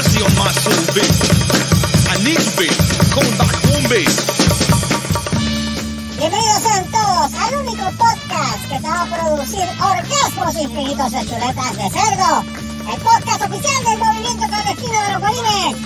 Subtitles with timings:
[0.00, 0.48] on my.
[2.08, 2.40] I need.
[6.16, 11.76] Bienvenidos sean todos al único podcast que te va a producir orgasmos infinitos de chuletas
[11.76, 12.44] de cerdo.
[12.90, 15.76] El podcast oficial del movimiento clandestino de los bolines.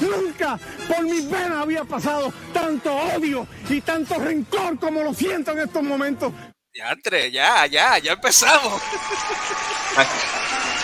[0.00, 5.60] Nunca por mis venas había pasado tanto odio y tanto rencor como lo siento en
[5.60, 6.32] estos momentos.
[6.74, 8.80] Ya, Andre, ya, ya, ya empezamos.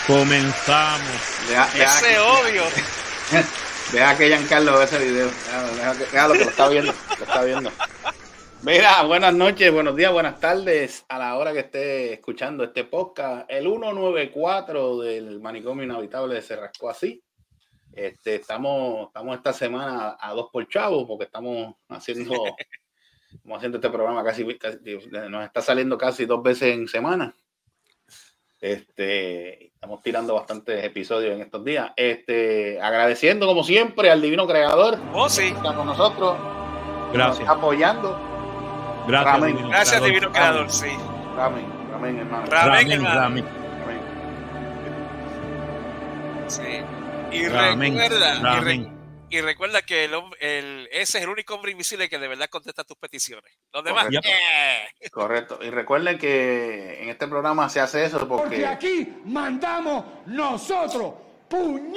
[0.06, 1.08] Comenzamos.
[1.48, 2.62] Deja, deja Ese que- obvio.
[3.92, 5.26] deja que Giancarlo vea ese video.
[5.30, 6.94] Deja, deja que, déjalo que lo está viendo.
[7.18, 7.72] Lo está viendo.
[8.62, 13.44] Mira, buenas noches, buenos días, buenas tardes a la hora que esté escuchando este podcast.
[13.50, 17.22] El 194 del manicomio inhabitable de Cerrasco así.
[17.92, 22.32] Este, estamos, estamos esta semana a dos por chavo porque estamos haciendo,
[23.32, 24.78] estamos haciendo este programa casi, casi-
[25.28, 27.34] nos está saliendo casi dos veces en semana.
[28.60, 31.90] Este, estamos tirando bastantes episodios en estos días.
[31.96, 35.50] Este, agradeciendo como siempre al divino creador Oh, sí.
[35.50, 37.40] que está con nosotros, nos Gracias.
[37.40, 38.31] está apoyando.
[39.06, 39.50] Gracias, Ramen.
[39.56, 40.08] divino Gracias, creador.
[40.08, 40.86] Divino Creador, sí.
[41.36, 42.46] Ramen, ramen, hermano.
[42.46, 43.20] Ramen, Ramen, hermano.
[43.20, 43.44] ramen,
[43.80, 44.02] Ramen.
[46.48, 46.62] Sí.
[47.32, 48.98] Y ramen, recuerda, y, re- ramen.
[49.30, 52.84] y recuerda que el, el- ese es el único hombre invisible que de verdad contesta
[52.84, 53.50] tus peticiones.
[53.72, 54.28] Los demás, Correcto.
[54.28, 55.10] eh.
[55.10, 55.58] Correcto.
[55.62, 61.14] Y recuerden que en este programa se hace eso Porque porque aquí mandamos nosotros.
[61.48, 61.94] Puñ.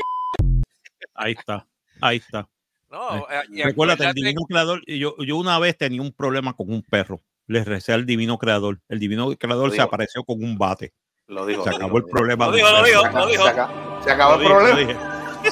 [1.15, 1.65] Ahí está,
[2.01, 2.47] ahí está.
[2.89, 6.71] No, eh, y Recuérdate, el divino creador, yo, yo una vez tenía un problema con
[6.71, 7.21] un perro.
[7.47, 8.79] Le recé al divino creador.
[8.89, 10.93] El divino creador se apareció con un bate.
[11.27, 11.63] lo dijo.
[11.63, 12.45] Se lo acabó el problema.
[12.47, 13.01] Lo del dijo, lo dijo.
[13.01, 13.43] Se acabó, dijo.
[13.43, 14.99] se acabó- se acabó Lo el lo problema.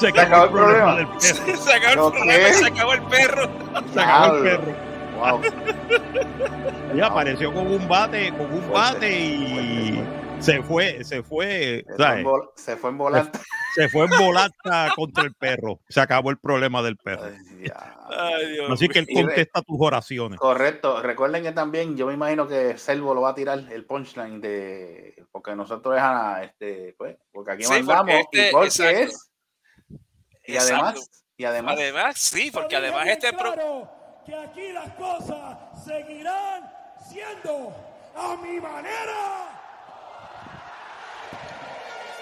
[0.00, 1.20] Se acabó el problema del perro.
[1.56, 3.50] se acabó ¿Lo el problema, se acabó el perro.
[3.92, 4.76] Se acabó el perro.
[5.14, 5.40] Wow.
[6.96, 10.02] Y apareció con un bate, con un bate y
[10.44, 12.18] se fue, se fue, Se fue ¿sabes?
[12.20, 13.38] en vol- Se fue en volante.
[13.74, 15.80] se fue en volata contra el perro.
[15.88, 17.24] Se acabó el problema del perro.
[17.24, 17.98] Ay, ya.
[18.08, 20.38] Ay, Dios Así que él contesta tus oraciones.
[20.38, 21.02] Correcto.
[21.02, 25.24] Recuerden que también yo me imagino que Selvo lo va a tirar el punchline de
[25.32, 29.00] porque nosotros es a, este pues porque aquí Sí, porque mandamos este- y porque exacto.
[29.00, 29.30] es
[30.46, 30.74] y Exacto.
[30.84, 33.90] además y además Además, sí, porque además este pro- Claro
[34.24, 36.70] que aquí las cosas seguirán
[37.08, 37.74] siendo
[38.14, 39.62] a mi manera.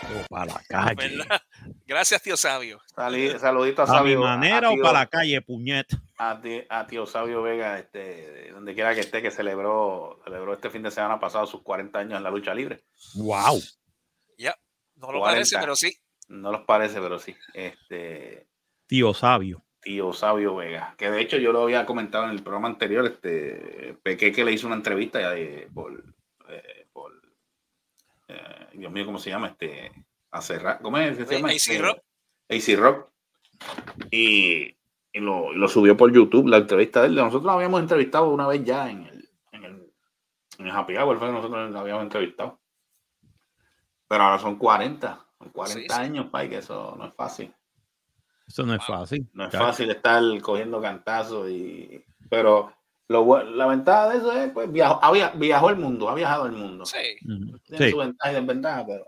[0.05, 0.95] Oh, para la calle.
[1.17, 1.41] ¿verdad?
[1.87, 2.81] Gracias, tío sabio.
[2.95, 5.87] saludito a A mi Sabio manera a o tío- para la calle, puñet.
[6.19, 10.91] a, tío Sabio Vega, este, donde quiera que esté, que celebró, celebró este fin de
[10.91, 12.83] semana pasado sus 40 años en la lucha libre.
[13.15, 13.61] Wow.
[14.39, 14.55] Ya,
[14.97, 15.25] no lo 40.
[15.25, 15.97] parece, pero sí.
[16.29, 17.37] No los parece, pero sí.
[17.55, 18.49] Este,
[18.87, 19.65] Tío sabio.
[19.81, 23.97] tío Sabio Vega, que de hecho yo lo había comentado en el programa anterior, este,
[24.03, 25.33] Peque le hizo una entrevista ya
[25.73, 26.05] por
[28.35, 29.49] eh, Dios mío, ¿cómo se llama?
[29.49, 29.93] Este,
[30.31, 31.51] a cerrar, ¿cómo es que se llama?
[31.51, 31.99] AC Rock.
[32.49, 33.09] AC Rock.
[34.11, 34.77] Y,
[35.13, 37.15] y lo, y lo subió por YouTube, la entrevista de él.
[37.15, 39.93] Nosotros lo habíamos entrevistado una vez ya en el, en el,
[40.59, 42.61] en el Happy Hour, fue que nosotros lo habíamos entrevistado.
[44.09, 45.95] Pero ahora son 40, son 40 Sí, sí.
[45.95, 47.55] años, pai, que eso no es fácil.
[48.47, 49.29] Eso no es fácil.
[49.33, 52.73] No es fácil estar cogiendo cantazos y pero
[53.09, 56.53] lo, la ventaja de eso es pues viajó, había, viajó el mundo, ha viajado el
[56.53, 56.85] mundo.
[56.87, 56.99] Sí.
[57.67, 57.91] Tiene Sí.
[57.91, 59.07] su ventaja y desventaja, pero,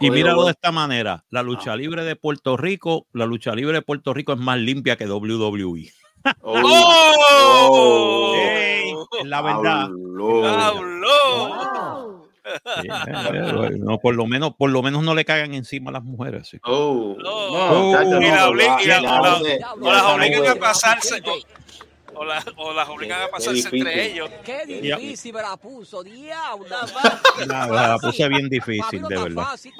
[0.00, 1.24] Y míralo de esta manera.
[1.30, 4.96] La lucha libre de Puerto Rico, la lucha libre de Puerto Rico es más limpia
[4.96, 5.90] que WWE.
[6.42, 8.34] Oh, ¡Oh!
[8.36, 9.82] Ey, es la verdad.
[9.84, 10.46] habló.
[10.46, 12.26] ¡Habló!
[12.82, 16.02] Sí, eh, no, por lo menos, por lo menos no le cagan encima a las
[16.04, 16.48] mujeres.
[16.48, 16.58] sí.
[16.64, 17.92] Oh, Oh.
[17.92, 21.22] no, chacho, Y la ya- obli- y la- la- las obligan a pasarse.
[22.20, 24.28] O, la- o las obligan a pasarse entre ellos.
[24.44, 26.66] Qué difícil me la puso, diablo.
[27.46, 29.42] La, la puse bien difícil, de verdad.
[29.44, 29.72] Fácil,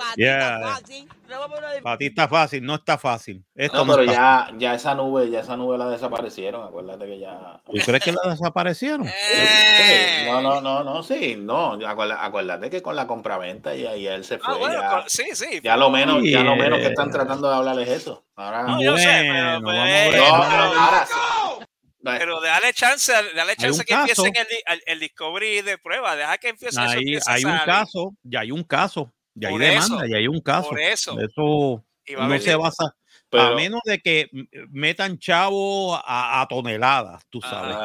[1.83, 2.65] para ti está fácil.
[2.65, 3.45] No está fácil.
[3.55, 7.19] Esto No, no, pero ya, ya esa nube, ya esa nube la desaparecieron, acuérdate que
[7.19, 7.61] ya.
[7.67, 9.05] ¿Tú crees que la desaparecieron?
[9.07, 10.29] Sí, Eh.
[10.31, 14.39] no, no, no, no, sí, no, acuérdate, que con la compraventa ya, ya él se
[14.39, 15.61] fue, Ah, bueno, ya, con- sí, sí.
[15.63, 18.25] ya lo menos, ya lo menos que están tratando de hablar es eso.
[18.37, 20.07] Ahora, No, yo sé, pero, Bueno, vamos a ver.
[20.17, 21.65] No, pero- pero ahora sí.
[22.03, 24.25] Pero dale chance, dale chance que caso.
[24.25, 26.17] empiecen el, el, el discovery de prueba.
[26.17, 26.81] Deja que empiece eso.
[26.81, 27.65] Hay, empiece a hay un salir.
[27.67, 30.69] caso, ya hay un caso, ya hay Por demanda, eso, ya hay un caso.
[30.71, 31.17] Por eso.
[31.21, 31.85] Eso
[32.19, 32.95] a no se basa, a
[33.29, 34.29] Pero- menos de que
[34.71, 37.85] metan chavo a, a toneladas, tú sabes, Ah.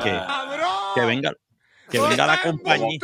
[0.96, 1.34] que, que venga,
[1.90, 3.00] que venga la compañía.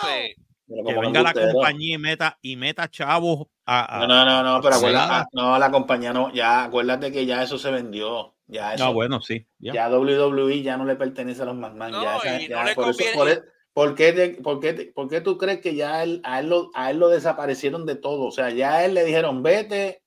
[0.00, 0.34] Sí.
[0.66, 4.60] Que venga la compañía y meta, y meta chavos a, a- No, no, no, no,
[4.62, 8.33] pero acuérdate, no, la compañía no, ya, acuérdate que ya eso se vendió.
[8.46, 9.46] Ya eso, No, bueno, sí.
[9.58, 9.72] ya.
[9.72, 11.92] ya WWE ya no le pertenece a los McMahon.
[11.92, 13.42] No, ya, esa- y ya, no le por, eso- por e-
[13.72, 16.48] ¿por qué, te- por qué te- por qué tú crees que ya él, a, él
[16.50, 18.24] lo, a él lo desaparecieron de todo?
[18.26, 20.02] O sea, ya a él le dijeron, vete,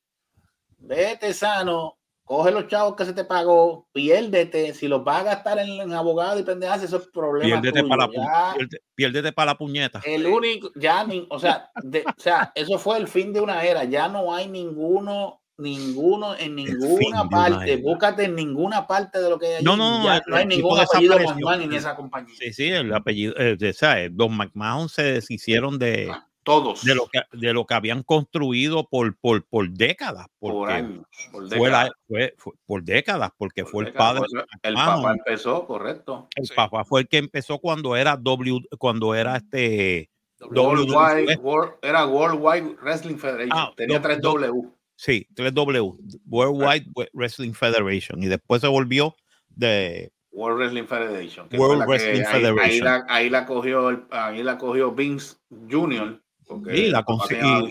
[0.78, 5.60] vete sano, coge los chavos que se te pagó, piérdete, si los vas a gastar
[5.60, 7.90] en, en abogado y pendejas, eso es problema Piérdete tuyo.
[7.90, 8.56] para, la,
[8.96, 10.02] piérdete para la puñeta.
[10.06, 13.64] el único, ya, ni- o sea, de- o sea, eso fue el fin de una
[13.64, 13.84] era.
[13.86, 17.78] Ya no hay ninguno, ninguno en ninguna parte.
[17.78, 19.66] Búscate en ninguna parte de lo que hay allí.
[19.66, 21.18] No, no, no, Ya no hay ningún apellido.
[21.20, 22.36] McMahon en esa compañía.
[22.40, 24.12] Sí, sí, el apellido, eh, de- ¿sabes?
[24.16, 26.12] Los McMahon se deshicieron de,
[26.44, 26.84] Todos.
[26.84, 30.28] de, lo que, de lo que habían construido por, por, por décadas.
[30.40, 31.06] por años.
[31.32, 34.24] Por fue la- décadas, fue- fue por décadas, porque por fue el padre.
[34.64, 35.02] El McMahon.
[35.04, 36.28] papá empezó, correcto.
[36.36, 36.54] El Sí.
[36.56, 40.10] papá fue el que empezó cuando era W, cuando era este
[40.40, 41.40] Worldwide, WWF.
[41.42, 43.58] World- era Worldwide Wrestling Federation.
[43.58, 44.70] Ah, Tenía do- tres do- W.
[45.00, 45.96] Sí, 3W,
[46.28, 48.22] Worldwide Wrestling Federation.
[48.24, 49.16] Y después se volvió
[49.50, 51.48] de World Wrestling Federation.
[51.50, 52.86] que World fue la que Wrestling ahí- Ahí, Federation.
[52.86, 55.36] la, ahí la cogió, el- ahí la cogió Vince
[55.70, 56.20] Jr.
[56.74, 57.04] y la,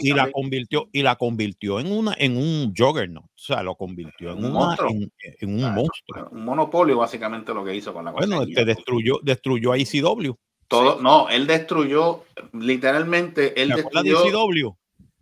[0.00, 4.31] y, la convirtió y la convirtió en una en un juggernaut, o sea, lo convirtió
[4.32, 4.90] en Un una monstruo.
[4.90, 6.29] en, en un Ah, monstruo.
[6.31, 8.52] un monopolio básicamente lo que hizo con la Bueno, compañía.
[8.61, 10.34] este destruyó destruyó a ECW.
[10.69, 14.76] todo no él destruyó literalmente él ¿Te acuerdas de destruyó ECW?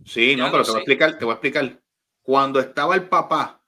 [0.05, 1.81] sí no pero te voy a explicar te voy a explicar
[2.25, 3.61] cuando estaba el papá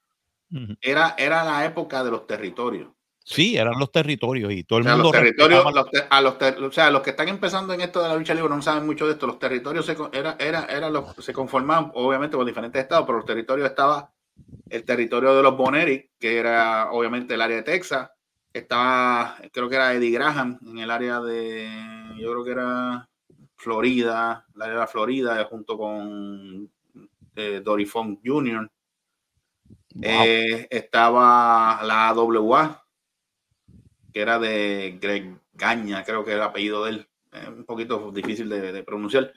[0.80, 2.88] era era la época de los territorios.
[3.28, 6.06] Sí, eran los territorios y todo o el sea, mundo los territorios respetaba- los te-
[6.08, 8.48] a los ter- o sea los que están empezando en esto de la lucha libre
[8.54, 9.26] no saben mucho de esto.
[9.26, 13.26] Los territorios se era era era los se conformaban obviamente por diferentes estados pero los
[13.26, 14.12] territorios estaba
[14.70, 18.10] el territorio de los Boneri que era obviamente el área de Texas.
[18.52, 21.68] Estaba creo que era Eddie Graham en el área de
[22.18, 23.08] yo creo que era
[23.56, 26.70] Florida el área de la Florida junto con
[27.36, 28.70] eh, Dory Funk Jr.
[29.94, 30.02] Wow.
[30.02, 32.84] Eh, estaba la AWA,
[34.12, 38.10] que era de Greg Gaña, creo que era el apellido de él, eh, un poquito
[38.12, 39.32] difícil de, de pronunciar.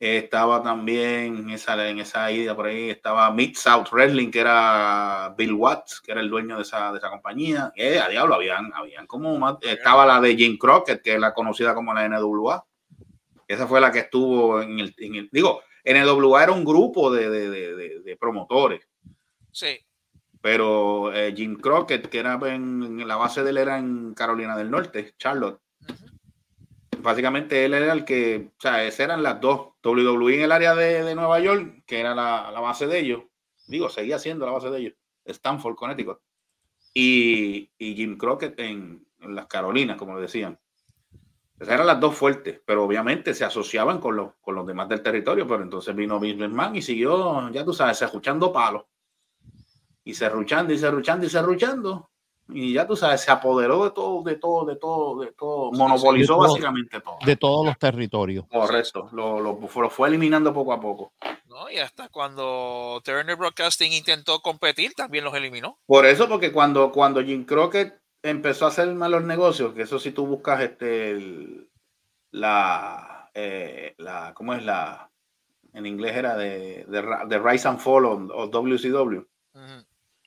[0.00, 4.40] Eh, estaba también en esa, en esa ida por ahí, estaba Mid South Wrestling, que
[4.40, 7.72] era Bill Watts, que era el dueño de esa, de esa compañía.
[7.76, 9.56] Eh, a diablo, habían, habían como más.
[9.62, 12.64] Estaba la de Jim Crockett, que es la conocida como la NWA.
[13.46, 14.94] Esa fue la que estuvo en el.
[14.98, 17.50] en el- digo, NWA era un grupo de, de-
[18.00, 18.86] de- promotores
[19.52, 19.78] Sí.
[20.40, 24.56] pero eh, Jim Crockett, que era en, en la base de él era en Carolina
[24.56, 25.60] del Norte, Charlotte.
[27.00, 29.72] Básicamente él era el que, o sea, esas eran las dos.
[29.82, 33.22] WWE en el área de, de Nueva York, que era la, la base de ellos.
[33.66, 34.94] Digo, seguía siendo la base de ellos.
[35.26, 36.18] Stanford, Connecticut.
[36.94, 40.58] Y, y Jim Crockett en, en las Carolinas, como le decían.
[41.64, 45.02] Esas eran las dos fuertes, pero obviamente se asociaban con los, con los demás del
[45.02, 45.48] territorio.
[45.48, 48.84] Pero entonces vino McMahon y siguió, ya tú sabes, escuchando palos
[50.04, 52.10] y serruchando y serruchando y serruchando.
[52.48, 56.34] Y ya tú sabes, se apoderó de todo, de todo, de todo, de todo, monopolizó
[56.34, 56.48] de todo.
[56.48, 57.16] básicamente todo.
[57.24, 58.44] de todos los territorios.
[58.52, 61.14] Correcto, lo, lo, lo fue eliminando poco a poco.
[61.46, 61.70] ¿no?
[61.70, 65.78] Y hasta cuando Turner Broadcasting intentó competir, también los eliminó.
[65.86, 70.10] Por eso, porque cuando, cuando Jim Crockett empezó a hacer malos negocios, que eso si
[70.10, 71.68] tú buscas este el-
[72.32, 75.10] la, eh, la, ¿cómo es la?
[75.72, 79.24] En inglés era de, de, Rise and Fall o, o WCW.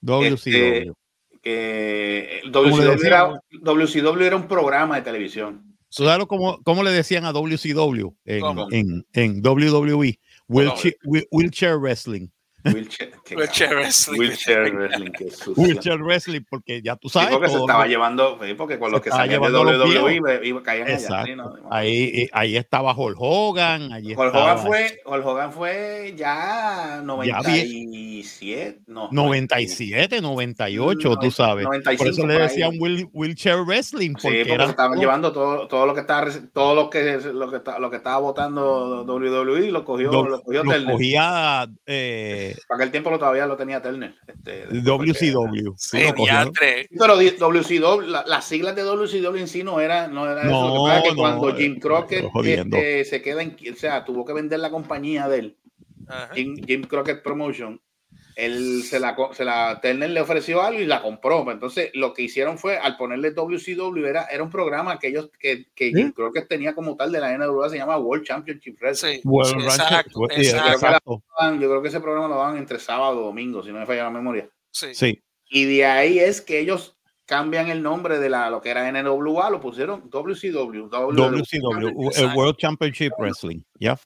[0.02, 0.94] WCW.
[1.42, 5.76] Que Como le WCW era, WCW era un programa de televisión.
[5.90, 10.20] ¿Tú sabes cómo, cómo le decían a WCW en, en, en WWE?
[10.50, 12.28] Wheelchair, wheel- wheelchair Wrestling.
[12.74, 13.84] Wheelchair, Wheelchair cabrón.
[13.84, 14.20] Wrestling.
[14.20, 15.54] Wheelchair Wrestling, qué sucio.
[15.64, 17.30] Wheelchair Wrestling, porque ya tú Sí, sabes.
[17.32, 20.88] porque se estaba llevando, sí, porque con los que salían de WWE iba- iba- caían
[20.88, 21.24] allá.
[21.26, 21.70] Sí, no, no.
[21.72, 23.92] Ahí, eh, ahí estaba Hulk Hogan.
[23.92, 31.32] Allí Hulk estaba Hogan fue, Hulk Hogan fue ya 97, no, 97, 98, tú Noven-
[31.32, 31.64] sabes.
[31.66, 34.12] 95 por eso le decían wheel- wheelchair wrestling.
[34.18, 37.50] Sí, Porque porque eran estaban llevando todo, todo lo que estaba todo lo que lo
[37.50, 40.92] que, está- lo que estaba votando WWE lo cogió, lo- lo cogió Turner.
[40.92, 44.16] cogía eh, Para aquel tiempo lo todavía lo tenía Turner.
[44.28, 45.74] Este, WCW.
[45.78, 46.00] Sí,
[46.98, 50.50] Pero WCW, la- las siglas de WCW en sí no eran, no era eso.
[50.68, 53.76] Lo que pasa es que No, cuando no, Jim Crockett este, se queda en, o
[53.76, 55.58] sea, tuvo que vender la compañía de él.
[56.08, 56.34] Ajá.
[56.34, 57.82] Jim, Jim Crockett Promotion,
[58.38, 61.52] él se la, se la Turner le ofreció algo y la compró.
[61.52, 65.66] Entonces, lo que hicieron fue, al ponerle WCW, era, era un programa que ellos, que,
[65.74, 69.16] que Jim Crockett tenía como tal de la NWA, se llama World Championship Wrestling.
[69.16, 70.72] Sí, World sí, exacto, sí, exacto.
[70.72, 71.24] exacto.
[71.60, 74.04] Yo creo que ese programa lo daban entre sábado y domingo, si no me falla
[74.04, 74.48] la memoria.
[74.70, 74.94] Sí.
[74.94, 75.20] Sí.
[75.50, 79.50] Y de ahí es que ellos cambian el nombre de la, lo que era NWA,
[79.50, 80.90] lo pusieron WCW.
[80.90, 83.62] WCW, el World Championship Wrestling.
[83.80, 83.98] Ya.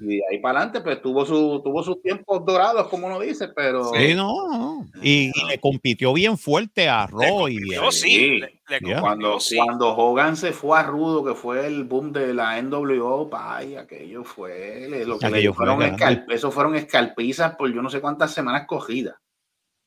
[0.00, 3.48] Y de ahí para adelante, pues tuvo, su, tuvo sus tiempos dorados, como uno dice,
[3.48, 3.84] pero.
[3.94, 4.86] Sí, no, no.
[5.02, 8.38] Y, y le compitió bien fuerte a Raw y Yo sí.
[8.40, 9.00] le- le Ya.
[9.00, 9.56] Cuando, sí.
[9.56, 14.24] cuando Hogan se fue a Rudo, que fue el boom de la NWO, pay, aquello
[14.24, 18.32] fue lo que Aquello fue fueron escal- eso fueron escalpizas por yo no sé cuántas
[18.32, 19.16] semanas cogidas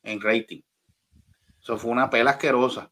[0.02, 0.60] en rating.
[1.60, 2.90] Eso fue una pela asquerosa.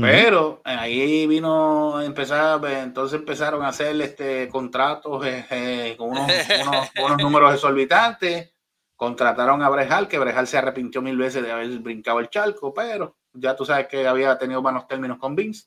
[0.00, 6.26] Pero ahí vino empezar, pues, entonces empezaron a hacer este contratos eh, eh, con unos,
[6.62, 8.52] unos- unos números exorbitantes.
[8.96, 13.16] Contrataron a Brejal, que Brejal se arrepintió mil veces de haber brincado el charco, pero
[13.32, 15.66] ya tú sabes que había tenido buenos términos con Vince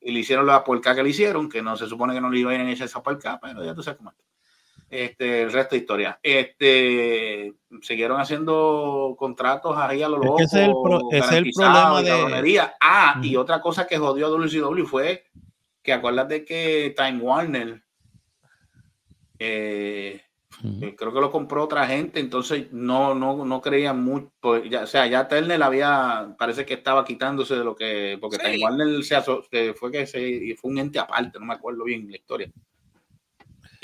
[0.00, 2.40] y le hicieron la puerca que le hicieron, que no se supone que no le
[2.40, 4.16] iban a echar esa puerca, pero ya tú sabes cómo es.
[4.92, 6.20] Este, el resto de historia.
[6.22, 10.42] Este, siguieron haciendo contratos ahí a lo Es que loco.
[10.42, 12.74] es el pro- ese es el problema de- cabronería.
[12.78, 15.24] Ah, y otra cosa que jodió a WCW fue
[15.82, 17.82] que acuérdate que Time Warner
[19.38, 20.20] eh,
[20.80, 24.82] eh, creo que lo compró otra gente, entonces no, no, no creían mucho, pues, ya,
[24.82, 28.42] o sea, ya Turner había, parece que estaba quitándose de lo que, porque Sí.
[28.44, 31.82] Time Warner se aso- que fue que se, fue un ente aparte, no me acuerdo
[31.84, 32.52] bien la historia.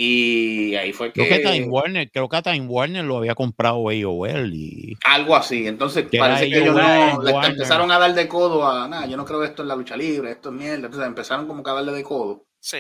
[0.01, 3.35] Y ahí fue que, Creo que Time Warner, creo que a Time Warner lo había
[3.35, 8.15] comprado AOL y algo así, entonces Que parece que ellos no, le empezaron a dar
[8.15, 10.55] de codo a, nada, yo no creo que esto es la lucha libre, esto es
[10.55, 12.79] mierda, entonces empezaron como que a darle de codo, Sí.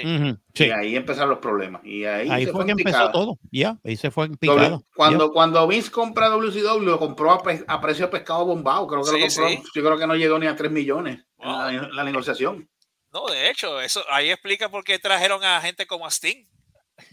[0.54, 3.12] Y ahí empezaron los problemas, y ahí, Ahí se fue que empezó picada.
[3.12, 3.38] todo.
[3.50, 4.84] Ya, ahí se fue picado.
[4.94, 8.86] Cuando, cuando Vince compra WCW, lo compró a, pe- a precio de pescado bombado.
[8.88, 9.48] Creo que lo compró.
[9.48, 9.62] sí.
[9.74, 12.68] Yo creo que no llegó ni a 3 millones en la negociación.
[13.12, 16.44] No, de hecho, eso ahí explica por qué trajeron a gente como a Sting.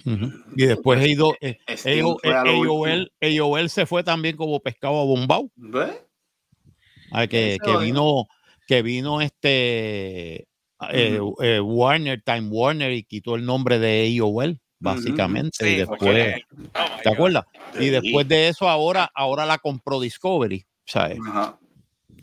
[0.05, 0.31] Ujú.
[0.55, 4.35] Y después he ido, eh, Sting AO- fue a lo AOL, AOL se fue también
[4.35, 5.49] como pescado a bombao.
[5.55, 6.01] ¿Ves?
[7.11, 8.25] Ah, que, que vino,
[8.67, 10.47] que vino este
[10.91, 15.67] eh, eh, Warner, Time Warner, y quitó el nombre de AOL, básicamente.
[15.67, 16.57] y Sí, después, porque- oh
[16.97, 17.45] my ¿te acuerdas?
[17.79, 20.65] Y después de eso, ahora, ahora la compró Discovery.
[20.87, 21.17] ¿sabes?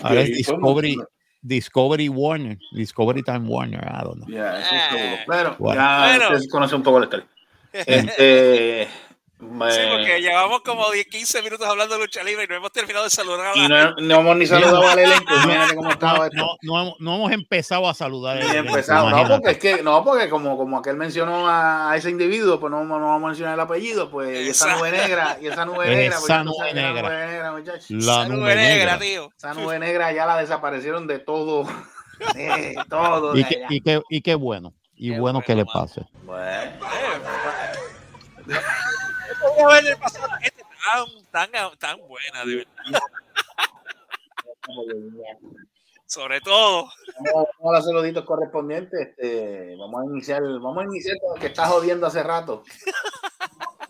[0.00, 0.97] Ahora es Discovery.
[1.45, 4.28] Discovery Warner, Discovery Time Warner, I don't know.
[4.28, 5.04] Ya, eso es seguro.
[5.16, 5.25] Eh.
[5.26, 5.81] Pero Bueno.
[5.81, 6.25] ya Bueno.
[6.26, 7.26] ustedes conocen un poco la historia.
[7.72, 8.88] Este,
[9.42, 13.02] Sí, porque llevamos como 10, 15 minutos hablando de lucha libre y no hemos terminado
[13.02, 15.34] de saludar a y la no, no hemos ni saludado al elenco.
[15.34, 16.36] Imagínate cómo estaba No, esto.
[16.36, 18.36] no, no hemos, no hemos empezado a saludar.
[18.36, 19.10] Ni empezado.
[19.10, 22.84] No, porque es que, no, porque como, como aquel mencionó a ese individuo, pues no,
[22.84, 26.18] no vamos a mencionar el apellido, pues y esa nube negra, y esa nube negra,
[26.20, 27.02] pues Esa sabes nube la negra.
[27.02, 27.90] nube negra, muchachos.
[27.90, 28.98] La Esa nube negra.
[29.00, 29.28] tío.
[29.36, 31.64] Esa nube negra ya la desaparecieron de todo.
[32.36, 33.34] De todo.
[33.36, 34.72] Y de y, y qué bueno.
[35.02, 36.06] Y Qué bueno que le pase.
[36.23, 36.78] Bueno,
[39.40, 40.62] Podría haber el pasado a gente
[41.32, 43.00] tan, tan, tan buena, de verdad.
[46.06, 46.88] Sobre todo.
[47.18, 49.09] vamos, vamos a los saluditos correspondientes.
[49.09, 52.62] Este, vamos a iniciar, vamos a iniciar con el que está jodiendo hace rato.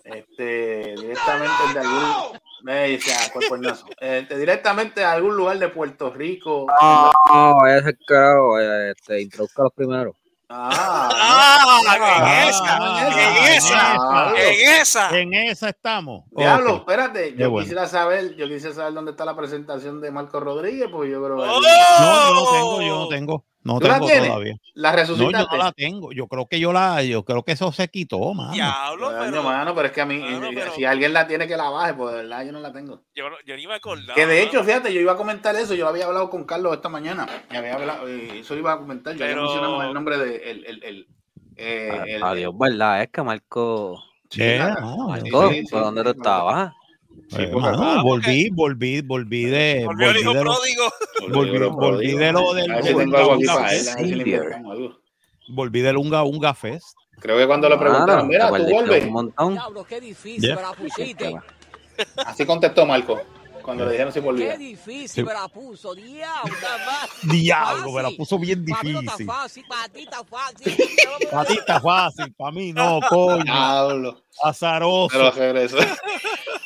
[0.05, 2.41] Este, directamente de algún.
[2.69, 2.99] Eh.
[4.01, 6.67] Este, directamente a algún lugar de Puerto Rico.
[6.69, 10.22] No, vaya a ser carajo, vaya, este, introduzca los primeros.
[10.55, 12.43] Ah, ¡Ah!
[12.45, 12.77] ¡En esa!
[12.79, 13.93] ah, ¡En esa!
[13.95, 15.19] ah, ¡En esa!
[15.19, 16.25] En esa estamos.
[16.31, 17.65] Diablo, espérate, Qué yo bueno.
[17.65, 21.37] quisiera saber, yo quisiera saber dónde está la presentación de Marco Rodríguez, porque yo creo
[21.39, 21.61] ¡Oh!
[21.61, 23.45] No, yo no tengo, yo no tengo.
[23.65, 24.29] No ¿Tú la tengo tienes?
[24.29, 24.55] todavía.
[24.75, 25.57] la No, yo resucitaste.
[25.57, 26.13] no la tengo.
[26.13, 28.53] Yo creo que yo la, yo creo que eso se quitó, mano.
[28.53, 31.47] Diablo, Coño, pero mano, pero es que a mí, eh, pero- si alguien la tiene
[31.47, 33.01] que la baje, pues de verdad yo no la tengo.
[33.15, 34.15] yo, no- yo ni me acordaba.
[34.15, 36.89] Que de hecho, fíjate, yo iba a comentar eso, yo había hablado con Carlos esta
[36.89, 40.51] mañana, y había hablado, eh, eso iba a comentar, ya Pero- mencionamos el nombre de
[40.51, 41.09] el, el, el,
[41.57, 43.03] eh, el- Adiós, ¿verdad?
[43.03, 44.03] Es que Marco.
[44.31, 44.43] Sí,
[44.81, 46.73] no, Marco, sí, sí, ¿por dónde sí, tú estabas?
[47.35, 50.85] Sí, Eh, mano, ah, volví, volví, volví de, Volvió el volví hijo de lo, pródigo.
[51.21, 52.83] volví- volví de lo del- para
[55.49, 56.97] volví del Unga Unga Fest.
[57.21, 59.05] Creo que cuando le preguntaron, mira, tú vuelves.
[59.05, 59.53] un montón.
[59.55, 60.57] Diablo, qué difícil Yeah.
[60.57, 61.35] me la pusiste.
[62.27, 63.21] Así contestó Marco,
[63.63, 64.57] cuando le dijeron si Qué volvía.
[64.57, 65.23] difícil Sí.
[65.23, 65.95] me la puso.
[65.95, 66.53] Diablo.
[67.23, 69.23] Diablo, me la puso bien Para mí no difícil.
[69.29, 70.77] está fácil, para ti está fácil.
[71.31, 73.45] Para ti está fácil, para mí no, coño.
[73.45, 74.23] Diablo.
[74.43, 75.09] Azaroso.
[75.13, 75.77] Pero regresó.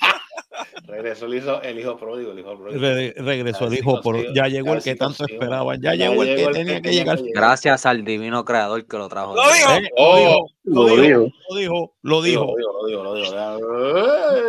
[0.86, 2.80] regresó el hijo, el hijo pródigo, el hijo pródigo.
[2.80, 5.80] Re- regresó el hijo, pero consigo- ya llegó el que tanto esperaban.
[5.80, 7.18] Ya, Ya llegó el que tenía que llegar.
[7.34, 9.34] Gracias al divino creador que lo trajo.
[9.34, 9.70] Lo dijo.
[9.96, 11.32] Oh, lo lo dijo, dijo.
[11.48, 12.44] lo dijo, lo dijo.
[12.56, 13.26] Lo digo, lo digo, lo digo.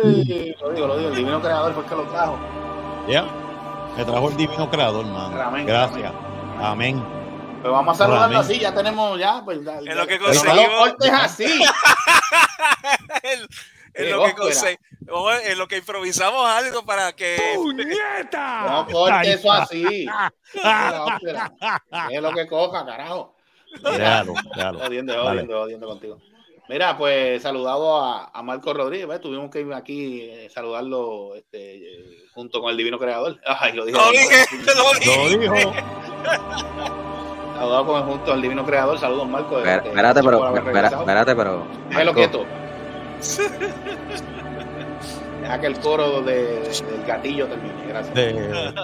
[0.04, 1.08] Ey, Lo digo, lo digo.
[1.10, 2.38] El divino creador fue el que lo trajo.
[3.08, 3.24] Ya.
[3.96, 5.64] Me trajo el divino creador, hermano.
[5.66, 6.12] Gracias.
[6.60, 7.02] Amén.
[7.62, 9.42] Pero vamos a saludarlo así, ya tenemos ya.
[9.44, 10.70] Pues, ya, Es lo que Pero no conseguimos.
[10.72, 11.46] lo cortes así.
[14.04, 17.36] Qué lo que en lo que improvisamos algo para que.
[17.56, 18.62] ¡Puñeta!
[18.68, 20.06] No corte eso así.
[22.10, 23.34] Es lo que coja, carajo.
[23.82, 24.34] Déjalo.
[24.78, 25.28] Jodiendo, Dale.
[25.30, 26.18] jodiendo, jodiendo contigo.
[26.68, 29.06] Mira, pues saludado a, a Marco Rodríguez.
[29.08, 29.20] ¿ves?
[29.20, 33.40] Tuvimos que ir aquí eh, saludarlo este, eh, junto con el Divino Creador.
[33.46, 33.98] Ay, lo dije.
[33.98, 35.38] Lo dije, lo dije.
[35.38, 35.72] dijo.
[37.56, 38.98] Saludado con, junto al Divino Creador.
[38.98, 39.58] Saludos, Marco.
[39.58, 41.66] Espera- Espérate, pero, espérate, pero.
[41.88, 42.46] Déjalo Marco, quieto.
[45.40, 47.86] Deja que el coro de, de- del gatillo termine.
[47.86, 48.14] Gracias.
[48.14, 48.74] De-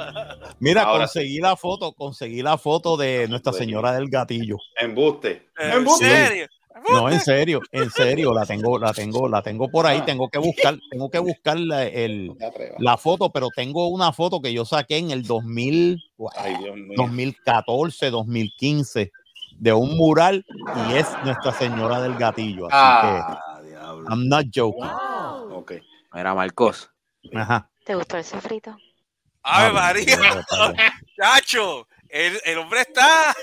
[0.60, 4.56] Mira, Ahora conseguí la foto, conseguí la foto de Nuestra Señora del Gatillo.
[4.80, 5.48] Embuste.
[5.58, 6.06] ¿En Embuste.
[6.06, 6.46] serio?
[6.90, 10.00] No, en serio, en serio, la tengo, la tengo, la tengo por ahí.
[10.02, 10.04] Ah.
[10.04, 12.32] Tengo que buscar, tengo que buscar la, el,
[12.78, 16.02] la foto, pero tengo una foto que yo saqué en el 2000,
[16.36, 16.92] Ay, Dios mío.
[16.96, 19.12] 2014, 2015
[19.56, 20.44] de un mural
[20.90, 22.66] y es Nuestra Señora del Gatillo.
[22.66, 23.53] Así Ah, que.
[24.08, 24.84] I'm not joking.
[25.52, 25.72] Ok.
[26.12, 26.90] Mira, Marcos.
[27.34, 27.70] Ajá.
[27.84, 28.76] ¿Te gustó el sofrito?
[29.42, 30.44] ¡Ave Ah, María!
[31.20, 31.86] ¡Chacho!
[32.08, 33.34] El, el hombre está.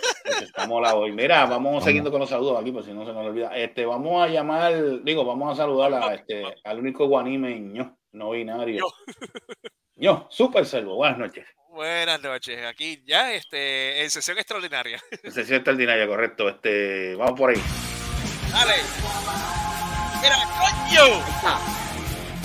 [0.41, 1.12] Estamos la hoy.
[1.12, 3.56] Mira, vamos siguiendo con los saludos aquí, por si no se nos olvida.
[3.56, 8.32] Este, vamos a llamar, digo, vamos a saludar a, este, al único guanime ño, no
[8.32, 8.86] binario.
[9.96, 10.96] Ño, super servo.
[10.96, 11.46] Buenas noches.
[11.70, 12.65] Buenas noches.
[12.65, 15.00] Aquí ya, este, en sesión extraordinaria.
[15.30, 16.50] Se siente ordinaria, correcto.
[16.50, 17.62] Este, vamos por ahí.
[18.51, 18.74] Dale.
[20.22, 21.06] Mira, coño.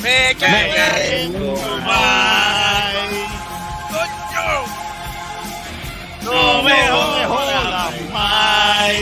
[0.02, 3.26] Me cagué en tu madre.
[3.90, 4.48] Coño.
[6.22, 6.88] No me
[7.26, 8.92] jodas más.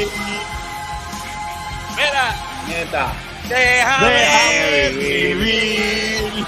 [1.96, 2.26] Mira,
[2.66, 3.12] Nieta.
[3.48, 6.46] déjame, Déjame vivir.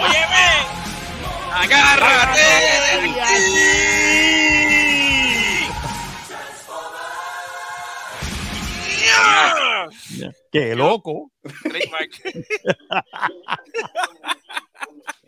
[0.00, 0.48] Óyeme.
[1.52, 3.10] Agárrate de
[10.14, 10.30] aquí.
[10.52, 11.30] Qué loco.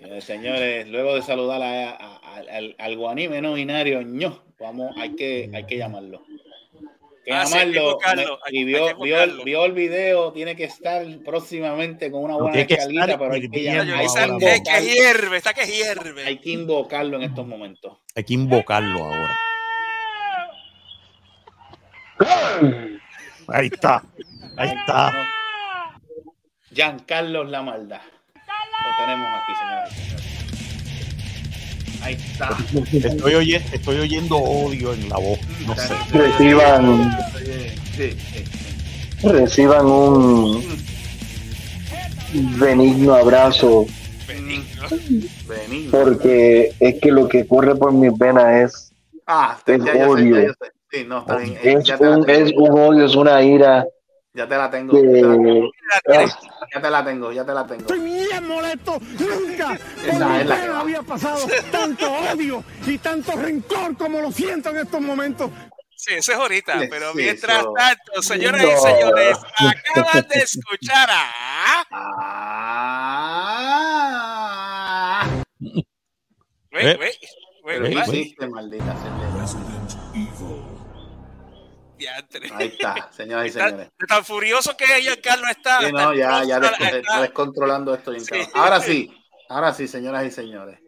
[0.04, 4.92] Eh, señores, luego de saludar a- a- a- al, al guanime no binario ño, vamos,
[4.98, 6.24] hay que, hay que llamarlo.
[6.26, 7.90] Hay que Ah, sí, hay que llamarlo.
[7.92, 9.44] invocarlo, y vio, hay que vio, el, invocarlo.
[9.44, 13.46] vio el video, tiene que estar próximamente con una buena descarguita, estar pero hay que,
[13.46, 14.06] hirviendo llamar- hay
[14.56, 16.24] Está que hierve, está que hierve.
[16.24, 17.98] hay que invocarlo en estos momentos.
[18.16, 19.36] Hay que invocarlo ahora.
[23.48, 24.02] Ahí está.
[24.56, 25.12] Ahí está.
[26.72, 28.00] Giancarlos La Maldad.
[28.34, 29.92] Lo tenemos aquí, señores.
[32.02, 32.56] Ahí está.
[33.08, 35.38] Estoy, oye- estoy oyendo odio en la voz.
[35.66, 35.94] No sé.
[36.12, 37.16] Reciban,
[37.96, 38.44] Sí, sí.
[39.28, 40.64] reciban un
[42.58, 43.86] benigno abrazo
[44.26, 44.82] Benigno.
[45.46, 45.90] Benigno.
[45.92, 48.92] porque es que lo que corre por mis venas es,
[49.26, 50.36] Ah, es ya, ya sé, odio.
[50.40, 50.72] ya yo sé.
[50.90, 51.52] Sí, no, está bien.
[51.62, 53.86] eh, es la un, es un odio, es una ira
[54.34, 54.92] ya te la tengo.
[54.94, 55.70] Ya te la tengo.
[56.08, 56.26] ah,
[56.74, 57.80] Ya te la tengo, ya te la tengo.
[57.82, 58.98] Estoy bien molesto.
[59.00, 64.70] Nunca por Esa es la había pasado tanto odio y tanto rencor como lo siento
[64.70, 65.50] en estos momentos.
[65.94, 71.86] Sí, eso es ahorita, Sí, pero mientras tanto, señoras y señores, acaban de escuchar a.
[74.34, 75.28] Ah,
[76.72, 76.98] Wait, Eh.
[76.98, 77.14] wait,
[82.02, 82.50] Diantre.
[82.54, 83.90] Ahí está, señoras y Está- señores.
[84.08, 85.80] tan furioso que ella, Carlos, está.
[85.80, 88.12] Sí, no, ya, ya está- des- está- descontrolando esto.
[88.18, 88.34] Sí.
[88.54, 89.10] Ahora sí,
[89.48, 90.78] ahora sí, señoras y señores.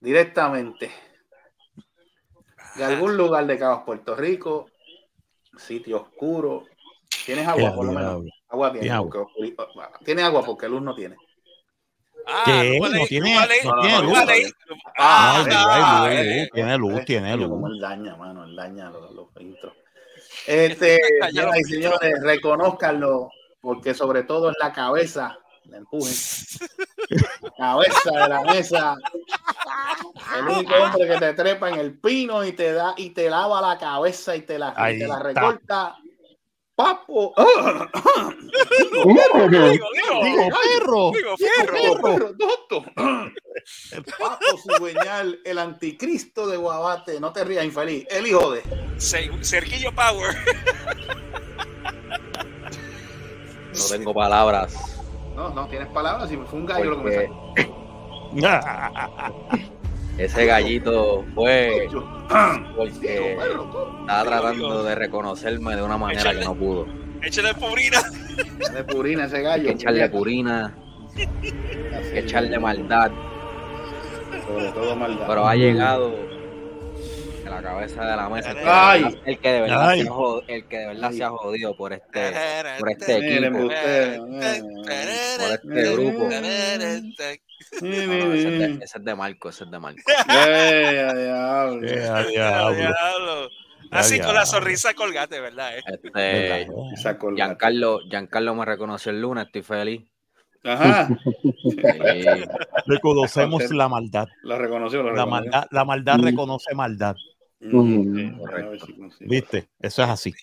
[0.00, 0.90] Directamente
[2.74, 4.68] de algún lugar de Cabos, Puerto Rico,
[5.56, 6.64] sitio oscuro.
[7.24, 8.22] ¿Tienes agua, por lo menos?
[8.48, 8.86] Agua tiene.
[8.88, 11.16] Tiene porque oscuri- Tiene agua porque luz no tiene.
[12.26, 12.44] Ah,
[12.78, 14.18] No tiene- no tiene luz.
[14.98, 15.44] Ah,
[16.52, 17.48] tiene luz, tiene luz.
[17.48, 19.72] Como él daña, mano, él daña los, los intros.
[20.46, 23.30] Este, señoras y señores, reconozcanlo,
[23.60, 26.12] porque sobre todo es la cabeza, la empujen.
[27.10, 28.96] La cabeza de la mesa.
[30.38, 33.60] El único hombre que te trepa en el pino y te da y te lava
[33.60, 35.20] la cabeza y te la, y te la
[35.52, 35.96] está.
[36.82, 37.32] Papo.
[39.04, 41.12] Digo, digo, Digo, perro.
[41.12, 42.84] digo, Perro, perro, toto.
[44.18, 47.20] Papo cigüeñal, el anticristo de Guabate.
[47.20, 48.04] No te rías, infeliz.
[48.10, 48.62] El hijo de.
[49.42, 50.36] Cerquillo Power.
[53.72, 54.74] No tengo palabras.
[55.36, 56.28] No, no tienes palabras.
[56.28, 57.54] Si fue un gallo lo que me sacó.
[60.18, 61.88] Ese gallito fue
[62.76, 63.32] porque
[64.00, 66.86] estaba tratando de reconocerme de una manera que no pudo.
[67.22, 68.00] Échale purina.
[68.74, 69.64] De purina ese Hay gallo.
[69.68, 70.74] que echarle purina,
[71.16, 71.26] hay
[72.12, 73.10] que echarle maldad,
[74.46, 75.26] Sobre todo maldad.
[75.28, 76.08] pero ha llegado
[77.44, 78.50] el la cabeza de la mesa.
[78.50, 79.02] El que de Ay.
[79.02, 80.02] verdad- el que de verdad, Ay.
[80.02, 81.16] se ha jod- el que de verdad Ay.
[81.16, 82.32] se ha jodido por este,
[82.78, 83.58] por este equipo.
[83.58, 83.72] Por
[85.72, 86.28] este grupo.
[87.80, 90.00] No, no, ese, es de, ese es de Marco, ese es de Marco.
[91.80, 93.48] Diablo.
[93.90, 95.76] Así con la sonrisa colgate, ¿verdad?
[95.78, 95.82] eh?
[95.86, 96.68] Este.
[97.34, 100.02] Giancarlo, Giancarlo me reconoció el lunes, estoy feliz.
[100.64, 101.08] Ajá.
[102.86, 104.28] Reconocemos la maldad.
[104.42, 105.30] Lo reconoció, La reconoció.
[105.30, 107.16] maldad, la maldad reconoce maldad.
[107.60, 108.32] Mm, sí,
[108.86, 109.30] si consigo.
[109.30, 109.68] ¿Viste?
[109.80, 110.34] Eso es así.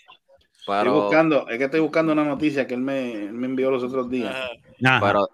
[0.59, 3.83] Estoy buscando, es que estoy buscando una noticia que él me, él me envió los
[3.83, 4.35] otros días.
[4.79, 5.27] Pero,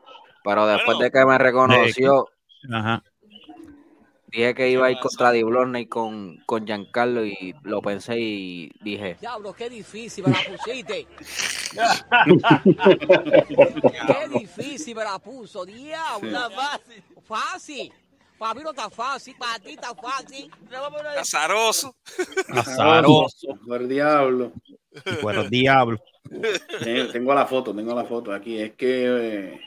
[0.46, 1.04] pero después Bueno.
[1.04, 2.30] de que me reconoció,
[2.72, 3.04] ajá.
[4.28, 9.18] dije que iba a ir contra Diblorney con, con Giancarlo y lo pensé y dije,
[9.20, 11.08] Diablo, qué difícil me la pusiste.
[14.08, 16.28] qué difícil me la puso, diablo.
[16.28, 17.04] Está fácil.
[17.24, 17.94] Fácil.
[18.38, 20.52] Para mí no está fácil, para ti está fácil.
[21.18, 21.96] Azaroso.
[22.50, 23.48] Azaroso.
[23.66, 24.52] Por diablo.
[25.22, 25.98] Por diablo.
[27.12, 28.60] Tengo la foto, tengo la foto aquí.
[28.62, 29.62] Es que eh,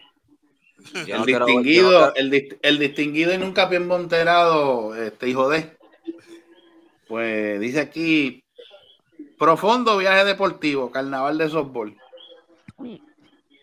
[0.94, 5.76] el distinguido, el, el distinguido y nunca bien monterado, este hijo de.
[7.06, 8.44] Pues dice aquí:
[9.38, 11.96] profundo viaje deportivo, carnaval de softball.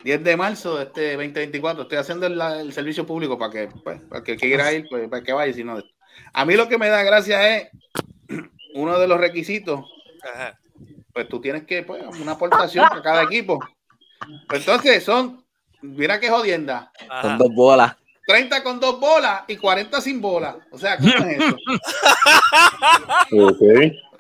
[0.04, 1.84] 10 de marzo de este 2024.
[1.84, 4.86] Estoy haciendo el, el servicio público para que, pues, para que el que quiera ir,
[4.88, 5.52] pues, para que vaya.
[5.52, 5.82] Si no,
[6.34, 7.70] a mí lo que me da gracia es
[8.76, 9.86] uno de los requisitos
[10.24, 10.60] Ajá.
[11.14, 13.60] pues tú tienes que, pues, una aportación para cada equipo.
[14.48, 15.45] Pues entonces son,
[15.94, 17.22] mira qué jodienda, Ajá.
[17.22, 17.96] Son dos bolas.
[18.28, 20.56] 30 con dos bolas y 40 sin bolas.
[20.72, 21.56] O sea, ¿cómo es eso?
[23.32, 23.62] Ok.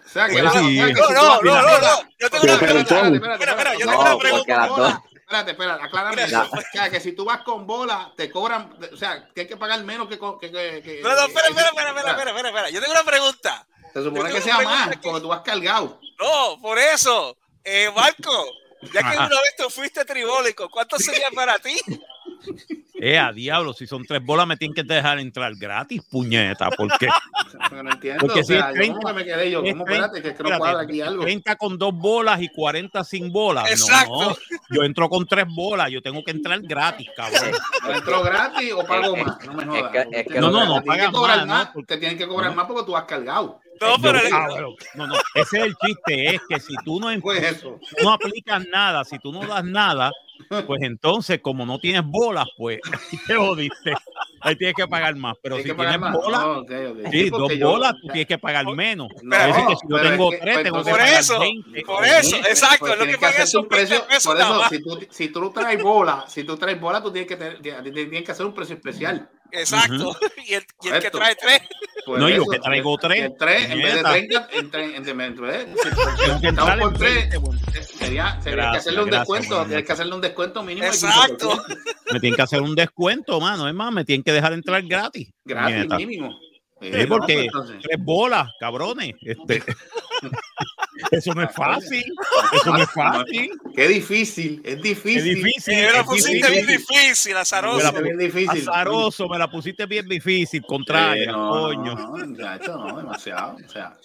[0.05, 0.79] O sea, que la, sí.
[0.79, 2.09] o sea, que No, si no, tú no, vas- no, no.
[2.19, 3.07] Yo tengo una pregunta.
[3.07, 5.03] Espérate, espérate, yo tengo una pregunta.
[5.15, 6.23] Espérate, espérate, aclárame.
[6.23, 6.27] O
[6.71, 9.83] sea, que si tú vas con bola, te cobran, o sea, que hay que pagar
[9.83, 10.17] menos que...
[10.19, 12.69] que, que, que- No, no, espera, espera, espera, espera, espera, espera, espera.
[12.69, 13.67] Yo tengo una pregunta.
[13.91, 15.99] Se supone que sea más, porque tú vas cargado.
[16.19, 17.35] No, por eso.
[17.63, 18.45] Eh, Marco,
[18.93, 19.27] ya que Ajá.
[19.27, 21.75] una vez tú fuiste tribólico, ¿cuánto sería para ti?
[22.97, 27.07] Eh, a diablo, si son tres bolas me tienen que dejar entrar gratis, puñeta, porque
[27.69, 28.19] Porque no entiendo.
[28.21, 30.05] Porque o si sea, es yo 30, como que me quedé yo, es ¿cómo 30,
[30.05, 30.21] espérate?
[30.21, 31.23] Que, es que no espérate, cuadra aquí algo.
[31.23, 33.69] 30 con dos bolas y 40 sin bolas.
[33.69, 34.29] Exacto.
[34.29, 34.35] No,
[34.69, 37.51] yo entro con tres bolas, yo tengo que entrar gratis, cabrón.
[37.85, 39.37] ¿O ¿Entro gratis o pago Es- más?
[39.45, 39.91] No me es jodas.
[39.91, 41.73] que- es que No, no, no, pagas más, ¿no?
[41.73, 42.55] Porque- Te tienen que cobrar No.
[42.55, 43.59] más porque tú vas cargado.
[43.81, 46.99] No, pero Yo- ah, bueno, no, no, ese es el chiste, es que si tú
[46.99, 47.79] no, Pues eso.
[48.03, 50.11] no aplicas nada, si tú no das nada,
[50.67, 52.79] pues entonces, como no tienes bolas, pues
[53.11, 53.93] ahí te jodiste.
[54.41, 55.35] Ahí tienes que pagar más.
[55.41, 56.13] Pero Tienes si tienes más.
[56.13, 56.63] bolas, No,
[57.09, 59.07] sí, dos yo- bolas, tú tienes que pagar menos.
[59.23, 60.91] No, es decir, que si yo pero tengo es que- tres, pues, tengo que entonces-
[60.93, 61.81] por pagar eso, 20.
[61.81, 63.95] por eso, exacto, pues es lo tienes que pagas son precio.
[63.97, 67.11] 20 pesos Por eso, si tú, si tú traes bola, si tú traes bola, tú
[67.11, 69.27] tienes que, tener- a ti te tienen que hacer un precio especial.
[69.59, 70.15] Exacto.
[70.47, 71.61] Y el, y el que trae tres.
[72.05, 74.47] Por No, yo que traigo tres, el tres, en vez de puñeta.
[74.47, 77.59] 30, en, tre- en, en, en, en, por en tres, 20, bueno.
[77.97, 80.85] sería, sería que hacerle un gracias, descuento, tienes que hacerle un descuento mínimo.
[80.85, 81.49] Exacto.
[81.51, 81.77] 15%.
[82.13, 83.67] Me tienen que hacer un descuento, mano.
[83.67, 85.31] Es más, me tienen que dejar entrar gratis.
[85.43, 86.31] Gratis, mínimo.
[86.79, 89.13] Sí, Eh, no, porque pues, tres bolas, cabrones.
[89.23, 89.63] Este,
[91.11, 92.03] eso no es fácil.
[92.53, 93.51] Eso no es fácil.
[93.75, 95.17] Qué difícil, es difícil.
[95.17, 95.75] Es difícil.
[95.75, 96.97] Me la pusiste bien difícil.
[97.01, 97.91] difícil, Me azaroso.
[97.91, 98.69] la difícil.
[98.69, 101.95] Azaroso, me la pusiste bien difícil, contraria, no, coño.
[101.95, 103.57] No, no, demasiado.
[103.65, 103.97] O sea,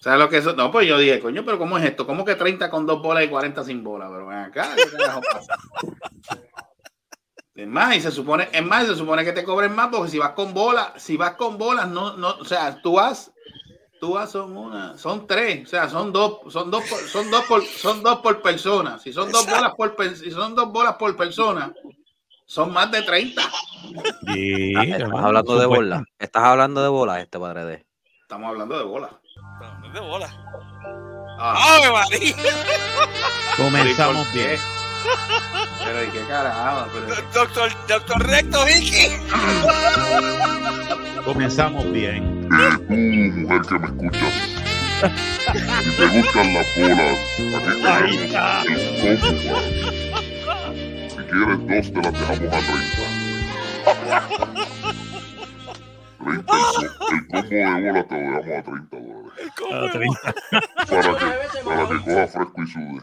[0.00, 0.54] ¿sabes lo que eso?
[0.54, 2.06] No, pues yo dije, coño, pero ¿cómo es esto?
[2.06, 4.08] ¿Cómo que 30 con dos bolas y 40 sin bola?
[4.10, 5.56] Pero ven acá, ¿qué carajo pasa?
[7.54, 10.18] Es más, y se supone, es más, se supone que te cobren más porque si
[10.18, 13.32] vas con bolas, si vas con bolas, no, no, o sea, tú vas,
[14.00, 17.44] tú vas son una, son tres, o sea, son dos, son dos, por- son dos
[17.44, 18.98] por, son dos por persona.
[18.98, 21.72] Si son dos bolas por, si son dos bolas por persona,
[22.46, 23.42] son más de 30.
[24.26, 26.02] Sí, Ah, Estás hermano, hablando de bolas.
[26.18, 27.86] Estás hablando de bolas, este padre de.
[28.22, 29.10] Estamos hablando de bolas.
[29.92, 30.28] De bola.
[31.38, 32.36] Ah, ¡Ave María!
[33.56, 34.58] Comenzamos bien.
[35.84, 36.88] Pero ¿y qué carajo?
[36.92, 39.08] Pero, Doctor, doctor Recto Vicky.
[41.24, 42.48] Comenzamos bien.
[42.48, 44.34] tú, mujer que me escuchas,
[45.82, 48.18] si te gustan las bolas, aquí tenemos
[49.00, 49.32] el combo.
[49.52, 49.74] man.
[51.08, 53.00] Si quieres dos, te las dejamos a 30.
[56.24, 59.32] 30 el, co- el combo de bola te lo dejamos a 30 dólares.
[59.72, 60.20] A 30.
[60.90, 61.26] Para que,
[61.64, 63.02] para que coja fresco y sude.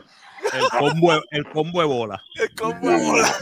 [0.54, 2.24] El combo, el combo de bola.
[2.36, 3.36] El combo de bola.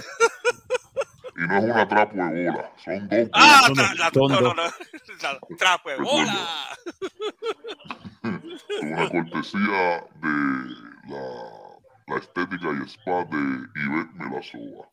[1.37, 4.53] Y no es una trapo de bola, son dos Ah, tra- dos, la- no, no,
[4.53, 4.63] no.
[4.63, 6.47] La- Trapo de bola.
[8.81, 10.33] una cortesía de
[11.09, 11.23] la,
[12.07, 13.37] la estética y spa de
[13.75, 14.87] Ivette Melasova.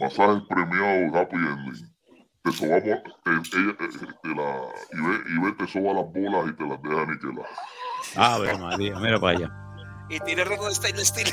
[0.00, 1.94] Masajes premiados Happy Ending.
[2.42, 3.86] te sobamos, te, ella, te,
[4.22, 7.46] te la, Ivette, Ivette te soba las bolas y te las deja aniquilar.
[8.16, 9.50] Ave María, mira para allá.
[10.10, 11.28] Y tiene roto de stainless steel.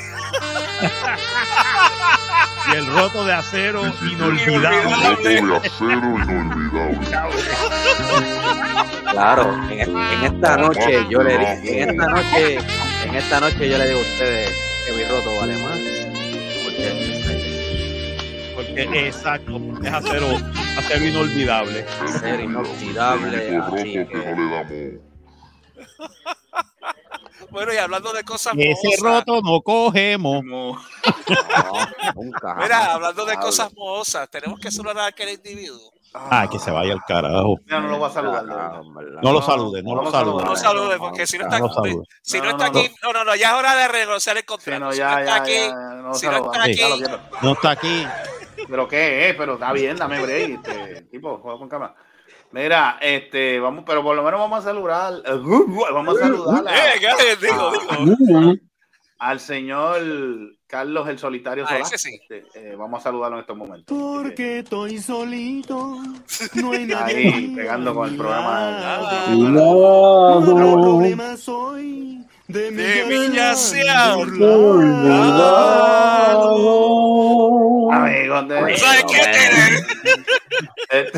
[2.68, 4.78] Y el roto de acero Un roto inolvidable.
[5.32, 7.06] de acero inolvidable.
[9.10, 12.58] Claro, en, es- en esta noche yo le di- en esta noche,
[13.04, 14.50] en esta noche yo le digo a ustedes
[14.86, 15.78] que mi roto vale más.
[16.64, 16.94] Porque
[18.54, 20.26] Porque, exacto, porque es acero,
[20.78, 21.84] acero inolvidable.
[22.22, 24.06] El único así roto
[24.68, 25.00] que
[26.52, 26.58] no.
[27.50, 30.44] Bueno, y hablando de cosas Ese mohosas, roto no cogemos.
[30.44, 30.82] no,
[32.14, 32.54] nunca.
[32.56, 35.92] Mira, hablando de cosas mohosas, tenemos que saludar a aquel individuo.
[36.14, 37.56] Ah, que se vaya al carajo.
[37.66, 38.44] Ya no lo va a saludar.
[38.50, 38.80] Ah.
[39.22, 40.44] No lo salude, no lo salude.
[40.44, 42.04] No lo salude, porque si no está, No salude.
[42.22, 44.44] si no No, está no, aquí, no, no, no, ya es hora de renegociar el
[44.44, 44.80] contrato.
[44.80, 45.58] no, si no está aquí,
[46.02, 47.02] no si no está aquí.
[47.42, 48.06] No está aquí.
[48.68, 51.94] Pero qué es, pero está bien, dame break, este, tipo, juega con cámara.
[52.50, 55.14] Mira, este, vamos, pero por lo menos vamos a saludar,
[55.92, 57.00] vamos a saludar a- eh,
[57.50, 58.54] a-
[59.20, 60.00] al señor
[60.66, 61.98] Carlos el Solitario Ah, Solá.
[61.98, 62.18] sí.
[62.22, 63.96] Este, eh, vamos a saludarlo en estos momentos.
[63.98, 65.96] Porque estoy solito,
[66.54, 67.16] no hay nadie.
[67.34, 69.26] Ahí, pegando con el programa.
[69.30, 70.54] El Cuidado.
[70.56, 73.90] problema soy de mi De yace yace
[77.90, 78.76] Amigos de.
[78.76, 79.20] ¿Sabes qué
[80.90, 81.08] tiene?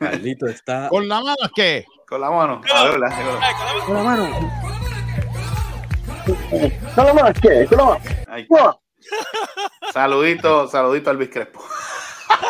[0.00, 0.88] Este, Carlito está.
[0.88, 1.84] ¿Con la mano qué?
[2.08, 2.60] con la mano.
[2.62, 4.50] Ver, la- Ay, con la mano.
[6.94, 7.66] ¿Solo más qué?
[7.66, 7.98] ¿Solo más?
[8.28, 8.46] Ahí.
[8.48, 8.80] No.
[9.92, 11.62] Saludito, saludito al Luis Crespo.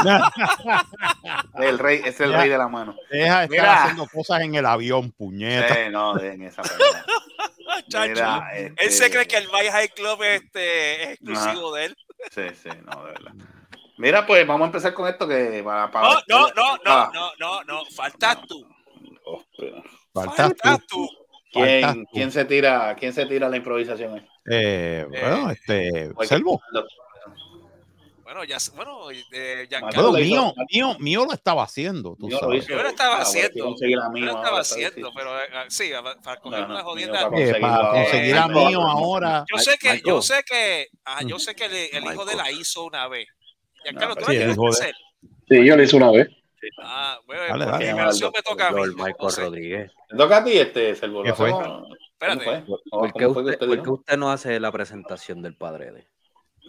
[1.54, 2.38] El rey, es el Ya.
[2.40, 2.94] rey de la mano.
[3.10, 3.82] Deja de estar Mira.
[3.82, 5.74] haciendo cosas en el avión, puñeta.
[5.74, 6.62] Sí, no, dejen esa
[8.06, 11.96] Mira, Él este, se cree que el Vice High Club este, es exclusivo de él.
[12.30, 13.32] Sí, sí, no, de verdad.
[13.98, 15.90] Mira, pues vamos a empezar con esto que para.
[15.90, 17.84] para No, no, no, no, Ah, no, no, no.
[17.86, 18.64] Faltas tú.
[19.24, 19.42] oh,
[20.14, 20.54] Faltas
[20.88, 21.08] tú.
[21.50, 22.04] ¿Quién, Faltas tú.
[22.12, 24.14] quién se tira, quién se tira la improvisación?
[24.14, 24.26] ahí?
[24.50, 26.60] Eh, bueno, este, Pues, Selvo.
[28.22, 32.38] Bueno, ya, bueno, eh, Giancarlo, Bueno, lo mío, mío, mío lo estaba haciendo, tú lo
[32.38, 32.62] sabes.
[32.64, 32.72] hice.
[32.74, 33.74] yo lo estaba Ah, haciendo.
[33.74, 35.90] Yo lo estaba haciendo, pero eh, sí,
[36.22, 37.30] para coger No, no, una mío jodienda.
[37.30, 37.40] para
[38.02, 39.44] Eh, conseguir a mío ahora.
[39.50, 42.50] Yo sé que, yo sé que, ah, yo sé que el, el hijo de la
[42.52, 43.26] hizo una vez.
[43.84, 44.94] Giancarlo, No, tú sí, hacer.
[45.48, 46.28] Sí, yo lo hice una vez.
[46.82, 47.92] Ah, bueno, Dale, por dale.
[47.92, 48.82] mi versión me toca a mí.
[48.96, 49.92] Michael Rodríguez.
[50.08, 50.94] ¿Te toca a ti este?
[50.94, 51.50] ¿Qué ¿Lo fue?
[51.50, 52.44] Espérate.
[52.44, 52.64] ¿Cómo fue?
[52.90, 53.92] ¿Por qué, ¿Cómo fue que usted, por qué dijo?
[53.94, 56.06] usted no hace la presentación del padre de?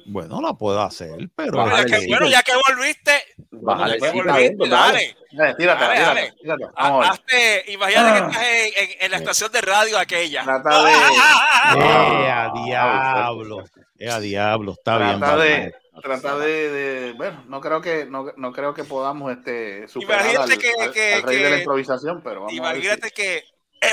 [0.05, 1.51] Bueno, la puedo hacer, pero.
[1.53, 2.07] Bueno, ya que, sí.
[2.07, 3.11] bueno, ya que volviste,
[3.51, 4.55] Bájale, sí, dale.
[5.31, 6.69] Dale, tírate, Dale, tírate, dale.
[6.75, 8.13] hazte, imagínate Ah.
[8.13, 10.43] que estás en, en- en la estación de radio aquella.
[10.43, 13.63] Trata de, ¡Eh, a Ah, diablo!
[13.97, 14.71] ¡Eh, a diablo!
[14.71, 15.47] Está bien, trata Batman.
[15.47, 20.21] de, trata de, de- bueno, no creo que, no, no creo que podamos este superar
[20.21, 23.43] Imagínate al, que- al- que- al rey de la que- improvisación, pero vamos Imagínate que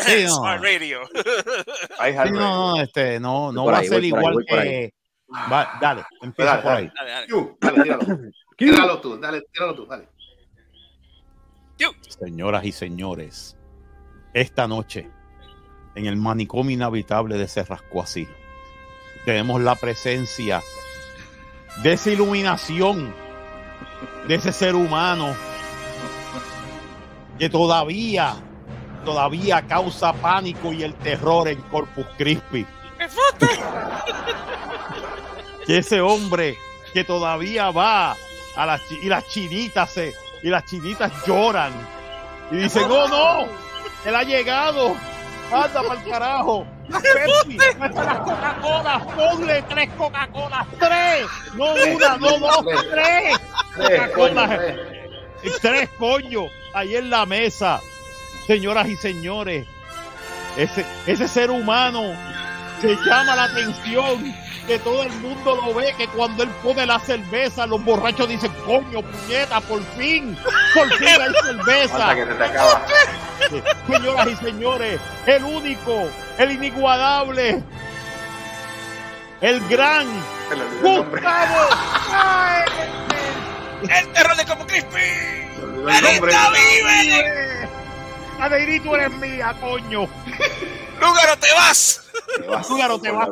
[0.04, 0.30] Sí, no.
[0.36, 1.00] Smart Radio.
[1.98, 4.44] a Sí, no, no, este, no, no va ahí, a ser igual ahí.
[4.68, 4.94] que.
[5.52, 6.82] Va, dale, empieza Dale, por dale.
[6.86, 6.92] ahí.
[6.96, 7.26] Dale, dale.
[7.60, 8.30] Dale, tíralo.
[8.56, 10.08] Tíralo tú, dale, tíralo tú, dale.
[12.08, 13.56] Señoras y señores,
[14.32, 15.08] esta noche,
[15.94, 18.26] en el manicomio inhabitable de Cerrasco así,
[19.24, 20.62] tenemos la presencia
[21.82, 23.14] de esa iluminación,
[24.26, 25.34] de ese ser humano
[27.38, 28.34] que todavía,
[29.04, 32.66] todavía causa pánico y el terror en Corpus Christi.
[35.66, 36.56] Que ese hombre
[36.92, 38.16] que todavía va
[38.56, 41.72] a las y las chinitas se y las chinitas lloran
[42.50, 43.46] y dicen, oh no,
[44.04, 44.94] él ha llegado,
[45.52, 46.66] anda para el carajo.
[46.88, 53.38] Pepsi, las Coca-Cola, ponle tres Coca-Colas, tres, no una, no dos, tres.
[53.76, 54.74] Coca-Cola,
[55.60, 57.80] tres coño, ahí en la mesa.
[58.46, 59.66] Señoras y señores,
[60.56, 62.14] ese, ese ser humano
[62.80, 64.34] se llama la atención
[64.66, 68.52] que todo el mundo lo ve, que cuando él pone la cerveza, los borrachos dicen,
[68.64, 70.36] coño, puñeta, por fin,
[70.74, 72.14] por fin hay cerveza.
[72.14, 72.86] Que te acaba.
[73.86, 76.08] Señoras y señores, el único,
[76.38, 77.62] el inigualable,
[79.40, 80.06] el gran.
[80.82, 81.68] Gustavo.
[83.82, 84.98] El terror de como Crispy.
[85.88, 87.68] ¡Anita vive!
[88.40, 90.08] Adeirito eres mía, coño.
[91.00, 92.05] ¡Lúgaro, te vas!
[92.40, 93.28] Te vas Tú, Garo, te vas.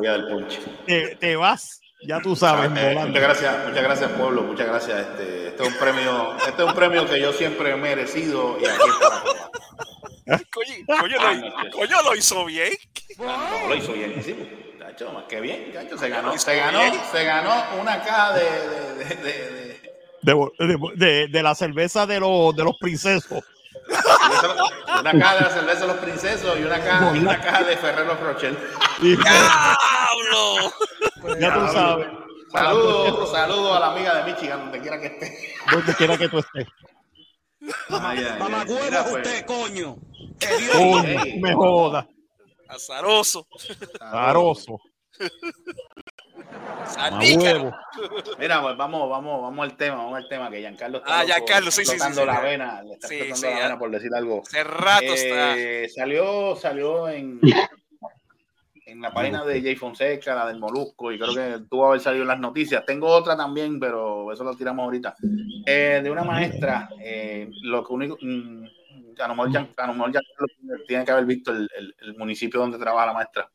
[0.85, 4.99] Te, te vas, ya tú sabes, Eh, muchas gracias, muchas gracias pueblo, muchas gracias.
[4.99, 8.65] Este, este es un premio, este es un premio que yo siempre he merecido y
[8.65, 10.41] aquí está.
[10.51, 12.73] Coño, coño, lo, coño, lo hizo bien.
[13.19, 14.45] No, lo hizo bienísimo.
[14.79, 16.79] Chacho, más que bien, chacho, se ganó, se ganó,
[17.11, 19.75] se ganó una caja de, de, de, de, de-
[20.21, 20.33] de,
[20.67, 23.43] de- de- de la cerveza de los, de los princesos.
[24.99, 28.15] Una caja de la cerveza de los princesos y una caja, una caja de Ferrero
[28.15, 28.57] Rocher.
[29.01, 30.73] Y- ¡Diablo!
[31.39, 32.07] ya tú sabes,
[32.51, 35.53] Saludos, saludos a la amiga de Michigan, donde quiera que esté.
[35.71, 36.67] donde quiera que tú estés.
[37.89, 38.39] Ay, ay, ay.
[38.39, 39.95] Mamagüevo Mira, es pues, usted, coño.
[40.73, 41.39] Coño, Ey.
[41.39, 42.07] me joda.
[42.69, 43.47] Azaroso.
[43.99, 44.79] Aroso.
[46.65, 47.71] Huevo.
[48.39, 51.33] Mira, pues vamos, vamos, vamos al tema, vamos al tema que Giancarlo está Ah, loco,
[51.35, 52.27] Giancarlo, sí, sí, sí, explotando sí.
[52.27, 53.63] la vena, le está Sí, explotando sí, la ya.
[53.67, 54.41] vena por decir algo.
[54.45, 55.57] Hace rato está.
[55.57, 57.39] Eh, salió, salió en,
[58.85, 62.23] en la página de Jay Fonseca, la del Molusco, y creo que tuvo haber salido
[62.23, 62.85] en las noticias.
[62.85, 65.15] Tengo otra también, pero eso lo tiramos ahorita.
[65.65, 68.65] Eh, de una maestra, eh, lo que único, mm,
[69.19, 70.47] a lo mejor Gian- a lo mejor Giancarlo
[70.87, 73.49] tiene que haber visto el, el- el municipio donde trabaja la maestra.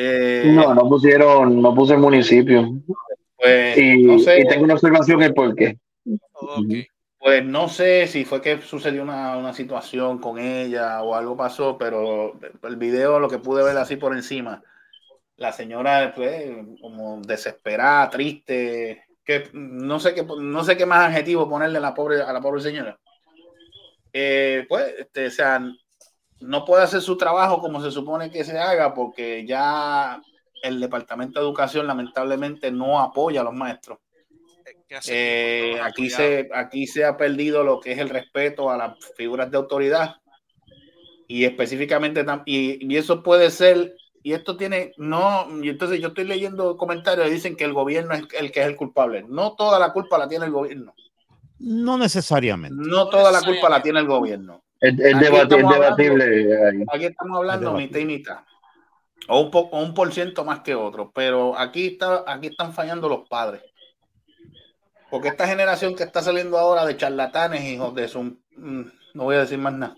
[0.00, 2.70] Eh, No, no pusieron, no puse municipio.
[3.36, 5.76] pues, Y, no sé, y tengo una observación el por qué.
[7.18, 11.76] Pues no sé si fue que sucedió una, una situación con ella o algo pasó,
[11.76, 14.62] pero el video, lo que pude ver así por encima,
[15.36, 16.48] la señora pues,
[16.80, 21.92] como desesperada, triste, que no sé qué, no sé qué más adjetivo ponerle a la
[21.92, 22.96] pobre, a la pobre señora.
[24.12, 25.60] Eh, pues, este, o sea,
[26.40, 30.20] no puede hacer su trabajo como se supone que se haga porque ya
[30.62, 33.98] el Departamento de Educación lamentablemente no apoya a los maestros.
[35.08, 38.96] Eh, No, aquí, se, aquí se ha perdido lo que es el respeto a las
[39.16, 40.16] figuras de autoridad
[41.26, 46.24] y específicamente y, y eso puede ser y esto tiene no y entonces yo estoy
[46.24, 49.24] leyendo comentarios que dicen que el gobierno es el que es el culpable.
[49.28, 50.94] No toda la culpa la tiene el gobierno.
[51.58, 52.76] No necesariamente.
[52.78, 56.24] no toda la culpa la tiene el gobierno Es, hablando- debatible.
[56.66, 56.84] ahí.
[56.92, 58.38] aquí estamos hablando Es mitad y mitad.
[59.28, 63.08] O un poco un por ciento más que otro pero aquí está aquí están fallando
[63.08, 63.62] los padres.
[65.10, 69.36] Porque esta generación que está saliendo ahora de charlatanes hijos de su mm, no voy
[69.36, 69.96] a decir más nada.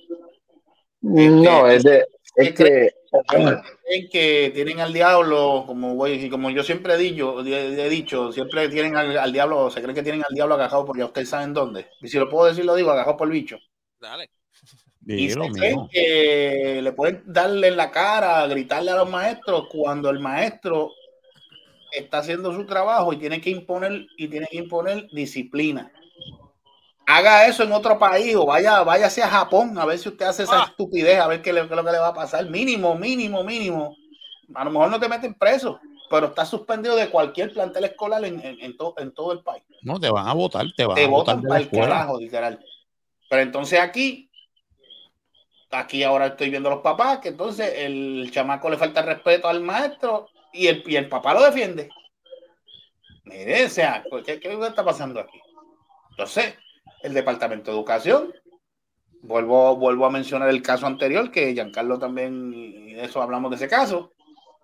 [1.03, 2.91] No, es de, es que
[3.27, 8.31] creen que tienen al diablo como voy y como yo siempre he dicho, he dicho
[8.33, 11.29] siempre tienen al, al diablo se creen que tienen al diablo agajado porque ya ustedes
[11.29, 11.87] saben dónde.
[12.01, 13.59] Y si lo puedo decir lo digo agajado por el bicho.
[13.99, 14.31] Dale.
[15.07, 20.11] Y se creen que le pueden darle en la cara, gritarle a los maestros cuando
[20.11, 20.93] el maestro
[21.93, 25.91] está haciendo su trabajo y tiene que imponer y tiene que imponer disciplina.
[27.07, 30.45] Haga eso en otro país o vaya, váyase a Japón a ver si usted hace
[30.45, 30.67] esa Ah.
[30.69, 32.49] estupidez, a ver qué, le- qué es lo que le va a pasar.
[32.49, 33.97] Mínimo, mínimo, mínimo.
[34.55, 38.39] A lo mejor no te meten preso, pero está suspendido de cualquier plantel escolar en,
[38.45, 41.05] en- en to- en todo el país No, te van a votar, te van te
[41.05, 42.65] a votar botan de para el carajo, literal.
[43.29, 44.30] Pero entonces aquí,
[45.71, 49.61] aquí ahora estoy viendo a los papás que entonces el chamaco le falta respeto al
[49.61, 51.89] maestro y el, y el papá lo defiende.
[53.25, 55.41] Mire, o sea, ¿qué, qué está pasando aquí?
[56.11, 56.55] Entonces,
[57.03, 58.35] el Departamento de Educación,
[59.23, 63.69] vuelvo, vuelvo a mencionar el caso anterior, que Giancarlo también, y eso hablamos de ese
[63.69, 64.13] caso.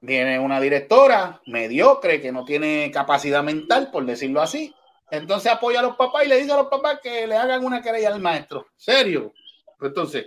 [0.01, 4.75] Viene una directora mediocre que no tiene capacidad mental, por decirlo así,
[5.11, 7.81] entonces apoya a los papás y le dice a los papás que le hagan una
[7.81, 8.66] querella al maestro.
[8.77, 9.33] ¿Serio?
[9.79, 10.27] Pues entonces,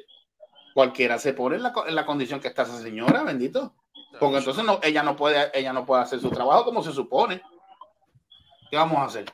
[0.74, 3.76] cualquiera se pone en la, en la condición que está esa señora, bendito.
[4.20, 7.42] Porque entonces no, ella no puede, ella no puede hacer su trabajo como se supone.
[8.70, 9.26] ¿Qué vamos a hacer?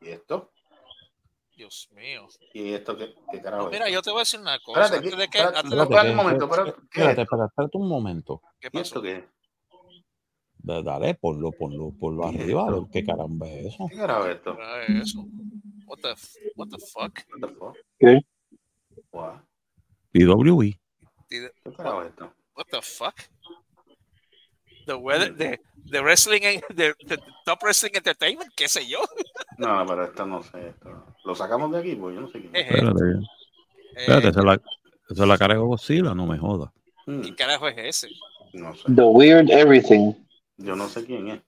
[0.00, 0.50] ¿Y esto?
[1.56, 2.26] Dios mío.
[2.54, 3.72] ¿Y esto qué, qué carajo es?
[3.72, 4.80] Mira, yo te voy a decir una cosa.
[4.84, 6.72] Espérate, Antes de que, espérate, antes de- espérate un momento, espérate.
[6.72, 7.22] ¿Qué es Espérate, esto?
[7.22, 8.42] espérate, espérate un momento.
[8.60, 8.82] ¿Qué ¿Y pasó?
[8.82, 9.24] esto qué es?
[10.58, 12.62] Da- Dale, ponlo, ponlo, ponlo ¿Qué es arriba.
[12.68, 12.88] esto?
[12.92, 13.86] ¿Qué caramba es eso?
[13.90, 14.56] ¿Qué carajo es esto?
[14.60, 15.24] Ah, Eso.
[15.86, 16.14] What the,
[16.56, 17.18] what the fuck?
[17.30, 17.76] What the fuck?
[17.98, 18.20] ¿Qué?
[19.12, 19.40] What?
[20.12, 21.46] ¿Qué
[22.06, 22.34] esto?
[22.54, 23.14] What the fuck?
[24.86, 25.58] The weather, the,
[25.90, 26.42] the wrestling,
[26.74, 28.98] the, the top wrestling entertainment, qué sé yo.
[29.58, 30.68] No, pero esto no sé.
[30.70, 31.14] Esto.
[31.24, 32.56] Lo sacamos de aquí, pues yo no sé quién.
[32.56, 32.62] es.
[32.62, 33.20] Eh, Espérate, eh,
[33.96, 36.70] espérate, esa es la, esa es la cara de Godzilla, no me jodas.
[37.06, 38.08] Mm, ¿Qué carajo es ese?
[38.54, 38.82] No sé.
[38.94, 40.14] The Weird Everything.
[40.56, 41.40] Yo no sé quién es.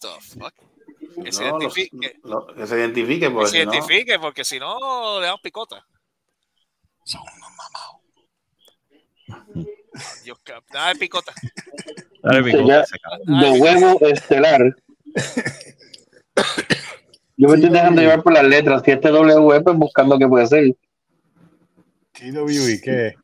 [0.00, 0.54] The fuck?
[1.24, 4.44] Que se No, identifique, lo- que se identifique, que porque se si no- identifique, porque
[4.44, 5.84] si no, le damos picota.
[10.24, 11.32] Dios, ca- nada de picota.
[12.22, 13.18] Dale, Se Pico, llama ese cara.
[13.40, 14.76] The Huevo Estelar.
[17.36, 18.82] Yo me estoy dejando llevar por las letras.
[18.84, 20.76] Si este W, pues buscando qué puede ser.
[22.12, 23.14] TWI, ¿qué?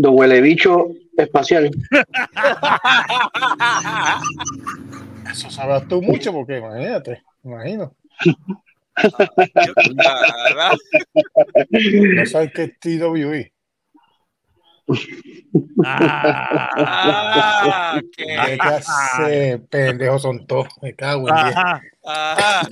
[0.00, 1.70] The Huele Bicho Espacial.
[5.30, 7.94] Eso sabes tú mucho porque imagínate, imagino.
[11.70, 13.52] No sabes qué es TWI.
[15.84, 18.00] Ah.
[18.16, 20.68] ¿Qué clase de pendejos son todos?
[20.82, 21.34] Me cago en.
[21.34, 21.80] Ajá.
[22.04, 22.68] Ajá.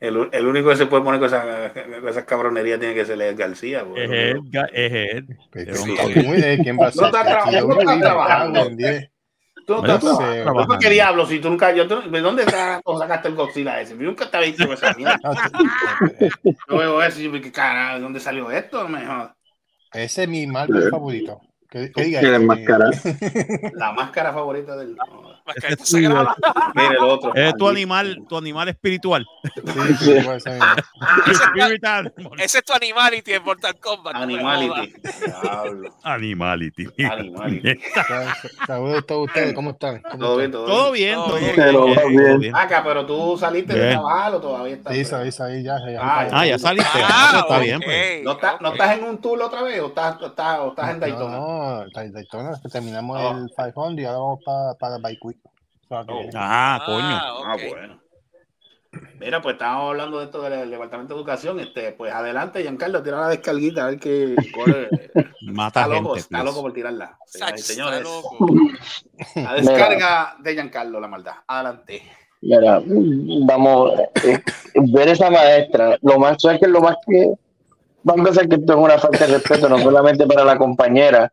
[0.00, 3.20] El, el único que se puede poner con esa, con esa cabronería tiene que ser
[3.22, 3.84] Ed García.
[3.86, 4.02] pues.
[4.04, 4.40] Es él,
[4.74, 5.38] es él.
[5.50, 6.26] Pues, sí, cabrón.
[6.26, 7.02] muy de quién va a No ser.
[7.02, 7.06] no
[7.80, 8.70] está trabajando.
[9.66, 10.42] Tú no estás sí, trabajando.
[10.42, 10.74] trabajando.
[10.74, 11.26] ¿Tú qué diablo?
[11.26, 13.96] Si tú nunca, yo, tú- ¿De dónde sacaste el Godzilla ese?
[13.96, 15.18] Yo nunca te había visto esa mierda.
[16.68, 17.96] Yo veo eso y yo, ¿qué carajo?
[17.96, 18.82] ¿De dónde salió esto?
[18.82, 19.32] No me jodas.
[19.92, 21.40] Ese es mi Marvel favorito.
[21.74, 22.90] Diga Tiene este, máscara.
[23.74, 24.94] La máscara favorita del.
[24.94, 25.34] no
[25.68, 26.36] es sagrada.
[26.74, 27.34] Mira el otro.
[27.34, 29.26] Es tu animal, tu animal espiritual.
[29.42, 29.50] Sí,
[29.98, 30.36] sí, igual,
[32.38, 34.14] ese es tu animality en Mortal Kombat.
[34.14, 34.94] Animality.
[36.02, 36.86] Animality.
[37.04, 37.80] Animality.
[38.66, 40.00] Saludos a todos ustedes, ¿cómo están?
[40.02, 41.04] ¿Cómo Todo bien, todo Todo bien.
[41.04, 41.56] bien, Todo bien.
[42.26, 42.56] todo bien.
[42.56, 43.92] Acá, pero tú saliste de Bien.
[43.92, 44.94] trabajar o todavía estás.
[44.94, 45.76] Sí, salí, salí, ya.
[45.90, 46.98] ya, Ah, Ah, ya saliste.
[47.02, 48.24] Ah, Ah, pues está bien, pues.
[48.24, 48.74] ¿No, estás, ¿No ok.
[48.74, 51.36] estás en un tour otra vez o estás, o estás, o estás en Daytona?
[51.94, 53.30] Daytona, es que terminamos Oh.
[53.36, 55.38] el 500 y ahora vamos para, para Bike Week.
[55.44, 56.30] O sea, que- Oh.
[56.34, 57.06] Ah, coño.
[57.06, 58.00] Ah, bueno.
[59.18, 61.58] Mira, pues estábamos hablando de esto del Departamento de Educación.
[61.58, 64.36] Este, pues adelante, Giancarlo, tira la descarguita a ver qué.
[65.42, 66.20] Mata Está loco, gente.
[66.20, 66.44] está please.
[66.44, 67.18] loco por tirarla.
[67.26, 68.06] Señoras y señores,
[69.34, 71.34] la descarga de Giancarlo, la maldad.
[71.46, 72.02] Adelante.
[72.40, 72.80] Mira,
[73.46, 73.92] vamos
[74.22, 74.40] eh,
[74.92, 75.98] ver esa maestra.
[76.02, 77.32] Lo más es que lo más que
[78.04, 81.32] vamos a pensar que esto es una falta de respeto, no solamente para la compañera,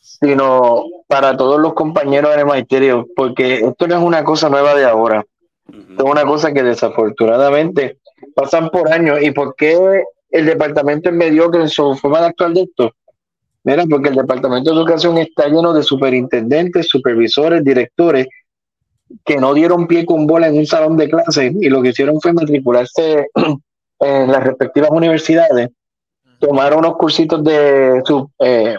[0.00, 4.74] Sino para todos los compañeros en el magisterio, porque esto no es una cosa nueva
[4.74, 5.24] de ahora.
[5.68, 7.98] Esto es una cosa que desafortunadamente
[8.34, 9.22] pasan por años.
[9.22, 12.92] ¿Y por qué el departamento es mediocre en su forma de actuar de esto?
[13.64, 18.28] Mira, porque el departamento de educación está lleno de superintendentes, supervisores, directores
[19.24, 22.20] que no dieron pie con bola en un salón de clase y lo que hicieron
[22.20, 23.28] fue matricularse
[24.00, 25.70] en las respectivas universidades,
[26.38, 28.02] tomaron unos cursitos de,
[28.40, 28.78] eh,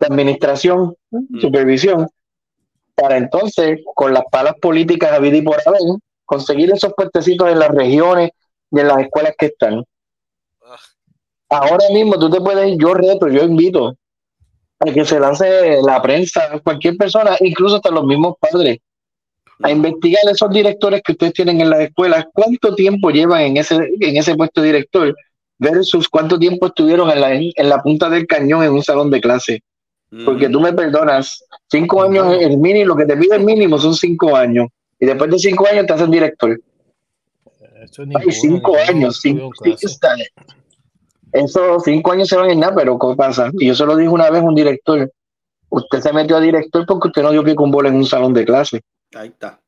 [0.00, 0.94] de administración,
[1.40, 2.08] supervisión,
[2.94, 5.80] para entonces, con las palas políticas a y por haber,
[6.24, 8.30] conseguir esos puestecitos en las regiones
[8.70, 9.84] y en las escuelas que están.
[11.48, 13.94] Ahora mismo tú te puedes, yo reto, yo invito
[14.80, 18.78] a que se lance la prensa, cualquier persona, incluso hasta los mismos padres,
[19.62, 23.76] a investigar esos directores que ustedes tienen en las escuelas, cuánto tiempo llevan en ese,
[23.76, 25.16] en ese puesto de director,
[25.58, 29.20] versus cuánto tiempo estuvieron en la, en la punta del cañón en un salón de
[29.20, 29.62] clase.
[30.24, 33.94] Porque tú me perdonas, cinco años, el mínimo, lo que te pide el mínimo son
[33.94, 34.68] cinco años.
[34.98, 36.58] Y después de cinco años te hacen director.
[37.82, 40.16] Eso es Ay, ninguno, cinco años, cinco, está-
[41.32, 43.50] esos cinco años se van en nada, pero ¿qué pasa?
[43.58, 45.10] Y yo se lo dije una vez a un director.
[45.68, 48.32] Usted se metió a director porque usted no dio pie con bola en un salón
[48.32, 48.80] de clase.
[49.14, 49.60] Ahí está.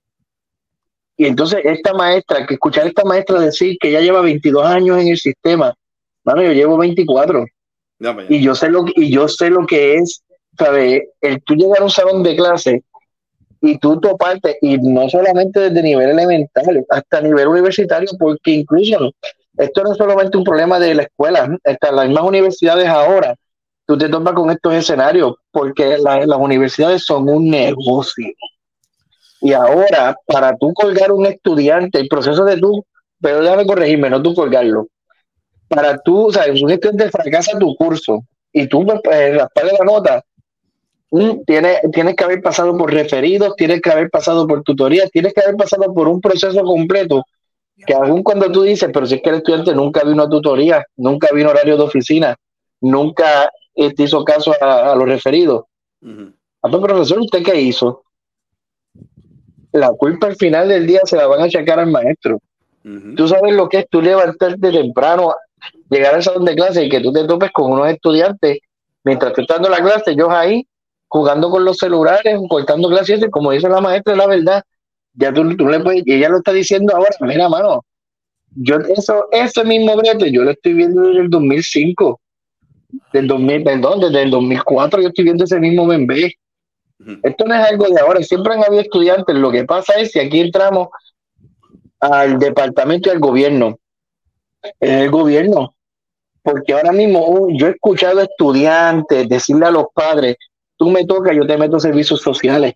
[1.19, 4.99] Y entonces esta maestra, que escuchar a esta maestra decir que ya lleva 22 años
[4.99, 5.75] en el sistema,
[6.25, 7.45] mano, yo llevo 24
[7.99, 8.37] Ya, pues, ya.
[8.37, 10.23] y yo sé lo que, y yo sé lo que es,
[10.61, 11.03] ¿sabes?
[11.23, 12.85] El tú llegar a un salón de clase
[13.63, 19.13] y tú toparte, y no solamente desde nivel elemental, hasta nivel universitario, porque incluso
[19.59, 23.35] esto no es solamente un problema de la escuela, hasta las mismas universidades ahora,
[23.87, 28.29] tú te topas con estos escenarios, porque la- las universidades son un negocio.
[29.41, 32.85] Y ahora, para tú colgar un estudiante, el proceso de tú,
[33.21, 34.89] pero déjame corregirme, no tú colgarlo.
[35.69, 38.21] Para tú, o sea, un estudiante fracasa tu curso
[38.53, 40.23] y tú, pues, raspar la nota,
[41.47, 45.41] tienes, tienes que haber pasado por referidos, tienes que haber pasado por tutorías, tienes que
[45.41, 47.25] haber pasado por un proceso completo.
[47.87, 50.85] Que aún cuando tú dices, pero si es que el estudiante nunca vino a tutoría,
[50.97, 52.37] nunca vino horario de oficina,
[52.81, 55.65] nunca eh, te hizo caso a, a los referidos.
[56.03, 56.33] Ujú.
[56.63, 58.03] A ver, profesor, ¿usted qué hizo?
[59.73, 62.39] La culpa al final del día se la van a achacar al maestro.
[62.85, 63.15] Ujú.
[63.15, 65.35] Tú sabes lo que es tú levantarte temprano,
[65.89, 68.59] llegar al salón de clase y que tú te topes con unos estudiantes
[69.05, 70.67] mientras tú estás dando la clase, ellos ahí
[71.11, 74.63] jugando con los celulares, cortando clases, como dice la maestra, la verdad,
[75.13, 77.85] ya tú, tú le puedes, y ella lo está diciendo ahora, mira, mano,
[78.55, 82.21] yo eso, ese mismo brete, yo lo estoy viendo desde el 2005,
[83.13, 86.33] del 2000, perdón, desde el 2004 yo estoy viendo ese mismo bebé.
[87.23, 90.21] Esto no es algo de ahora, siempre han habido estudiantes, lo que pasa es que
[90.21, 90.89] aquí entramos
[91.99, 93.79] al departamento y al gobierno.
[94.79, 95.75] Es el gobierno.
[96.43, 100.37] Porque ahora mismo uh, yo he escuchado estudiantes decirle a los padres,
[100.81, 102.73] tú me tocas, yo te meto servicios sociales.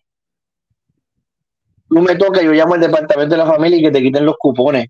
[1.89, 4.37] Tú me tocas, yo llamo al departamento de la familia y que te quiten los
[4.39, 4.89] cupones.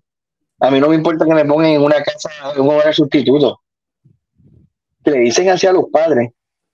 [0.59, 3.61] A mí no me importa que me pongan en una casa, en un hogar sustituto.
[5.03, 6.31] Que le dicen así a los padres.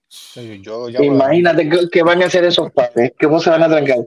[0.08, 3.62] Sí, yo llamo a- Imagínate qué, qué van a hacer esos padres, cómo se van
[3.62, 3.98] a trancar.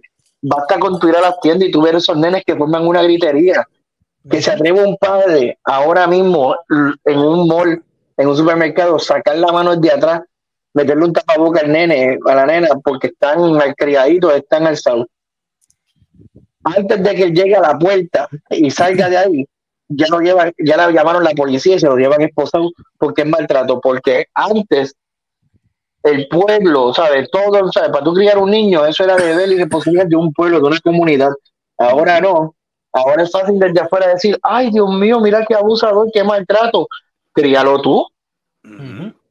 [0.41, 3.01] Basta con tu ir a las tiendas y tú ver esos nenes que forman una
[3.01, 3.65] gritería.
[4.29, 6.53] Que se atreve un padre ahora mismo
[7.05, 7.81] en un mall,
[8.17, 10.21] en un supermercado, sacar la mano de atrás
[10.75, 15.07] meterle un tapaboca al nene, a la nena, porque están al criadito, están alzados.
[16.63, 19.45] Antes de que llegue a la puerta y salga de ahí,
[19.87, 23.27] ya lo llevan, ya le llamaron la policía y se lo llevan esposado porque es
[23.27, 24.95] maltrato, porque antes
[26.03, 27.29] el pueblo, ¿sabes?
[27.31, 27.89] Todo, ¿sabes?
[27.91, 30.79] Para tú criar un niño, eso era deber y responsabilidad de un pueblo, de una
[30.81, 31.31] comunidad.
[31.77, 32.53] Ahora no.
[32.91, 36.87] Ahora es fácil desde afuera decir, ay, Dios mío, mira qué abusador, qué maltrato.
[37.31, 38.07] Críalo tú.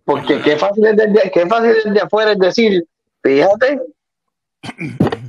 [0.04, 2.84] Porque qué fácil, es desde, qué fácil es desde afuera es decir,
[3.22, 3.80] fíjate.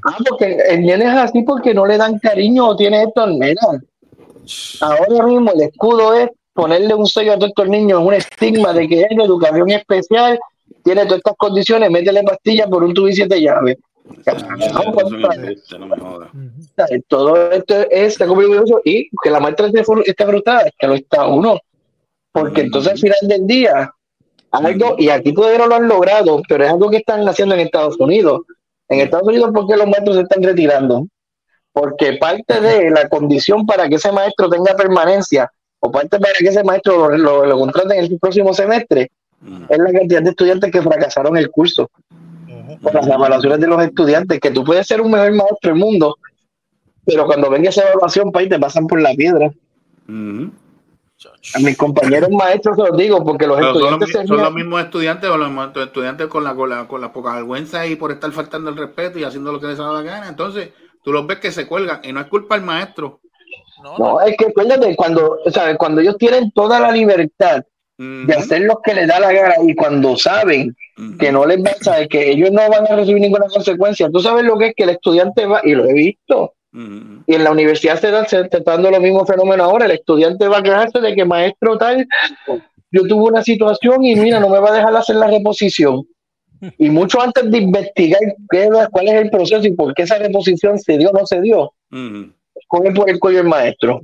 [0.07, 3.37] Ah, porque el nene es así porque no le dan cariño o tiene esto al
[3.39, 3.61] nena.
[4.81, 8.87] Ahora mismo el escudo es ponerle un sello a todos estos niños, un estigma de
[8.87, 10.39] que es de educación especial,
[10.83, 13.77] tiene todas estas condiciones, métele pastillas por un tubo y siete llaves.
[17.07, 18.17] Todo esto es
[18.85, 21.59] y que la maestra esté frustrada, que lo está uno.
[22.31, 23.91] Porque entonces al final del día,
[24.63, 27.61] algo, y aquí todavía no lo han logrado, pero es algo que están haciendo en
[27.61, 28.41] Estados Unidos.
[28.89, 31.07] En Estados Unidos, ¿por qué los maestros se están retirando?
[31.71, 36.47] Porque parte de la condición para que ese maestro tenga permanencia, o parte para que
[36.47, 39.11] ese maestro lo, lo, lo contraten en el próximo semestre,
[39.69, 41.89] es la cantidad de estudiantes que fracasaron el curso
[42.81, 46.15] por las evaluaciones de los estudiantes, que tú puedes ser un mejor maestro del mundo,
[47.05, 49.51] pero cuando venga esa evaluación, país, te pasan por la piedra.
[51.53, 54.53] A mis compañeros maestros se los digo, porque los Pero son, estudiantes los, son los
[54.53, 57.95] mismos estudiantes o los mismos estudiantes con la, con, la, con la poca vergüenza y
[57.95, 60.27] por estar faltando el respeto y haciendo lo que les da la gana.
[60.27, 60.71] Entonces,
[61.03, 63.21] tú los ves que se cuelgan y no es culpa del maestro.
[63.97, 65.77] No, es que acuérdate, cuando, ¿sabes?
[65.77, 67.63] cuando ellos tienen toda la libertad
[67.97, 70.75] de hacer lo que les da la gana y cuando saben
[71.17, 74.19] que no les va a saber que ellos no van a recibir ninguna consecuencia, tú
[74.19, 76.53] sabes lo que es que el estudiante va, y lo he visto,
[77.27, 80.63] y en la universidad se, está dando los mismos fenómenos ahora, el estudiante va a
[80.63, 82.05] quejarse de que maestro tal,
[82.91, 86.03] yo tuve una situación y mira, no me va a dejar hacer la reposición.
[86.77, 88.19] Y mucho antes de investigar
[88.49, 91.41] qué, cuál es el proceso y por qué esa reposición se dio o no se
[91.41, 91.71] dio,
[92.67, 94.01] cogen por el cuello el maestro.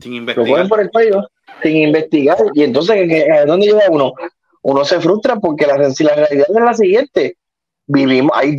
[0.00, 0.48] Sin Lo investigar.
[0.50, 1.28] cogen por el cuello
[1.62, 2.36] sin investigar.
[2.54, 4.12] Y entonces, ¿qué- ¿a dónde lleva uno?
[4.62, 7.36] Uno se frustra porque la, si la realidad es la siguiente.
[7.86, 8.54] Vivimos, hay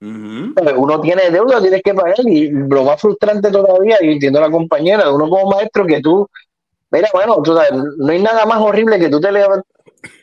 [0.00, 0.52] deuda.
[0.56, 0.74] ¿Sabes?
[0.76, 2.16] Uno tiene deuda, tienes que pagar.
[2.24, 6.00] Y lo más frustrante todavía, y entiendo a la compañera, de uno como maestro, que
[6.00, 6.28] tú,
[6.90, 9.70] mira, bueno, tú sabes, no hay nada más horrible que tú te levantas.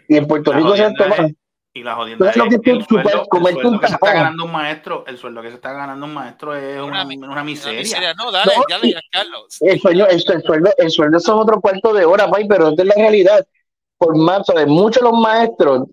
[0.08, 1.30] Y en Puerto La Rico se toma.
[1.74, 4.14] Y la jodienda ¿Tú es lo que el sueldo, el sueldo un que se está
[4.14, 7.80] ganando un maestro, el sueldo que se está ganando un maestro es una, una miseria.
[7.80, 8.14] miseria.
[8.16, 9.58] No, dale, No, dale, Carlos.
[9.62, 12.82] El sueldo, el, el sueldo, el sueldo es otro cuarto de hora, Pai, pero esta
[12.82, 13.46] es la realidad.
[14.00, 14.66] Por más, ¿sabes?
[14.66, 15.84] muchos de los maestros,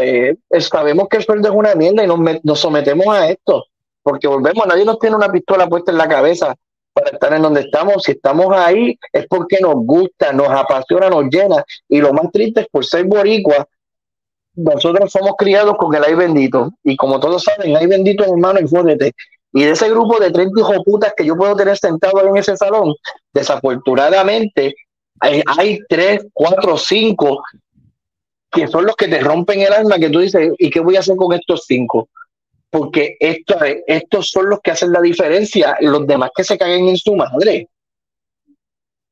[0.00, 3.64] Es- sabemos que el sueldo es una mierda y nos, met- nos sometemos a esto,
[4.02, 6.54] porque volvemos, nadie nos tiene una pistola puesta en la cabeza
[6.92, 8.02] para estar en donde estamos.
[8.02, 11.64] Si estamos ahí es porque nos gusta, nos apasiona, nos llena.
[11.88, 13.66] Y lo más triste es por ser boricua,
[14.56, 16.70] nosotros somos criados con el ay bendito.
[16.82, 19.12] Y como todos saben, ay bendito hermano jódete.
[19.52, 22.56] Y de ese grupo de 30 hijos putas que yo puedo tener sentado en ese
[22.56, 22.94] salón,
[23.32, 24.74] desafortunadamente
[25.20, 27.42] hay, hay tres, cuatro, cinco
[28.50, 31.00] que son los que te rompen el alma, que tú dices, ¿y qué voy a
[31.00, 32.08] hacer con estos cinco?
[32.68, 36.96] Porque esto, estos son los que hacen la diferencia, los demás que se caguen en
[36.96, 37.68] su madre.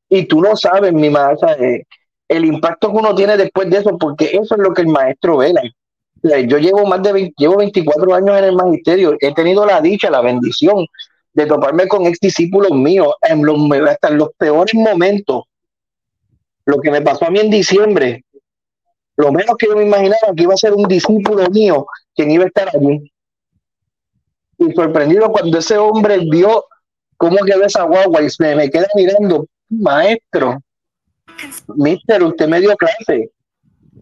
[0.09, 1.86] Y tú no sabes, mi madre,
[2.28, 5.39] el impacto que uno tiene después de eso, porque eso es lo que el maestro
[5.39, 5.62] vela.
[6.22, 10.11] Yo llevo más de 20 llevo 24 años en el magisterio, he tenido la dicha,
[10.11, 10.86] la bendición
[11.32, 15.45] de toparme con ex discípulos míos hasta en los peores momentos.
[16.66, 18.24] Lo que me pasó a mí en diciembre,
[19.18, 22.44] lo menos que yo me imaginaba que iba a ser un discípulo mío quien iba
[22.44, 23.12] a estar allí.
[24.58, 26.64] Y sorprendido cuando ese hombre vio
[27.16, 30.58] cómo quedó esa guagua y se me queda mirando, maestro,
[31.74, 33.30] mister, usted me dio clase.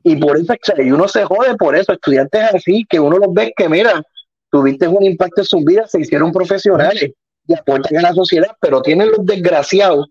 [0.03, 3.55] Y por eso, y uno se jode por eso, estudiantes así, que uno los ve
[3.57, 4.03] que, mira,
[4.51, 7.13] tuviste un impacto en sus vidas, se hicieron profesionales
[7.47, 10.09] y aportan a la sociedad, pero tienen los desgraciados,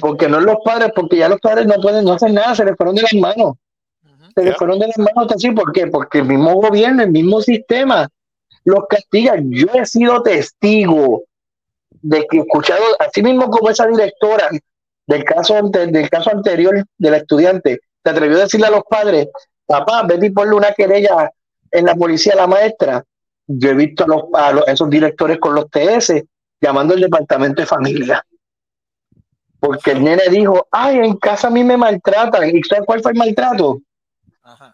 [0.00, 2.64] porque no es los padres, porque ya los padres no pueden, no hacen nada, se
[2.64, 3.54] les fueron de las manos.
[4.34, 5.86] Se les fueron de las manos así, ¿por qué?
[5.88, 8.08] Porque el mismo gobierno, el mismo sistema
[8.64, 9.34] los castiga.
[9.42, 11.22] Yo he sido testigo
[12.02, 14.48] de que he escuchado, así mismo como esa directora
[15.06, 18.82] del caso, ante- del caso anterior de la estudiante, se atrevió a decirle a los
[18.88, 19.28] padres,
[19.66, 21.30] papá, vete y ponle una querella
[21.72, 23.04] en la policía a la maestra.
[23.46, 26.22] Yo he visto a, los, a los- esos directores con los TS
[26.60, 28.24] llamando al departamento de familia.
[29.60, 32.56] Porque el nene dijo, ay, en casa a mí me maltratan.
[32.56, 33.80] ¿Y sabes cuál fue el maltrato?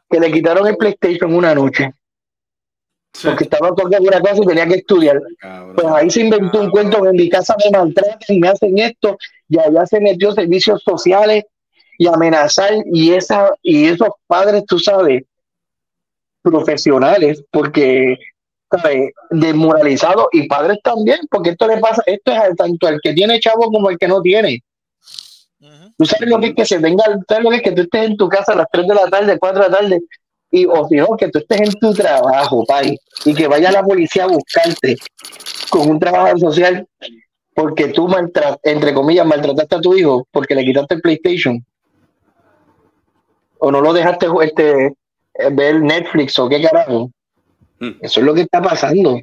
[0.08, 1.92] Que le quitaron el PlayStation una noche.
[3.30, 5.20] Porque estaba tocando una cosa y tenía que estudiar.
[5.74, 8.78] Pues ahí se inventó un cuento que en mi casa me maltratan y me hacen
[8.78, 9.16] esto,
[9.48, 11.44] y allá se metió servicios sociales
[11.98, 15.24] y amenazar y esa y esos padres, tú sabes,
[16.42, 18.16] profesionales, porque
[18.70, 19.12] ¿sabes?
[19.30, 23.40] desmoralizados y padres también, porque esto le pasa, esto es al- tanto al que tiene
[23.40, 24.62] chavo como al que no tiene.
[25.98, 28.06] Tú sabes lo que es que se venga, sabes lo que es que tú estés
[28.06, 30.00] en tu casa a las 3 de la tarde, 4 de la tarde,
[30.50, 33.82] y o si no, que tú estés en tu trabajo, pai, y que vaya la
[33.82, 34.96] policía a buscarte
[35.70, 36.86] con un trabajo social
[37.54, 41.64] porque tú maltra- entre comillas maltrataste a tu hijo porque le quitaste el PlayStation
[43.58, 44.92] o no lo dejaste este, eh,
[45.52, 47.10] ver Netflix o qué carajo.
[48.00, 49.18] Eso es lo que está pasando.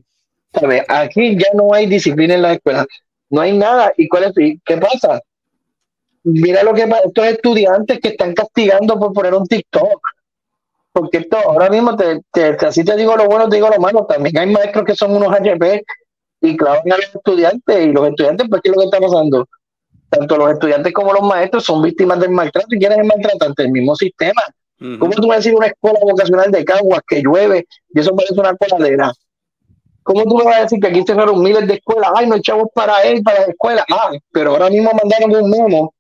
[0.54, 0.84] ¿Sabes?
[0.88, 2.86] Aquí ya no hay disciplina en la escuela.
[3.30, 3.94] No hay nada.
[3.98, 4.34] ¿Y cuál es?
[4.66, 5.22] ¿Qué pasa?
[6.24, 7.04] Mira lo que pasa.
[7.06, 10.00] Estos estudiantes que están castigando por poner un TikTok.
[10.92, 14.06] Porque esto, ahora mismo, te, te- así te digo lo bueno, te digo lo malo.
[14.06, 15.84] También hay maestros que son unos HP
[16.42, 17.86] y clavan a los estudiantes.
[17.86, 19.48] Y los estudiantes, pues, ¿qué es lo que está pasando?
[20.10, 22.68] Tanto los estudiantes como los maestros son víctimas del maltrato.
[22.72, 23.64] ¿Y quién es el maltratante?
[23.64, 24.42] El mismo sistema.
[25.00, 28.34] ¿Cómo tú vas a decir una escuela vocacional de Caguas que llueve y eso parece
[28.40, 29.12] una coladera?
[30.04, 32.12] ¿Cómo tú me vas a decir que aquí cerraron miles de escuelas?
[32.16, 33.86] Ay, no hay chavos para él, para la escuela.
[33.90, 35.94] Ah, pero ahora mismo mandaron un memo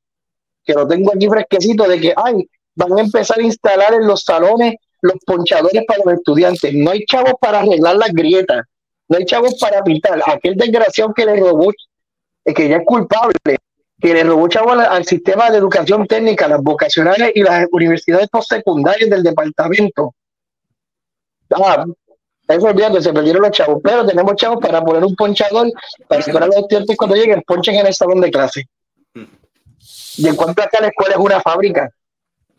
[0.63, 4.23] que lo tengo aquí fresquecito de que, ay, van a empezar a instalar en los
[4.23, 6.73] salones los ponchadores para los estudiantes.
[6.73, 8.65] No hay chavos para arreglar las grietas.
[9.09, 10.21] No hay chavos para pintar.
[10.25, 11.71] Aquel desgraciado que le robó,
[12.45, 13.33] eh, que ya es culpable,
[13.99, 19.09] que le robó chavo al, sistema de educación técnica, las vocacionales y las universidades postsecundarias
[19.09, 20.15] del departamento.
[21.51, 21.85] Ah,
[22.47, 25.67] eso olvídate, se perdieron los chavos, pero tenemos chavos para poner un ponchador
[26.07, 28.67] para que los estudiantes cuando lleguen ponchen en el salón de clase.
[30.17, 31.89] Y en cuanto acá la escuela es una fábrica.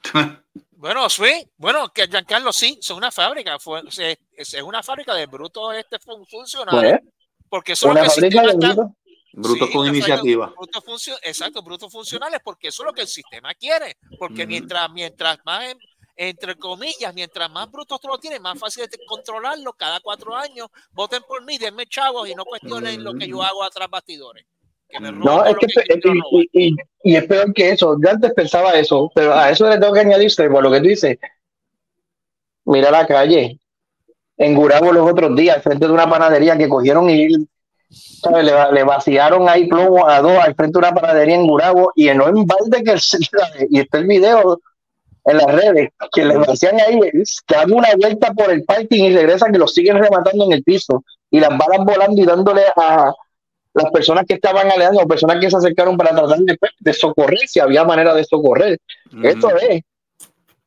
[0.76, 5.24] Bueno, sí, bueno, que Giancarlo sí, es una fábrica, fue, es, es una fábrica de
[5.24, 7.14] brutos este fun- funcionarios, Pues,
[7.48, 8.92] porque eso es lo que el sistema de está- brutos.
[9.32, 10.46] Brutos Sí, con iniciativa.
[10.54, 14.90] brutos funcio- exacto, brutos funcionales, porque eso es lo que el sistema quiere, porque mientras,
[14.92, 15.78] mientras más, en-
[16.16, 20.68] entre comillas, mientras más brutos tú lo tienes, más fácil es controlarlo cada cuatro años,
[20.92, 24.44] voten por mí, denme chavos y no cuestionen lo que yo hago atrás bastidores.
[24.88, 25.66] Que me robo No, es que,
[26.52, 27.96] y, y- y es peor que eso.
[28.02, 30.86] Yo antes pensaba eso, pero a eso le tengo que añadir, por lo que tú
[30.88, 31.18] dices.
[32.66, 33.58] Mira la calle.
[34.36, 37.28] En Gurabo los otros días, al frente de una panadería que cogieron y
[37.90, 38.44] ¿sabes?
[38.44, 41.92] Le, va- le vaciaron ahí plomo a dos al frente de una panadería en Gurabo
[41.94, 43.18] y en un balde que se-
[43.70, 44.60] y está el video
[45.26, 49.14] en las redes que le vacían ahí, que dan una vuelta por el parking y
[49.14, 53.12] regresan que los siguen rematando en el piso y las balas volando y dándole a
[53.74, 57.46] las personas que estaban aleando, o personas que se acercaron para tratar de, de socorrer,
[57.46, 58.78] si había manera de socorrer.
[59.22, 59.82] Esto es,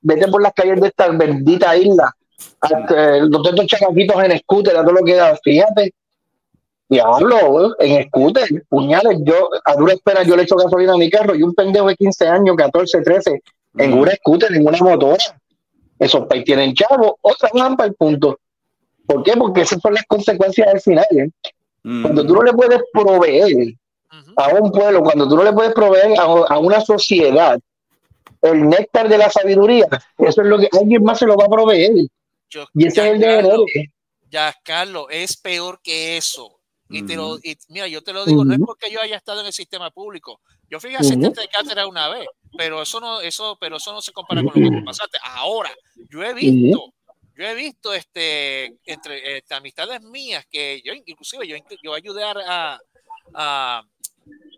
[0.01, 2.13] vete por las calles de esta bendita isla,
[2.59, 5.93] hasta, eh, todos estos chamaquitos en scooter, a todo lo que da, fíjate,
[6.89, 11.35] diablo, en scooter, puñales, yo a dura espera yo le echo gasolina a mi carro
[11.35, 13.41] y un pendejo de 15 años, 14, 13,
[13.77, 15.23] en una scooter, en una motora,
[15.99, 18.37] esos países tienen chavos, otra para el punto.
[19.05, 19.33] ¿Por qué?
[19.37, 21.05] Porque esas son las consecuencias al final.
[21.11, 21.29] ¿eh?
[22.01, 23.73] Cuando tú no le puedes proveer
[24.35, 27.59] a un pueblo, cuando tú no le puedes proveer a, a una sociedad
[28.41, 31.49] el néctar de la sabiduría, eso es lo que alguien más se lo va a
[31.49, 31.91] proveer.
[32.49, 33.45] Yo- Y ese es el deber.
[34.29, 36.53] Ya, Carlos, es peor que eso.
[36.89, 39.41] Y te lo, y mira, yo te lo digo, no es porque yo haya estado
[39.41, 40.39] en el sistema público.
[40.69, 41.41] Yo fui asistente Ujú.
[41.41, 42.27] de cátedra una vez,
[42.57, 45.17] pero eso no, eso, pero eso no se compara con lo que tú pasaste.
[45.21, 45.69] Ahora,
[46.09, 46.93] yo he visto,
[47.37, 52.31] yo he visto este entre este, amistades mías que yo inclusive yo, yo ayudé a,
[52.45, 52.79] a,
[53.33, 53.83] a-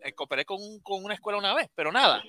[0.04, 2.24] eh, cooperé con, un- con una escuela una vez, pero nada.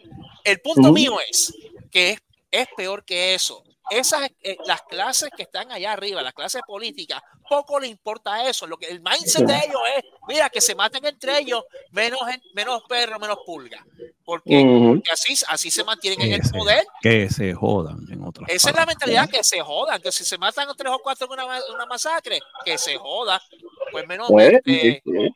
[0.44, 1.54] El punto mío es
[1.90, 2.20] que es,
[2.50, 3.62] es peor que eso.
[3.90, 8.66] Esas, eh, las clases que están allá arriba, las clases políticas, poco le importa eso.
[8.66, 12.20] Lo que el mindset de ellos es, mira, que se maten entre ellos, menos,
[12.54, 13.84] menos perro, menos pulga.
[14.24, 16.84] Porque, así, así se mantienen en el se, poder.
[17.02, 20.38] que se jodan en otras Esa es la mentalidad que se jodan, que si se
[20.38, 23.42] matan a tres o cuatro en una, una masacre, que se joda.
[23.90, 25.34] Pues menos Pues, sí, sí.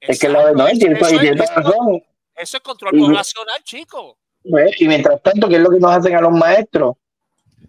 [0.00, 2.02] Es que la verdad, eso- tiene eso es- eso- razón.
[2.36, 4.16] eso es control poblacional, chico.
[4.48, 6.94] Pues, Y mientras tanto, ¿qué es lo que nos hacen a los maestros?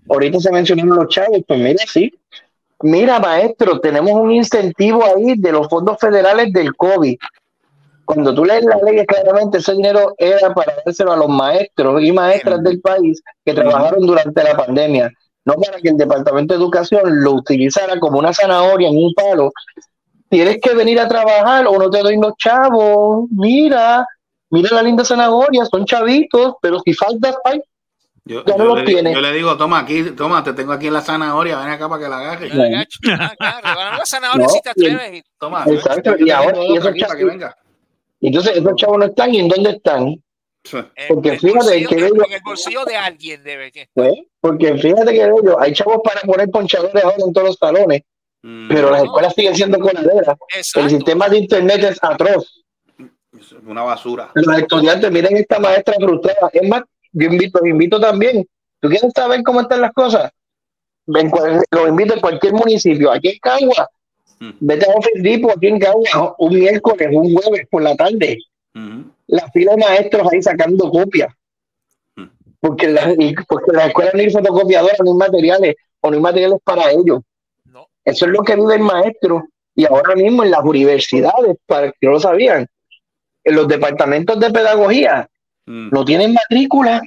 [0.09, 2.11] Ahorita se mencionaron los chavos, pues mira, sí.
[2.81, 7.17] Mira, maestro, tenemos un incentivo ahí de los fondos federales del COVID.
[8.05, 12.11] Cuando tú lees la ley, claramente ese dinero era para dárselo a los maestros y
[12.11, 15.11] maestras del país que trabajaron durante la pandemia,
[15.45, 19.51] no para que el Departamento de Educación lo utilizara como una zanahoria en un palo.
[20.29, 23.27] Tienes que venir a trabajar o no te doy los chavos.
[23.29, 24.07] Mira,
[24.49, 27.61] mira la linda zanahoria, son chavitos, pero si faltas, ay,
[28.29, 29.11] Yo, Ya no yo los le, di- tiene.
[29.13, 32.03] yo le digo, toma aquí, toma, te tengo aquí en la zanahoria, ven acá para
[32.03, 32.53] que la agarres.
[33.09, 35.19] la zanahoria No, si te y el- atreves.
[35.19, 37.57] y- Toma, Exacto, te y ahora y esos para que chavos, venga.
[38.21, 40.23] entonces esos chavos no están, ¿y en dónde están?
[41.07, 43.87] Porque el fíjate que de- ellos, en el bolsillo de alguien debe que.
[43.95, 44.27] ¿eh?
[44.39, 48.01] porque fíjate que ellos, hay chavos para poner ponchadores ahora en todos los salones,
[48.69, 50.37] pero las escuelas siguen siendo coladeras.
[50.75, 52.63] El sistema de internet es atroz.
[53.39, 54.29] Es una basura.
[54.35, 56.49] Los estudiantes, miren esta maestra frustrada.
[56.51, 58.45] Es más, yo invito, los invito también.
[58.79, 60.31] ¿Tú quieres saber cómo están las cosas?
[61.05, 61.31] Ven,
[61.71, 63.11] los invito en cualquier municipio.
[63.11, 63.89] Aquí en Cagua,
[64.59, 68.37] vete a Office Depot aquí en Cagua un miércoles, un jueves por la tarde.
[69.27, 71.33] La fila de maestros ahí sacando copias.
[72.61, 73.15] Porque, la-
[73.47, 77.21] porque las escuelas no hay fotocopiadoras, no hay materiales, o no hay materiales para ellos.
[78.05, 79.43] Eso es lo que vive el maestro.
[79.75, 82.67] Y ahora mismo en las universidades, para que no lo sabían,
[83.43, 85.29] en los departamentos de pedagogía
[85.69, 87.01] no tienen matrícula.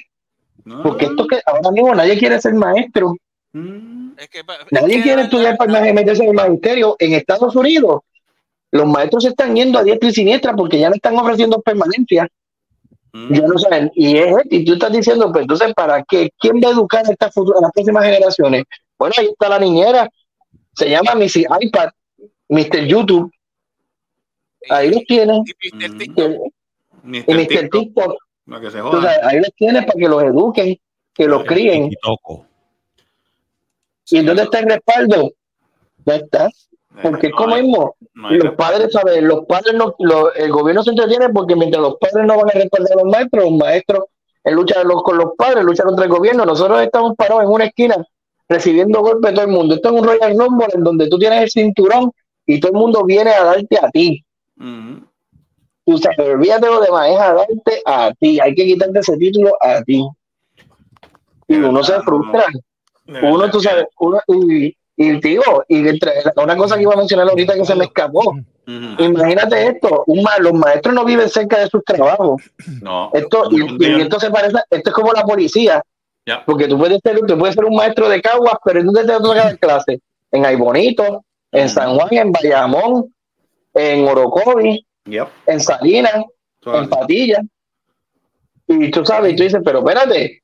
[0.82, 3.16] Porque esto que ahora mismo nadie quiere ser maestro.
[3.52, 6.96] Nadie quiere estudiar para meterse en el magisterio.
[6.98, 8.02] En Estados Unidos,
[8.70, 12.28] los maestros se están yendo a diestra y siniestra porque ya no están ofreciendo permanencia.
[13.12, 13.90] Ya no saben.
[13.94, 16.30] Y es y tú estás diciendo, pues entonces, ¿para qué?
[16.38, 18.64] ¿Quién va a educar a, estas futuras, a las próximas generaciones?
[18.96, 20.08] Bueno, ahí está la niñera.
[20.74, 21.90] Se llama Missy iPad,
[22.48, 22.86] Mr.
[22.86, 23.30] YouTube.
[24.70, 25.40] Ahí los tienes.
[27.04, 27.68] Y Mr.
[27.68, 28.16] TikTok.
[28.90, 30.76] Que se ahí los tienes para que los eduquen,
[31.14, 31.90] que los críen.
[34.11, 35.30] ¿Y dónde está el respaldo?
[36.05, 36.51] No está.
[37.03, 37.95] Porque es como mismo.
[38.36, 39.22] los padres, ¿sabes?
[39.22, 42.53] Los padres no, lo- el gobierno se entretiene porque mientras los padres no van a
[42.53, 44.05] respaldar a los maestros, los maestros
[44.45, 46.45] en lucha los- con los padres, luchan contra el gobierno.
[46.45, 47.97] Nosotros estamos parados en una esquina
[48.49, 49.74] recibiendo golpes de todo el mundo.
[49.76, 52.11] Esto es un Royal Rumble en donde tú tienes el cinturón
[52.45, 54.22] y todo el mundo viene a darte a ti.
[55.85, 58.39] Tú sabes, olvídate lo demás, es a darte a ti.
[58.41, 60.05] Hay que quitarte ese título a ti.
[61.49, 62.45] Y uno se frustra.
[63.30, 67.28] Uno, tú sabes, uno, y, y digo, y entre- una cosa que iba a mencionar
[67.28, 68.35] ahorita que se me escapó.
[69.01, 72.41] Imagínate esto, un ma- los maestros no viven cerca de sus trabajos.
[72.80, 73.11] No.
[73.12, 73.57] Esto, y,
[73.99, 75.83] y esto se parece, esto es como la policía.
[76.47, 79.18] Porque tú puedes ser, tú puedes ser un maestro de Caguas, pero ¿en dónde te
[79.18, 80.01] toca dar clase?
[80.30, 83.12] En Aybonito, en San Juan, en Bayamón,
[83.74, 85.28] en Orocovi, Yep.
[85.46, 86.24] en Salinas,
[86.64, 87.40] en Patilla.
[88.68, 90.42] Y tú sabes, y tú dices, pero espérate.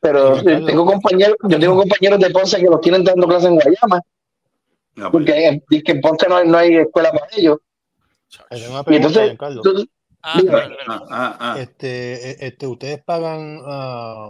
[0.00, 3.56] Pero eh, tengo compañeros, yo tengo compañeros de Ponce que los tienen dando clases en
[3.56, 4.00] Guayama.
[5.12, 7.58] Porque en, dice que en Ponce no hay, no hay escuela para ellos.
[8.50, 9.88] Y entonces, tú-
[10.42, 10.74] dígame.
[11.10, 14.28] Ah, Este, eh, este, ustedes pagan ah,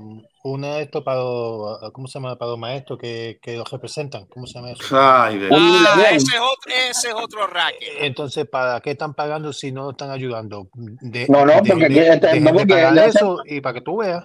[0.51, 2.37] una de esto para los, ah, ¿cómo se llama?
[2.37, 4.27] Para los maestros que, que los representan.
[4.27, 4.83] ¿Cómo se llama eso?
[4.99, 7.89] Ay, de- Ah, ese es otro, ese es otro racket.
[8.01, 10.69] Entonces, ¿para qué están pagando si no están ayudando?
[10.75, 13.81] De- No, no, de- porque aquí de- este- no, porque pagar eso y para que
[13.81, 14.25] tú veas.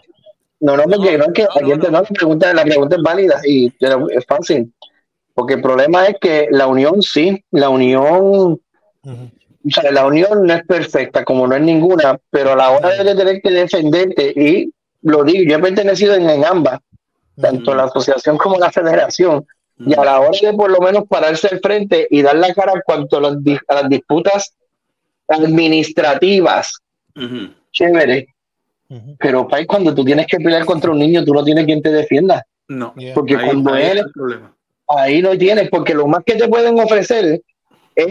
[0.59, 3.67] No, no, porque no, es que aquí no, la, pregunta, la pregunta es válida y
[3.67, 4.73] es fácil.
[5.33, 8.61] Porque el problema es que la unión sí, la unión,
[9.05, 13.03] o sea, la unión no es perfecta, como no es ninguna, pero a la hora
[13.03, 14.71] de tener que defenderte, y
[15.03, 16.79] lo digo, yo he pertenecido en, en ambas,
[17.39, 19.45] tanto la asociación como la federación,
[19.79, 22.73] y a la hora de por lo menos pararse al frente y dar la cara
[22.73, 24.53] en cuanto a las, dis- a las disputas
[25.27, 26.79] administrativas,
[27.71, 28.27] chévere.
[29.19, 31.89] Pero Pai, cuando tú tienes que pelear contra un niño, tú no tienes quien te
[31.91, 32.45] defienda.
[32.67, 32.93] No.
[33.15, 34.55] Porque Ahí- cuando ahí él, está el problema.
[34.87, 37.41] ahí no tienes, porque lo más que te pueden ofrecer
[37.95, 38.07] es,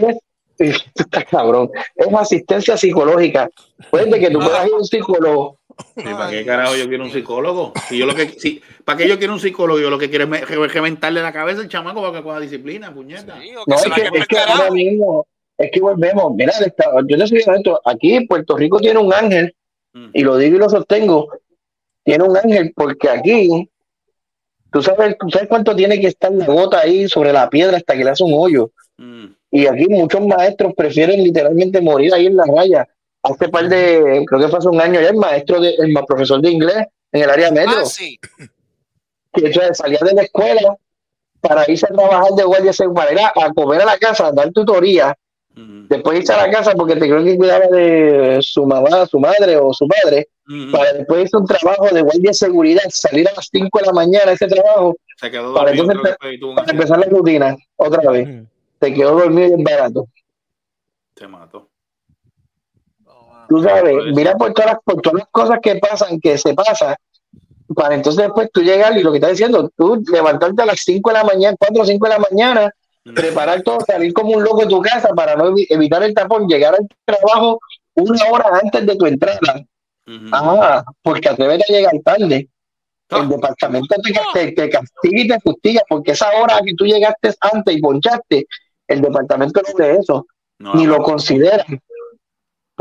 [1.31, 3.49] cabrón, es asistencia psicológica.
[3.89, 5.57] Puede que tú puedas ir a un psicólogo.
[5.95, 7.73] ¿Para qué carajo yo quiero un psicólogo?
[7.87, 9.79] Si yo lo que, si, ¿Para qué yo quiero un psicólogo?
[9.79, 13.37] Yo lo que quiero es reventarle la cabeza al chamaco para que coja disciplina, puñeta.
[13.67, 17.27] No, es que, es que ahora mismo, es que volvemos, mira, el estado- yo te
[17.27, 19.55] soy honesto, aquí Puerto Rico tiene un ángel,
[20.13, 21.29] y lo digo y lo sostengo,
[22.03, 23.69] tiene un ángel porque aquí,
[24.71, 27.95] tú sabes, tú sabes cuánto tiene que estar la gota ahí sobre la piedra hasta
[27.95, 28.71] que le hace un hoyo.
[29.51, 32.87] Y aquí muchos maestros prefieren literalmente morir ahí en la raya.
[33.23, 36.41] Hace par de, creo que fue hace un año ya, el maestro, de, el profesor
[36.41, 38.19] de inglés en el área metro, Ah, sí.
[39.31, 40.75] que o sea, salía de la escuela
[41.39, 44.51] para irse a trabajar de guardia para ir a, comer a la casa, a dar
[44.51, 45.15] tutoría,
[45.55, 49.57] después irse a la casa porque te creo que cuidaba de su mamá, su madre
[49.57, 50.29] o su padre,
[50.71, 53.85] para después irse a un trabajo de guardia de seguridad, salir a las 5 de
[53.85, 57.55] la mañana a ese trabajo, Se quedó para dormido, entonces que para empezar la rutina
[57.77, 58.27] otra vez.
[58.79, 60.07] Te quedó dormido y es barato.
[61.15, 61.69] Se mató.
[63.47, 66.95] Tú sabes, mira por todas, las, por todas las cosas que pasan, que se pasa,
[67.75, 71.09] para entonces después tú llegar y lo que estás diciendo, tú levantarte a las 5
[71.09, 72.71] de la mañana, 4 o 5 de la mañana,
[73.15, 76.47] preparar todo, salir como un loco de tu casa para no evi- evitar el tapón,
[76.47, 77.59] llegar al trabajo
[77.95, 79.39] una hora antes de tu entrada.
[80.31, 82.49] Ah, porque atrévete a llegar tarde.
[83.09, 87.33] El departamento te, te, te castiga y te fustiga porque esa hora que tú llegaste
[87.41, 88.47] antes y ponchaste,
[88.87, 90.25] el departamento no ve eso,
[90.75, 91.63] ni lo considera.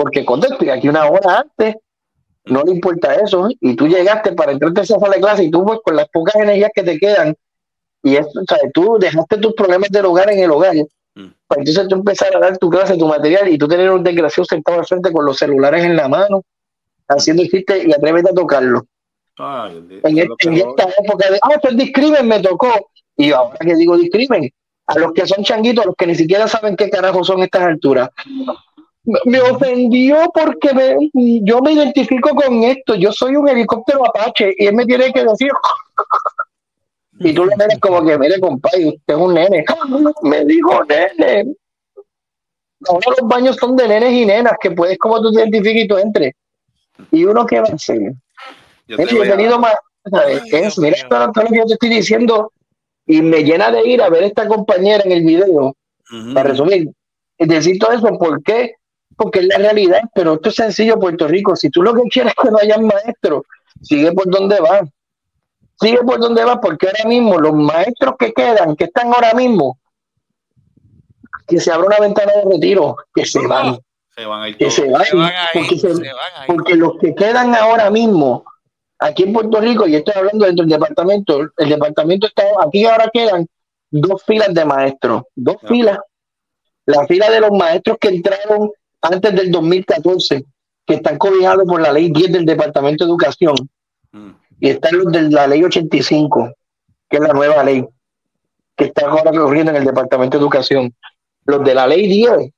[0.02, 1.76] Porque cuando estoy aquí una hora antes,
[2.46, 3.48] no le importa eso.
[3.60, 6.08] Y tú llegaste para entrarte a esa sala de clase y tú pues, con las
[6.08, 7.36] pocas energías que te quedan,
[8.02, 10.74] y eso, o sea, tú dejaste tus problemas del hogar en el hogar,
[11.46, 14.44] para entonces tú empezar a dar tu clase, tu material, y tú tener un desgraciado
[14.44, 16.42] sentado al frente con los celulares en la mano,
[17.06, 18.82] haciendo el chiste y atrévete a tocarlo.
[19.36, 20.80] Ay, En, eso es e- lo en peor.
[20.80, 22.90] esta época de, ah, pues discrimen me tocó.
[23.16, 24.50] Y ahora que digo discrimen,
[24.86, 27.62] a los que son changuitos, a los que ni siquiera saben qué carajo son estas
[27.62, 28.10] alturas.
[29.04, 31.10] Me- ofendió porque me-
[31.42, 32.94] yo me identifico con esto.
[32.94, 35.50] Yo soy un helicóptero Apache y él me tiene que decir.
[37.24, 39.64] Y tú le eres como que, mire, compadre, usted es un nene.
[40.22, 41.54] Me dijo nene.
[42.88, 45.88] Ahora los baños son de nenes y nenas, que puedes como tú te identifiques y
[45.88, 46.32] tú entres.
[47.12, 48.00] Y uno que va a hacer.
[48.88, 49.74] Yo Mira, he a- tenido más,
[50.10, 50.42] ¿sabes?
[50.52, 52.50] Es, mira todo, todo lo que yo te estoy diciendo
[53.06, 55.76] y me llena de ir a ver a esta compañera en el video,
[56.34, 56.90] para resumir,
[57.38, 58.74] decir todo eso, ¿por qué?
[59.22, 62.32] Porque es la realidad, pero esto es sencillo, Puerto Rico, si tú lo que quieres
[62.36, 63.42] es que no haya maestros,
[63.80, 64.80] sigue por donde va,
[65.80, 69.78] sigue por donde va, porque ahora mismo los maestros que quedan, que están ahora mismo,
[71.46, 73.78] que se abra una ventana de retiro, que se van,
[74.14, 75.16] Se van a ir que se vayan,
[75.54, 75.88] porque, se-
[76.46, 78.44] porque los que quedan ahora mismo
[78.98, 83.08] aquí en Puerto Rico, y estoy hablando dentro del departamento, el departamento está aquí ahora
[83.12, 83.46] quedan
[83.90, 85.98] dos filas de maestros, dos filas,
[86.86, 88.70] la fila de los maestros que entraron
[89.02, 90.44] antes del 2014,
[90.86, 93.54] que están cobijados por la ley 10 del Departamento de Educación,
[94.60, 96.52] y están los de la ley 85,
[97.08, 97.84] que es la nueva ley,
[98.76, 100.94] que está ahora corriendo en el Departamento de Educación.
[101.44, 102.52] Los de la ley 10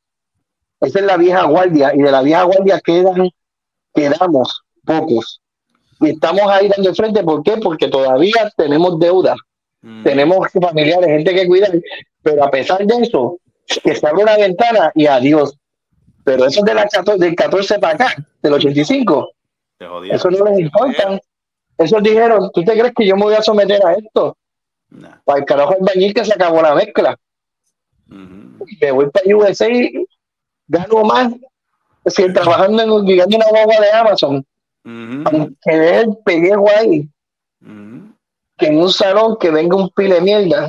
[0.85, 3.31] esa es la vieja guardia y de la vieja guardia quedan,
[3.95, 5.41] quedamos pocos.
[6.01, 7.57] Y estamos ahí dando frente, ¿por qué?
[7.57, 9.35] Porque todavía tenemos deuda,
[10.03, 11.73] tenemos familiares, gente que cuidar,
[12.23, 13.39] pero a pesar de eso,
[13.83, 15.57] que se abre una ventana y adiós.
[16.25, 19.31] Pero eso de la 14, del 14 para acá, del 85,
[19.79, 20.17] Te jodieron.
[20.17, 21.21] eso no les importa.
[21.77, 24.37] Esos dijeron, ¿tú te crees que yo me voy a someter a esto?
[25.25, 27.19] Para el carajo albañil que se acabó la mezcla.
[28.07, 30.07] Me voy para USA y
[30.69, 31.33] gano más
[32.07, 34.47] si trabajando en guiando una guagua de Amazon.
[34.85, 37.09] Aunque dé el pellejo ahí,
[38.57, 40.69] que en un salón que venga un pile de mierda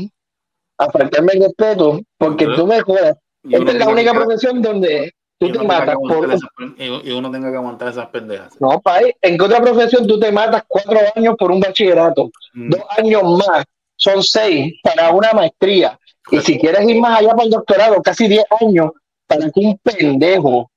[0.77, 3.17] a faltarme el respeto, porque tú me jodas.
[3.49, 7.57] Esta es la única profesión donde tú te matas por, esas y- uno tenga que
[7.57, 8.53] aguantar esas pendejas.
[8.59, 9.13] no, país.
[9.21, 12.29] ¿En qué otra profesión tú te matas cuatro años por un bachillerato?
[12.53, 13.65] Dos años más,
[13.95, 15.99] son seis para una maestría.
[16.31, 18.91] Y si quieres ir más allá para el doctorado, casi diez años
[19.27, 20.71] para que un pendejo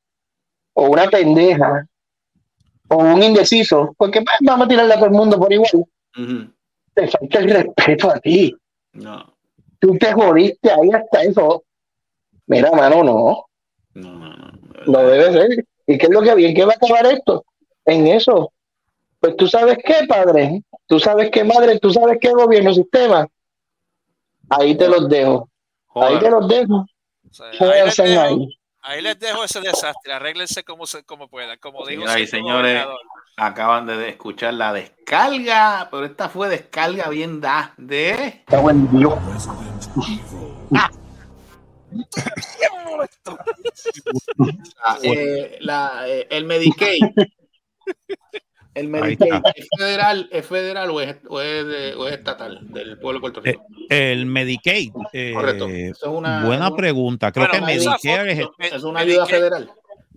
[0.74, 1.86] o una pendeja
[2.88, 5.86] o un indeciso, porque pues, vamos a tirarle a todo el mundo por igual,
[6.94, 8.54] te falta el respeto a ti.
[8.92, 9.34] No.
[9.78, 11.62] Tú te jodiste ahí hasta eso.
[12.46, 13.44] Mira, mano, no.
[13.94, 14.47] No
[14.92, 15.64] debe ser.
[15.86, 16.54] ¿Y qué es lo que bien?
[16.54, 17.44] ¿Qué va a acabar esto?
[17.84, 18.52] En eso.
[19.20, 20.62] Pues tú sabes qué, padre.
[20.86, 21.78] Tú sabes qué, madre.
[21.78, 23.26] Tú sabes qué, gobierno, sistema.
[24.50, 25.48] Ahí te los dejo.
[25.94, 26.86] Ahí te los dejo.
[27.40, 28.58] Ahí les, dejo, ahí.
[28.82, 30.12] ahí les dejo ese desastre.
[30.12, 31.58] Arréglense como, se- como puedan.
[31.58, 32.98] Como cierto señores, gobernador.
[33.36, 38.10] acaban de escuchar la descarga, pero esta fue descarga bien da de.
[38.12, 39.14] Está buen Dios.
[44.84, 47.02] Ah, eh, la, eh, el Medicaid.
[48.74, 52.98] El Medicaid es federal, es federal o es, o es de- o es estatal del
[52.98, 53.64] pueblo de Puerto Rico.
[53.88, 54.92] El Medicaid.
[55.12, 55.68] eh, Correcto.
[55.68, 57.32] Es una- buena pregunta.
[57.32, 59.70] Creo Bueno, que Medicare es, Es una ayuda Medicaid- federal.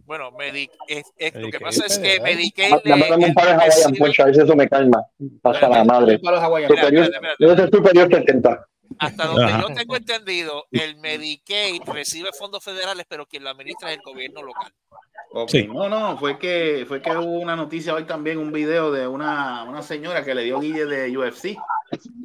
[0.06, 2.20] Bueno, Medi- es- es- lo que Medicaid pasa es que.
[2.20, 5.06] Medicaid Dame un par de Hawaiian Punch, a ver si eso me calma.
[5.42, 6.20] Pasa la madre.
[6.20, 6.78] Para los hawaianos.
[6.78, 8.68] Superior, yo soy superior 70.
[9.02, 9.62] Hasta donde Ajá.
[9.68, 14.44] yo tengo entendido, el Medicaid recibe fondos federales, pero quien lo administra es el gobierno
[14.44, 14.72] local.
[15.48, 15.66] Sí.
[15.66, 19.64] No, no, fue que fue que hubo una noticia hoy también, un video de una,
[19.64, 21.58] una señora que le dio guille de UFC.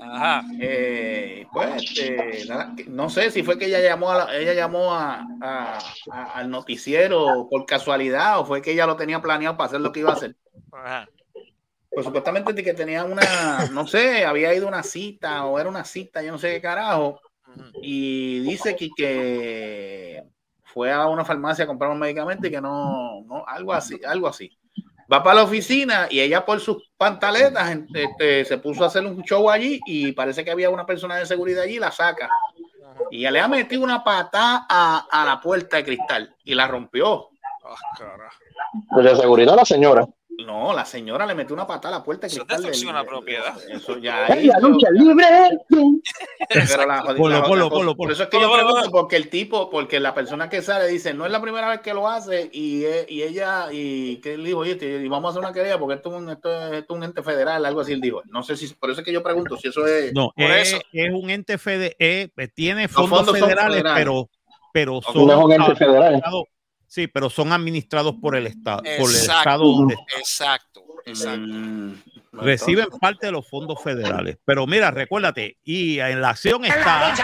[0.03, 0.43] Ajá.
[0.61, 4.93] Eh, pues, este, nada, no sé si fue que ella llamó a la- ella llamó
[4.93, 5.79] a, a-
[6.11, 9.93] a- al noticiero por casualidad o fue que ella lo tenía planeado para hacer lo
[9.93, 10.37] que iba a hacer.
[10.73, 11.09] Ajá.
[11.97, 15.83] Pues supuestamente que tenía una, no sé, había ido a una cita o era una
[15.83, 17.23] cita, yo no sé qué carajo.
[17.81, 20.23] Y dice que, que
[20.63, 24.29] fue a una farmacia a comprar un medicamento y que no, no, algo así, algo
[24.29, 24.51] así.
[25.11, 29.23] Va para la oficina y ella por sus pantaletas este, se puso a hacer un
[29.23, 32.29] show allí y parece que había una persona de seguridad allí y la saca.
[33.11, 36.69] Y ella le ha metido una patada a, a la puerta de cristal y la
[36.69, 37.31] rompió.
[38.91, 40.07] Pues de seguridad la señora.
[40.45, 43.55] No, la señora le metió una patada a la puerta Eso destrucción a la propiedad.
[43.71, 44.55] Eso ya ¡Ay, es.
[44.55, 45.25] la lucha libre!
[47.97, 51.15] Por eso es que yo pregunto, porque el tipo, porque la persona que sale dice,
[51.15, 54.45] no es la primera vez que lo hace, y, e- y ella, y que él
[54.45, 56.95] dijo, oye, y vamos a hacer una querella porque esto es un, esto es, esto
[56.95, 58.23] es un ente federal, algo así él dijo.
[58.27, 60.13] No sé si, por eso es que yo pregunto si eso es.
[60.13, 60.83] No, Por es, eso.
[60.93, 61.97] es un ente federal,
[62.55, 63.95] tiene fondos, federales, federales.
[64.05, 64.29] pero,
[64.73, 66.23] pero No son es un ente federal.
[66.89, 69.39] Sí, pero son administrados por el estado, por el Exacto.
[69.39, 71.41] estado donde Exacto, exacto.
[71.41, 71.95] Mm,
[72.33, 74.39] reciben parte de los fondos federales.
[74.45, 77.15] Pero mira, recuérdate, y en la acción está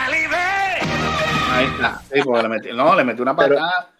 [1.54, 2.00] Ahí está.
[2.12, 3.90] Sí, porque le metí, no, le metí una Pero- patada.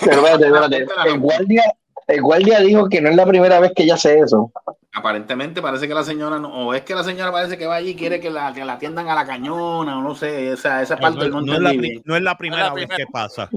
[0.00, 1.10] Pero espérate, espérate.
[1.10, 1.62] El guardia,
[2.06, 4.50] el guardia dijo que no es la primera vez que ella hace eso.
[4.94, 7.90] Aparentemente parece que la señora, no, o es que la señora parece que va allí
[7.90, 10.96] y quiere que la, que la atiendan a la cañona, o no sé, esa, esa
[10.96, 12.96] parte no, no, no es la, no es la primera vez primera.
[12.96, 13.50] que pasa.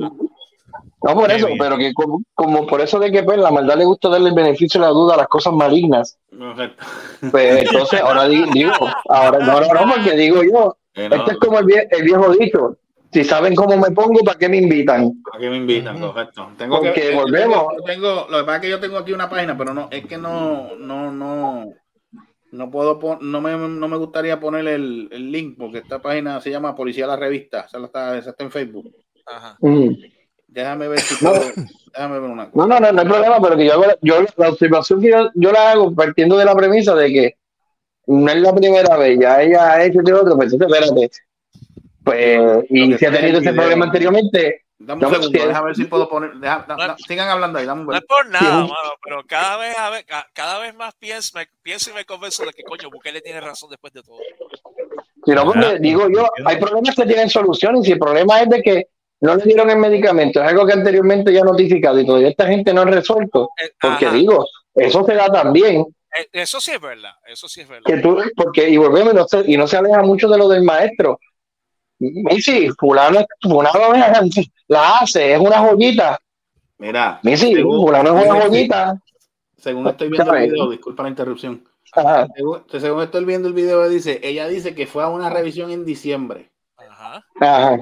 [1.01, 1.57] No por Qué eso, bien.
[1.57, 4.35] pero que como, como por eso de que pues, la maldad le gusta darle el
[4.35, 6.17] beneficio de la duda a las cosas malignas.
[6.37, 6.83] Correcto.
[7.31, 8.71] Pues entonces ahora di- digo,
[9.07, 12.03] ahora no, no, no, porque digo yo, Eh, no, esto es como el, vie- el
[12.03, 12.77] viejo dicho,
[13.13, 15.13] si saben cómo me pongo, ¿para qué me invitan?
[15.33, 15.99] ¿A qué me invitan?
[15.99, 16.49] Correcto.
[16.57, 17.57] Tengo Porque que, yo volvemos.
[17.57, 19.87] Tengo, yo tengo- lo que pasa es que yo tengo aquí una página, pero no,
[19.91, 21.65] es que no, no, no,
[22.51, 26.51] no puedo, no me, no me gustaría poner el, el link, porque esta página se
[26.51, 28.91] llama Policía la Revista, esa, la está, está en Facebook.
[29.25, 29.57] Ajá.
[30.51, 31.31] Déjame ver si No.
[31.31, 31.51] puedo,
[31.93, 32.67] déjame ver una No, cosa.
[32.67, 35.29] no, no, no hay problema, pero que yo, hago la- yo la observación que yo,
[35.35, 37.35] yo la hago partiendo de la premisa de que
[38.07, 41.09] no es la primera vez, ya ella ha hecho este otro, pues espérate.
[42.03, 42.39] Pues,
[42.69, 46.07] y si ha tenido ese problema anteriormente, Dame No, un segundo, déjame ver si puedo
[46.07, 49.21] poner, deja- da- da- sigan hablando ahí, dame un No es por nada, mano, pero
[49.27, 52.53] cada vez, a ver, ca- cada vez más pienso, me, pienso y me convenzo de
[52.53, 54.19] que coño, Bukele tiene razón después de todo.
[55.25, 58.49] si no, porque digo yo, hay problemas que tienen solución y si el problema es
[58.49, 58.87] de que
[59.21, 62.73] no le dieron el medicamento, es algo que anteriormente ya notificado y todavía esta gente
[62.73, 64.15] no ha resuelto, Eh, porque ajá.
[64.15, 64.45] digo,
[64.75, 65.85] eso se da también,
[66.17, 67.83] Eh, Eso sí es verdad, eso sí es verdad.
[67.85, 70.47] que tú, porque, y volvemos, y no se, y no se aleja mucho de lo
[70.47, 71.19] del maestro.
[71.99, 73.79] Missy, fulano, fulano
[74.67, 76.17] la hace, es una joyita.
[76.77, 79.01] Mira, Missy, según- fulano es una joyita.
[79.57, 81.63] según estoy viendo el video, disculpa la interrupción.
[81.93, 82.27] Ajá.
[82.35, 85.83] Según, según estoy viendo el video, dice, ella dice que fue a una revisión en
[85.85, 86.49] diciembre.
[86.77, 87.25] Ajá.
[87.41, 87.77] Ajá.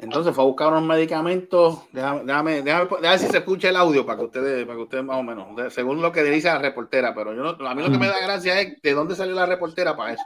[0.00, 1.80] Entonces fue a buscar unos medicamentos.
[1.92, 4.82] Déjame, déjame, déjame, déjame ver si se escucha el audio para que ustedes, para que
[4.82, 7.74] ustedes más o menos, de- según lo que dice la reportera, pero yo no, a
[7.74, 10.22] mí lo que me da gracia es de dónde salió la reportera para eso.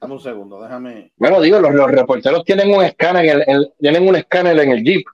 [0.00, 1.12] Dame un segundo, déjame.
[1.16, 4.70] Bueno, digo, los, los reporteros tienen un escáner, en el, en- tienen un escáner en
[4.72, 5.06] el Jeep.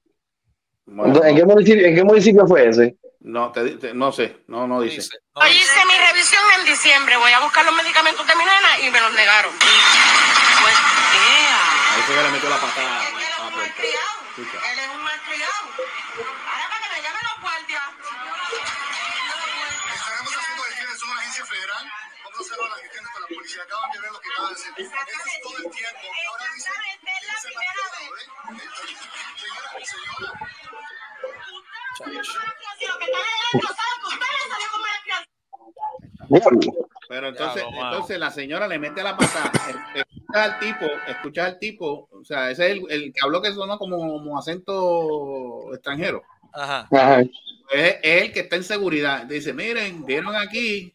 [0.86, 2.97] Bueno, ¿En, qué municipio, ¿En qué municipio fue ese?
[3.20, 4.97] no, te- te- no sé, no, no dice.
[4.97, 5.18] Dice.
[5.51, 7.18] hice mi revisión en diciembre.
[7.18, 9.53] Voy a buscar los medicamentos de mi nena y me los negaron.
[9.61, 10.74] Pues,
[11.12, 11.38] yeah.
[11.99, 14.22] Ahí fue que le metió la patada Él es un malcriado.
[14.38, 15.66] Él es un malcriado.
[16.46, 17.90] Ahora para que me llamen los guardias.
[19.99, 21.84] Estaremos haciendo gestiones, una agencia federal.
[22.22, 23.62] Vamos a hacer las gestiones con la policía.
[23.64, 24.72] Acaban de ver lo que acaban de hacer.
[24.78, 26.07] Eso es todo el tiempo.
[26.07, 27.72] Y ahora dicen Exactamente, es la primera
[28.14, 28.70] ¿eh?
[29.82, 30.38] Señora.
[37.09, 39.51] Pero entonces, entonces la señora le mete la patada.
[40.34, 43.40] Es- Escucha al tipo, escucha al tipo, o sea, ese es el, el que habló
[43.40, 46.22] que sonó como, como acento extranjero.
[46.52, 46.86] Ajá.
[46.90, 47.20] Ajá.
[47.72, 49.24] Es, es el que está en seguridad.
[49.26, 50.94] Dice, miren, vieron aquí,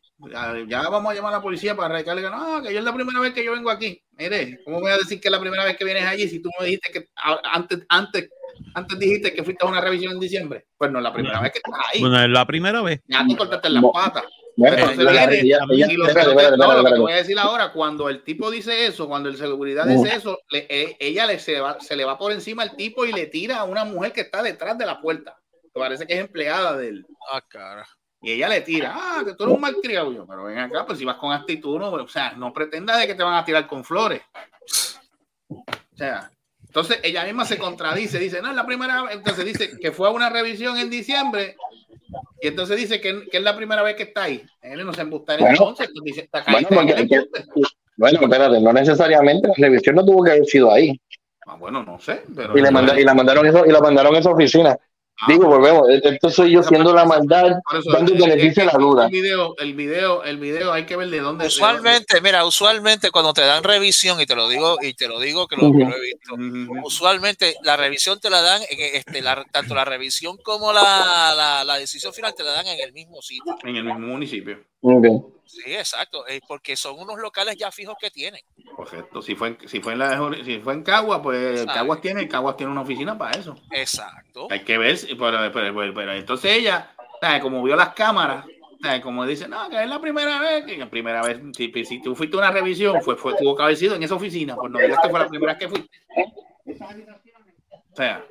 [0.67, 3.19] ya vamos a llamar a la policía para que no, que yo es la primera
[3.19, 4.01] vez que yo vengo aquí.
[4.17, 6.49] Mire, ¿cómo voy a decir que es la primera vez que vienes allí si tú
[6.59, 7.09] me dijiste que
[7.51, 8.29] antes, antes,
[8.75, 10.65] antes dijiste que fuiste a una revisión en diciembre?
[10.77, 11.99] Pues no es la primera vez que estás ahí.
[11.99, 13.01] Bueno, es la primera vez.
[13.07, 14.23] Ya tú cortaste las patas.
[14.55, 15.49] Bueno, Pero viene, y
[15.95, 18.23] lo, espérate, que- espérate, no, lo que espérate, te voy a decir ahora, cuando el
[18.23, 20.03] tipo dice eso, cuando el seguridad Uh.
[20.03, 23.03] dice eso, le- e- ella le, se, va, se le va por encima al tipo
[23.05, 25.37] y le tira a una mujer que está detrás de la puerta.
[25.73, 27.05] Que parece que es empleada de él.
[27.31, 27.87] Ah, cara.
[28.21, 30.13] Y ella le tira, ah, que tú eres un malcriado.
[30.13, 33.07] Yo, pero ven acá, pues si vas con actitud, no, o sea, no pretendas de
[33.07, 34.21] que te van a tirar con flores.
[35.49, 35.63] O
[35.95, 36.29] sea,
[36.61, 40.07] entonces ella misma se contradice, dice, no, es la primera vez, entonces dice que fue
[40.07, 41.55] a una revisión en diciembre,
[42.41, 44.43] y entonces dice que, que es la primera vez que está ahí.
[44.61, 45.53] Él no se embustar Bueno.
[45.57, 47.45] entonces, pues dice, está Bueno, porque- embuste.
[47.95, 50.99] Bueno, espérate, no necesariamente, la revisión no tuvo que haber sido ahí.
[51.45, 54.15] Ah, bueno, no sé, pero Y le, manda- y la mandaron eso, y la mandaron
[54.15, 54.77] a esa oficina.
[55.21, 58.73] Ah, Digo, volvemos, esto soy yo siendo la maldad, eso, dando el- beneficio a la
[58.73, 59.05] duda.
[59.05, 61.43] El video, el video, el video, hay que ver de dónde.
[61.43, 65.19] de Usualmente, mira, usualmente cuando te dan revisión, y te lo digo, y te lo
[65.19, 66.35] digo que lo, que lo he visto,
[66.83, 71.63] usualmente la revisión te la dan, en, este, la- tanto la revisión como la, la,
[71.63, 73.55] la decisión final te la dan en el mismo sitio.
[73.63, 74.57] En el mismo municipio.
[74.81, 75.05] Ok.
[75.53, 78.41] Sí, exacto, es porque son unos locales ya fijos que tienen.
[78.75, 79.21] Correcto.
[79.21, 81.73] Si fue, en- si fue en la, si fue en Cagua, pues Sabe.
[81.73, 83.55] Caguas tiene, Caguas tiene una oficina para eso.
[83.71, 84.47] Exacto.
[84.49, 86.91] Hay que ver, si- pero, pero- pero- pero entonces ella
[87.21, 88.45] sea, como vio las cámaras,
[88.81, 92.01] sea, como dice, no, que es la primera vez, que la primera vez, si, si
[92.01, 94.71] tú fuiste a una revisión, fue, fue, tuvo que haber sido en esa oficina, pues
[94.71, 95.89] no digas que fue la primera vez que fuiste.
[97.91, 98.25] O sea,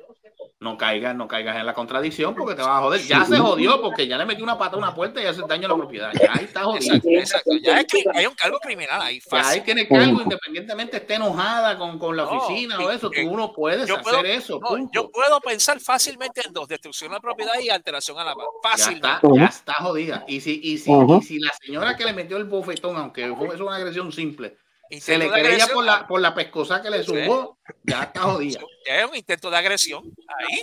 [0.63, 3.01] no caigas, no caigas en la contradicción porque te vas a joder.
[3.01, 5.65] Ya se jodió porque ya le metió una pata a una puerta y hace daño
[5.67, 6.11] a la propiedad.
[6.13, 6.95] Ya ahí está jodido.
[6.95, 7.51] Exacto, exacto.
[7.61, 9.19] Ya es que hay un cargo criminal ahí.
[9.19, 9.63] Ya ahí Fácil.
[9.63, 13.95] tiene cargo, independientemente esté enojada con, con la oficina o eso, tú no puedes yo
[13.97, 14.59] hacer puedo- eso.
[14.61, 18.33] no, yo puedo pensar fácilmente en dos: destrucción de la propiedad y alteración a la
[18.33, 18.45] paz.
[18.63, 18.95] Ya Fácil.
[18.95, 20.23] está, ya está jodida.
[20.27, 23.53] Y si, y, si, y si la señora que le metió el bofetón, aunque fue
[23.53, 24.57] es una agresión simple,
[24.99, 25.69] se le agresión.
[25.73, 28.59] por la, por la pescosa que le zumbó, ya está jodida.
[28.85, 30.03] Es un intento de agresión.
[30.27, 30.61] Ahí.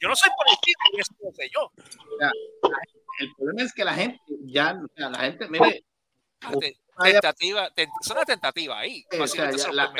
[0.00, 1.72] Yo no soy policía, eso lo sé yo.
[3.18, 5.84] El problema es que la gente, ya, o sea, la gente, mire,
[6.60, 9.04] Te- Tentativa, tent- es una tentativa ahí.
[9.10, 9.92] Eh, o sea, ya la,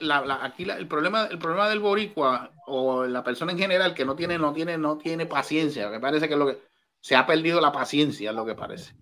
[0.00, 4.04] la la aquí el problema el problema del boricua o la persona en general que
[4.04, 6.58] no tiene no tiene no tiene paciencia me parece que lo que
[7.00, 8.92] se ha perdido la paciencia es lo que parece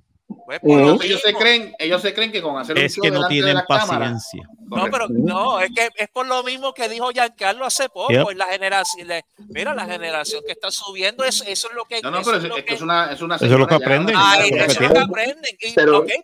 [0.48, 3.10] Pues por ellos se creen ellos se creen que con hacer un Es show que
[3.10, 4.48] no tienen cámara paciencia.
[4.60, 8.10] No, pero no, es que es por lo mismo que dijo Giancarlo hace poco.
[8.10, 8.30] Yep.
[8.34, 9.08] la generación,
[9.50, 12.00] mira, la generación que está subiendo, eso, eso es lo que.
[12.00, 13.50] no no eso pero es es, lo es que es una es una Eso es
[13.50, 14.16] lo que ya, aprenden.
[14.16, 14.86] una Ay, señora Eso eso ya.
[14.86, 15.56] es lo que aprenden.
[15.60, 15.74] Y,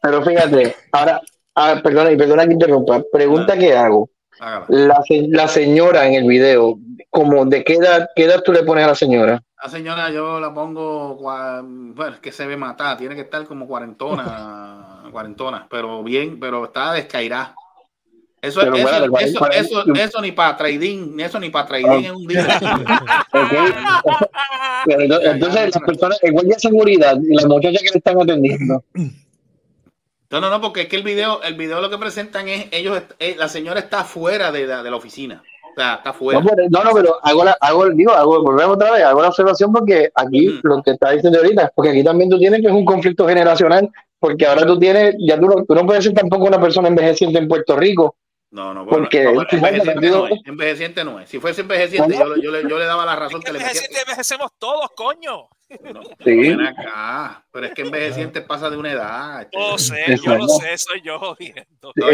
[0.01, 1.21] Pero, fíjate, ahora,
[1.57, 3.03] ah, perdona, y perdona que interrumpa.
[3.13, 4.09] Pregunta que hago.
[4.41, 6.79] La, la señora en el video,
[7.11, 9.43] como de qué edad, qué edad tú le pones a la señora?
[9.65, 13.67] la señora yo la pongo bueno es que se ve matada tiene que estar como
[13.67, 17.55] cuarentona cuarentona pero bien pero está descairada.
[18.43, 22.27] Eso, eso, bueno, eso, eso, eso ni para trading, eso ni para trading es un
[22.27, 22.61] día.
[24.85, 28.85] Pero entonces, las personas, guardia de seguridad y la muchacha que le están atendiendo,
[30.31, 33.01] No, no, no, porque es que el video, el video lo que presentan es ellos,
[33.19, 35.43] eh, la señora está fuera de la, de la oficina.
[35.71, 36.41] O sea, está fuera.
[36.41, 39.29] No, pero, no, no, pero hago la, hago, digo, hago, volvemos otra vez, hago la
[39.29, 42.73] observación porque aquí, lo que está diciendo ahorita, porque aquí también tú tienes que es
[42.73, 46.45] un conflicto generacional, porque ahora tú tienes, ya tú no, tú no puedes ser tampoco
[46.45, 48.17] una persona envejeciente en Puerto Rico,
[48.51, 51.29] No, no, porque no, envejeciente no es, envejeciente no es.
[51.29, 53.69] Si fuese envejeciente, yo, le- yo, le, yo le daba la razón que le metía.
[53.73, 55.49] envejeciente envejecemos todos, coño.
[56.25, 56.35] Sí.
[56.37, 59.47] Ven acá, pero es que envejeciente pasa de una edad.
[59.53, 61.93] Yo sé, yo lo sé, soy yo jodiendo.
[61.95, 62.11] Pero-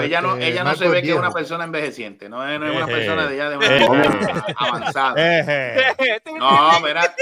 [0.00, 2.66] ella no, este, ella no se ve que es una persona envejeciente, no es, no
[2.66, 2.92] es una Eje.
[2.94, 5.14] persona de ya de edad avanzada.
[5.40, 7.14] Eje, No, mira.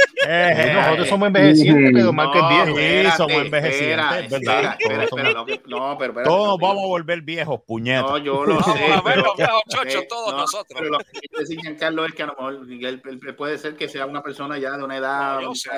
[0.75, 3.17] Nosotros somos envejecientes, pero es no, viejo.
[3.17, 4.21] Somos envejecientes, espera, ¿verdad?
[4.31, 6.13] espera, espera, Todos lo que- no, pero
[6.59, 8.03] vamos a volver viejos, puñetas.
[8.11, 8.93] No, yo lo Vamos sé.
[8.93, 10.79] a ver los viejos chochos eh, todos no, nosotros.
[10.79, 14.23] Pero lo que decir Giancarlo es que a lo mejor puede ser que sea una
[14.23, 15.37] persona ya de una edad.
[15.37, 15.69] No, yo sé.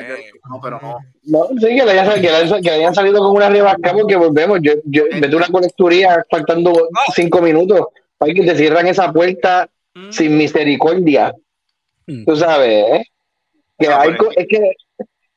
[0.49, 0.99] No, pero no.
[1.25, 3.93] No, sí, que le hayan, que le hayan- que le hayan salido con una rebasca
[3.93, 4.59] porque volvemos.
[4.63, 7.87] Yo, yo meto una colecturía faltando cinco minutos.
[8.21, 10.11] Hay que te cierran esa puerta Mm.
[10.11, 11.35] sin misericordia.
[12.27, 13.05] Tú sabes, ¿eh?
[13.79, 14.57] Que hay, es es que,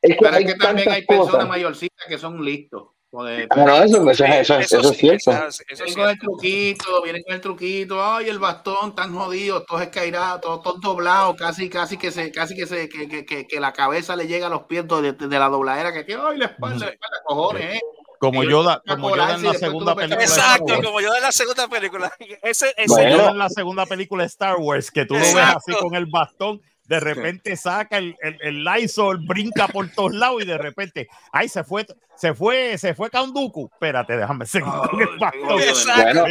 [0.02, 1.48] es que Pero hay es que también hay personas cosas.
[1.50, 2.84] mayorcitas que son listos.
[3.12, 5.32] Joder, Ah, no, eso, eso, eso, eso, es cierto.
[5.32, 10.42] Vienen con el truquito, vienen con el truquito, ay, el bastón tan jodido, todos escairados,
[10.42, 13.72] todos, todos doblados, casi, casi que se, casi que se, que, que, que, que la
[13.72, 16.92] cabeza le llega a los pies de, de la dobladera, que, ay, la espalda, la
[16.92, 17.82] espalda, cojones, eh.
[18.20, 20.18] Como Yoda, como Yoda en la segunda película.
[20.18, 22.12] de Exacto, como yo de la segunda película.
[22.42, 23.18] Ese, ese Como Bueno.
[23.18, 26.06] Yoda en la segunda película de Star Wars, que tú lo ves así con el
[26.08, 31.08] bastón, de repente saca el, el, el Lysol, brinca por todos lados y de repente,
[31.32, 33.70] ay, se fue, se fue, se fue Kanduku.
[33.74, 35.60] Espérate, déjame seguir con el bastón.
[35.62, 36.26] Exacto.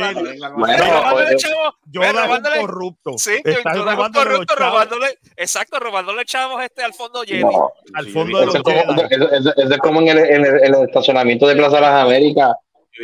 [0.57, 3.13] Bueno, bueno, chavo, es un robándole- corrupto.
[3.19, 6.95] Sí, yo, Estás yo era un robándole los corrupto, robándole, exacto, robándole chavos este al
[6.95, 7.43] fondo Jedi.
[7.43, 7.71] no.
[7.95, 10.75] al Sí, fondo yo de los es, como, es como en el, en, el, en
[10.75, 12.53] el estacionamiento de Plaza de las Américas,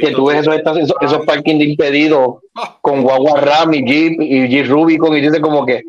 [0.01, 2.37] que tú ves esos, esos, esos parking de impedidos
[2.81, 5.83] con guagua Ram y Jeep y Jeep Rubicon y dices como que,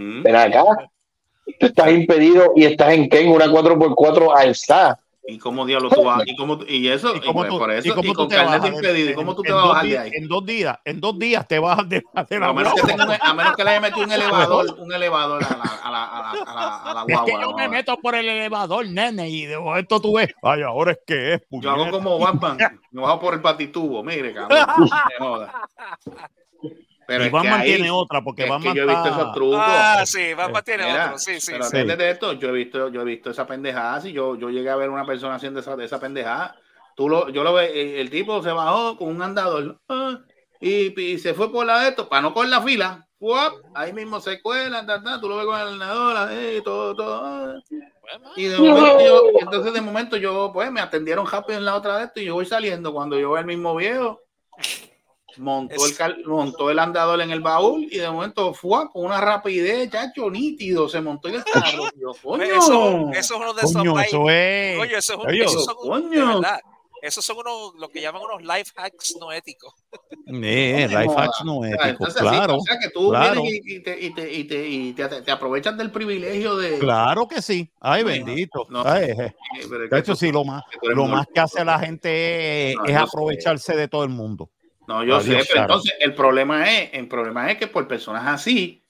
[0.00, 0.22] Ujú.
[0.22, 0.64] ven acá,
[1.58, 4.98] tú estás impedido y estás en Ken, una 4x4 alzada.
[5.26, 6.22] ¿Y cómo diablos tú vas?
[6.26, 7.14] ¿Y, cómo, y eso?
[7.14, 9.14] ¿Y Y, cómo tú- por y eso, cómo y con te carnet impedido, ¿y en-
[9.14, 10.10] cómo tú te vas a bajar de ahí?
[10.14, 13.18] En dos días, en dos días te bajas de, de la A menos, que tenga
[13.22, 16.22] a menos que le haya metido un elevador, un elevador a la, a la, a
[16.22, 17.24] la, a la, a la Es guagua.
[17.26, 17.56] que yo ¿no?
[17.56, 21.34] me meto por el elevador, nene, y de momento tú ves, ay, ahora es que
[21.34, 22.58] es, Yo hago como Batman,
[22.90, 24.66] me bajo por el patitubo, mire, cabrón.
[24.78, 25.52] me joda.
[27.10, 29.32] Pero y Batman ahí- tiene otra, porque es que Batman yo he visto está- esos
[29.34, 29.58] trucos.
[29.60, 31.52] Ah, sí, Batman tiene Mira, otro, sí, sí.
[31.52, 31.76] pero sí.
[31.78, 34.00] antes de esto, yo he visto, yo he visto esa pendejada.
[34.00, 36.56] Si yo, yo llegué a ver una persona haciendo esa, esa pendejada,
[36.96, 40.18] tú lo, yo lo ve, el, el tipo se bajó con un andador ah,
[40.60, 43.06] y, y se fue por la de esto para no coger la fila.
[43.18, 43.52] ¡guap!
[43.74, 47.20] Ahí mismo se cuela, ta, ta, tú lo ves con el andador, ahí, todo, todo.
[47.22, 47.54] ah.
[48.34, 51.98] Y de momento yo, entonces de momento yo, pues me atendieron rápido en la otra
[51.98, 54.22] de esto y yo voy saliendo cuando yo veo el mismo viejo.
[55.38, 59.20] Montó el, cal- montó el andador en el baúl y de momento fue con una
[59.20, 61.84] rapidez, chacho, nítido, se montó en el carro.
[62.00, 64.78] Yo, coño, Eso, eso es uno de esos Coño, life- eso es.
[64.78, 66.08] Coño, eso es un- Oye, esos son, coño.
[66.10, 66.60] de verdad,
[67.02, 69.72] esos son unos, lo que llaman unos life hacks no éticos.
[70.26, 72.56] Eh, life hacks no O sea, éticos, entonces, sí, claro.
[72.56, 73.42] o sea que tú claro.
[73.42, 76.78] vienes y, te, y te, y te, y te, te aprovechas del privilegio de.
[76.78, 77.70] Claro que sí.
[77.80, 78.66] Ay, No, bendito.
[78.68, 78.82] no.
[78.84, 79.34] Ay, eh.
[79.62, 82.84] Eh, De hecho, tú- sí, lo más, lo más que hace la gente es, No,
[82.84, 84.50] es aprovecharse de todo el mundo.
[84.90, 85.62] No, yo Adiós, sé, pero Sharon.
[85.62, 88.84] entonces el problema es, el problema es que por personas así,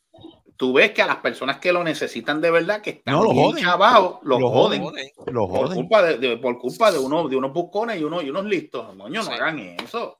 [0.56, 3.32] tú ves que a las personas que lo necesitan de verdad, que están No, lo
[3.32, 3.64] bien joden.
[3.64, 4.82] chavados, lo, Lo joden.
[4.82, 5.10] joden.
[5.26, 8.46] Por culpa de, de- por culpa de uno, de unos buscones y unos, y unos
[8.46, 8.96] listos.
[8.96, 9.30] No Sí.
[9.30, 10.18] hagan eso.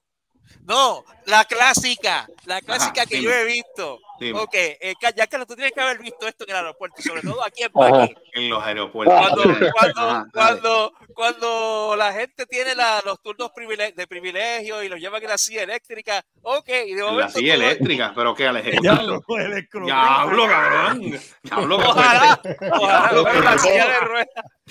[0.65, 3.97] No, la clásica, la clásica que yo he visto.
[4.21, 4.39] Dime.
[4.39, 7.43] Ok, eh, ya que tú tienes que haber visto esto en el aeropuerto, sobre todo
[7.43, 7.71] aquí en.
[7.71, 8.13] Paqui.
[8.33, 9.17] En los aeropuertos.
[9.19, 9.43] Cuando,
[9.73, 10.31] cuando, Ajá, dale.
[10.61, 13.49] cuando, cuando la gente tiene la- los turnos
[13.95, 17.31] de privilegio y los llevan en la silla eléctrica, ok, y de En la momento
[17.39, 21.19] silla todo- eléctrica, pero que al electro- Diablo, cabrón.
[21.41, 22.41] Diablo, Ojalá,
[22.71, 24.27] ojalá, pero en la silla de ruedas,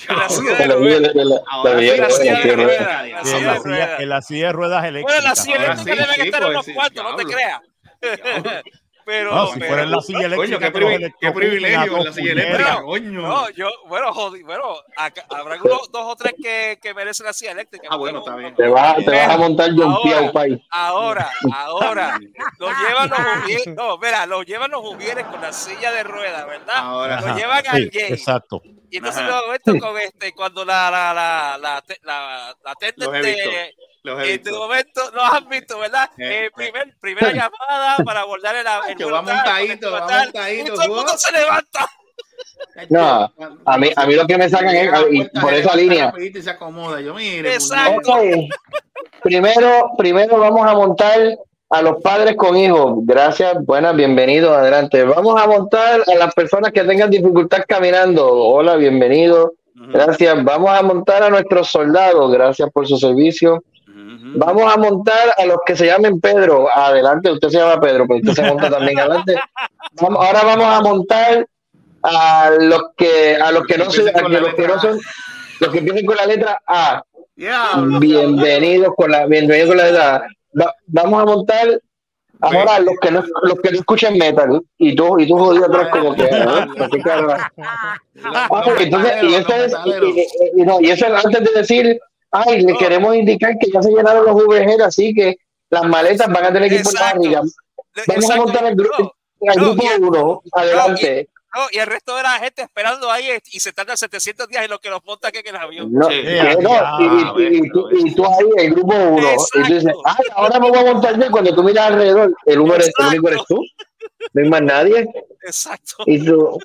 [0.08, 1.14] en la silla de ruedas.
[1.14, 4.00] la- silla de en, silla la de silla, ruedas.
[4.00, 5.24] en la silla de ruedas Bueno, eléctricas.
[5.24, 7.60] la silla eléctrica debe sí, estar en pues, cuartos, no te creas.
[9.10, 10.70] Pero, No, si pero- fuera en la silla Coño, qué,
[11.32, 13.20] privilegio en la silla eléctrica, coño.
[13.22, 17.32] No, yo, bueno, jodi, bueno, acá, habrá unos dos o tres que, que merecen la
[17.32, 17.88] silla eléctrica.
[17.90, 18.54] Ah, bueno, está bien.
[18.54, 20.02] Te vas, te vas a montar John Ahora.
[20.04, 20.64] Piao, pai.
[20.70, 22.18] Ahora, ahora,
[22.60, 26.46] los llevan los juvieres, no, mira, los llevan los juvieres con la silla de ruedas,
[26.46, 26.76] ¿verdad?
[26.76, 27.18] Ahora.
[27.18, 28.62] Ajá, llevan sí, al exacto.
[28.92, 33.12] Y entonces de momento con este, cuando la, la, la, la, te- la, la attendant
[33.12, 33.50] Los he visto,
[34.04, 34.58] de- Los he eh, de visto.
[34.58, 36.10] momento lo has visto, ¿verdad?
[36.18, 39.94] Eh, Eh, primer, primera llamada para abordar el, el Que va portal, montadito, con el
[39.94, 41.86] va portal, montadito, Y todo el mundo se levanta.
[42.88, 43.32] No,
[43.66, 46.12] a mí, a mí lo que me sacan es, y por esa línea,
[46.42, 47.00] se acomoda.
[47.00, 48.12] Yo, mire, Exacto.
[49.22, 51.18] Primero, primero vamos a montar
[51.68, 52.94] a los padres con hijos.
[53.04, 55.04] Gracias, buenas, bienvenidos, adelante.
[55.04, 58.26] Vamos a montar a las personas que tengan dificultad caminando.
[58.32, 59.52] Hola, bienvenido.
[59.74, 60.42] Gracias.
[60.44, 62.30] Vamos a montar a nuestros soldados.
[62.32, 63.62] Gracias por su servicio.
[64.36, 66.68] Vamos a montar a los que se llamen Pedro.
[66.74, 69.36] Adelante, usted se llama Pedro, pero usted se monta también adelante.
[70.00, 71.46] Vamos, ahora vamos a montar
[72.02, 74.98] a los que a los que no se, a los que no son
[75.60, 77.02] los que empiecen con la letra A.
[78.00, 80.22] Bienvenidos con la bienvenidos con la letra A.
[80.58, 81.80] Va- vamos a montar
[82.40, 85.66] ahora a los que no los que no escuchen metal y tú y tú jodido
[85.66, 86.66] atrás como que ¿eh?
[86.80, 87.52] Así que ahora-
[88.34, 90.26] Ah, entonces, y eso es, y, y-
[90.60, 91.98] y no, y eso es antes de decir,
[92.32, 95.36] ay, le queremos indicar que ya se llenaron los VGR, así que
[95.70, 97.42] las maletas van a tener que ir por barriga.
[98.06, 101.28] Vamos a montar el, grupo no, grupo uno, adelante.
[101.52, 104.70] No, y el resto de la gente esperando ahí y se tardan 700 días en
[104.70, 105.92] lo que los montan aquí en el avión.
[105.92, 106.22] No, que
[106.60, 110.24] no, y, y- y tú, y tú ahí, el grupo uno, y tú dices, ay,
[110.36, 113.06] ahora me voy a montar yo, y cuando tú miras alrededor, el uno eres, el
[113.08, 113.60] único eres tú,
[114.32, 115.08] no hay más nadie,
[115.42, 116.04] Exacto.
[116.06, 116.60] y tú,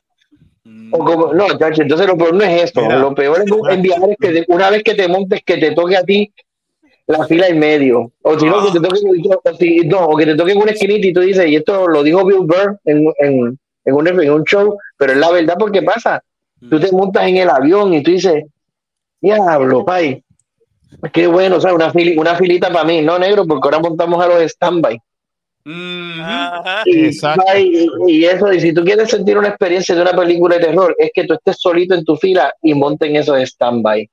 [0.91, 2.95] o como, no, chacho, entonces lo peor no es esto, Mira.
[2.99, 6.03] lo peor es enviar es que una vez que te montes, que te toque a
[6.03, 6.31] ti
[7.07, 8.99] la fila en medio, o si no, que te toque,
[9.43, 11.87] o si- no, o que te toque en una esquinita y tú dices, y esto
[11.87, 15.55] lo dijo Bill Burr en, en, en, un, en un show, pero es la verdad
[15.59, 16.23] porque pasa,
[16.69, 18.43] tú te montas en el avión y tú dices,
[19.21, 20.23] diablo, pay,
[21.13, 24.23] qué bueno, o sea, una, fili- una filita para mí, no negro, porque ahora montamos
[24.23, 24.97] a los stand-by.
[25.67, 26.83] Ajá.
[26.85, 27.43] Y, Exacto.
[27.57, 30.95] y, y eso, y si tú quieres sentir una experiencia de una película de terror,
[30.97, 34.09] es que tú estés solito en tu fila y monten eso de stand-by.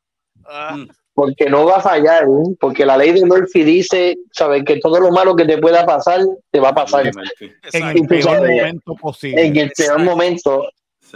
[0.47, 0.77] Ah,
[1.15, 2.57] Porque no va a fallar, ¿eh?
[2.59, 4.65] porque la ley de Murphy dice, ¿sabes?
[4.65, 6.21] Que todo lo malo que te pueda pasar,
[6.51, 7.13] te va a pasar En
[7.63, 8.01] exacto.
[8.03, 9.43] el peor momento posible.
[9.47, 10.05] en el peor Exacto.
[10.05, 10.69] momento.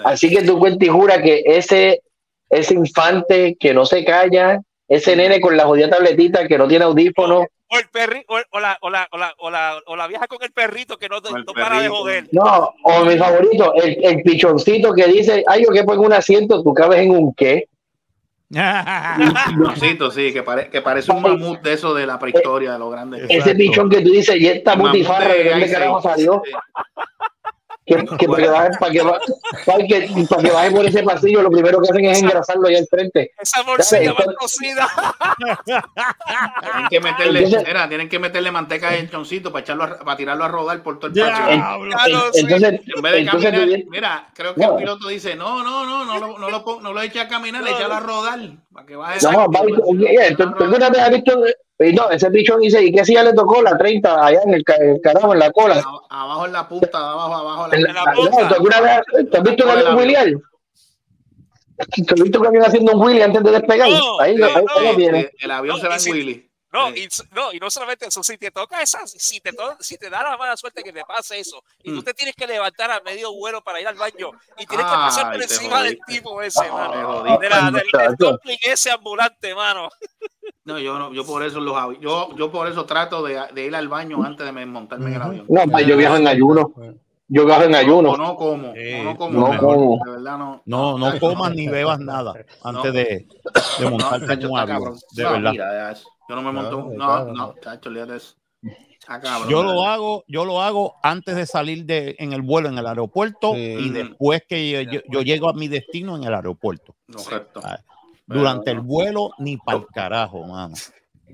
[0.05, 2.03] Así que tú cuenta y jura que ese,
[2.51, 6.85] ese infante que no se calla, ese nene con la jodida tabletita que no tiene
[6.85, 10.07] audífono, O el perri, o, o la, o, la, o, la, o, la, o la
[10.07, 12.29] vieja con el perrito que no, no para de joder.
[12.31, 16.63] no, o mi favorito, el, el pichoncito que dice, ay, yo que pongo un asiento,
[16.63, 17.69] tú cabes en un qué.
[18.49, 22.89] Pichoncito, sí, que, pare- que parece un mamut de eso de la prehistoria, de lo
[22.91, 23.27] grande.
[23.29, 26.43] Ese pichón que tú dices, y esta butifarra, ¿de dónde carajo salió?
[27.87, 29.01] Que, que para, que baje, para, que,
[29.65, 32.79] para, que, para que baje por ese pasillo, lo primero que hacen es engrasarlo allá
[32.79, 33.31] al frente.
[33.39, 34.89] Esa bolsilla Dale, mal cocida.
[36.61, 40.17] Tienen que meterle, Entonces- mira, tienen que meterle manteca de choncito para echarlo a- para
[40.17, 41.49] tirarlo a rodar por todo el patio.
[41.49, 41.93] En- lo en-
[42.35, 44.71] entonces, En vez de entonces caminar, mira, creo que No.
[44.73, 47.29] el piloto dice, no, no, no, no lo, no lo, pon- no lo eche a
[47.29, 48.41] caminar, le échalo a rodar.
[48.77, 49.79] Para que baje No, rápido.
[49.79, 51.33] va, oye, ¿tú, tú alguna vez has visto?
[51.79, 53.61] y no, ese pichón dice, ¿y qué silla le tocó?
[53.63, 55.83] La 30, allá en el, el carajo, en la cola.
[56.11, 57.73] Abajo en la punta, abajo, abajo.
[57.73, 59.01] En la- la, no, ¿tú alguna vez
[59.31, 60.41] tú has visto un del avión William?
[62.07, 63.89] ¿Tú has visto un avión haciendo un Willy antes de despegar?
[63.91, 64.81] No, ahí, no, ahí, ahí no.
[64.93, 65.21] lo tiene.
[65.21, 66.46] el, el avión No, se va en si- Willy.
[66.77, 69.97] No, y, no, y no solamente eso, si te toca esa, si te, to- si
[69.99, 72.91] te da la mala suerte que te pase eso, y tú te tienes que levantar
[72.91, 76.43] a medio vuelo para ir al baño, y tienes que pasar por encima del tipo
[76.43, 77.39] ese, mano.
[77.39, 79.89] De la, del, del dumpling ese ambulante, mano.
[80.65, 83.75] No, yo no, yo por eso los yo, yo por eso trato de, de ir
[83.77, 85.47] al baño antes de me- montarme en el avión.
[85.49, 86.73] No, pa, yo viajo en ayuno.
[87.29, 88.17] Yo viajo en ayuno.
[88.17, 90.01] no como, o no como, no como.
[90.05, 90.63] de verdad no.
[90.65, 93.27] No, no comas ni bebas nada antes de,
[93.79, 94.97] de montarte en un avión.
[95.13, 95.51] De No, verdad.
[95.53, 95.97] mira,
[96.29, 97.33] yo no me monto, Claro, no, claro.
[97.35, 98.37] no, chacho, de eso.
[98.63, 102.69] Está cabrón, Yo lo hago, yo lo hago antes de salir de, en el vuelo
[102.69, 106.35] en el aeropuerto y después que yo, yo- yo llego a mi destino en el
[106.35, 106.95] aeropuerto.
[107.13, 107.61] Correcto.
[107.63, 107.79] Ah,
[108.27, 110.75] Durante el vuelo ni para el carajo, mano.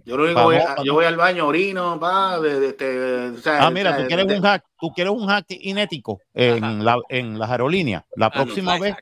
[0.05, 2.73] Yo lo único voy no- a- yo no- voy al baño, orino, pa, de, de-
[2.73, 5.27] de- o sea, Ah, mira, o sea, tú quieres de- un hack, tú quieres un
[5.27, 8.05] hack inético en, la, en las aerolíneas.
[8.17, 8.95] La próxima vez,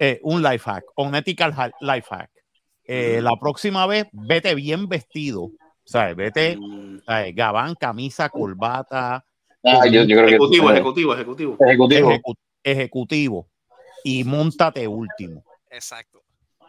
[0.00, 2.30] eh, un life hack, un ethical life hack.
[2.94, 5.50] Eh, La próxima vez, vete bien vestido.
[5.84, 6.14] ¿Sabes?
[6.14, 6.58] Vete,
[7.06, 7.34] ¿sabes?
[7.34, 9.24] gabán, camisa, corbata.
[9.64, 11.56] Ah, yo- yo creo que- Ejecutivo, ejecutivo, ejecutivo.
[11.60, 12.10] Ejecutivo.
[12.10, 13.48] Ejecu- ejecutivo.
[14.04, 15.44] Y montate último.
[15.70, 16.20] Exacto.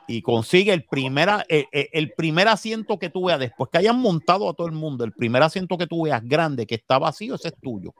[0.06, 3.98] y consigue el primer, eh, eh, el primer asiento que tú veas, después que hayan
[3.98, 7.36] montado a todo el mundo, el primer asiento que tú veas grande, que está vacío,
[7.36, 7.94] ese es tuyo.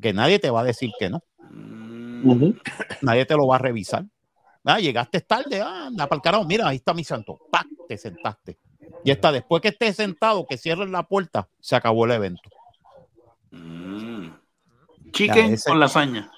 [0.00, 1.22] Que nadie te va a decir que no.
[3.00, 4.04] Nadie te lo va a revisar.
[4.64, 7.38] Ah, llegaste tarde, ah, anda para el carajo, mira, ahí está mi santo.
[7.50, 7.66] ¡Pac!
[7.88, 8.58] Te sentaste.
[9.04, 12.48] Y está, después que estés sentado, que cierres la puerta, se acabó el evento.
[15.12, 16.30] Chicken Ya, ese- con lasaña.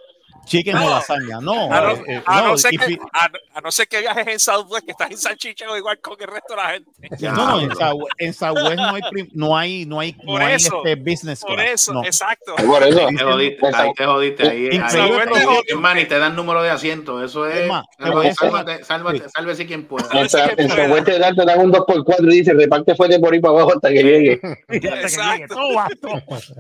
[0.47, 1.73] Chicken o lasaña, no.
[1.73, 4.01] A no, eh, eh, a no no, ser que, fi- a, a no ser que
[4.01, 6.91] viajes en Southwest, que estás en salchicha igual con el resto de la gente.
[7.21, 10.47] No, no, en Southwest, en Southwest no hay, prim- no hay, no hay, Por no
[10.47, 12.05] hay eso, este business por class, eso, no.
[12.05, 12.55] exacto.
[12.57, 13.07] Por eso.
[13.07, 14.43] Te jodiste, ahí te jodiste.
[14.49, 17.23] Ahí, ahí, ahí- hermano, y te dan número de asiento.
[17.25, 17.61] Eso es.
[17.61, 20.09] Es más, te voy a decir una- sálvate, sálvate, sálvese quien pueda.
[20.13, 23.55] En Southwest te dan, te dan un 2x4 y dice reparte fuerte por ahí para
[23.55, 24.41] abajo hasta que llegue.
[24.69, 25.57] Exacto.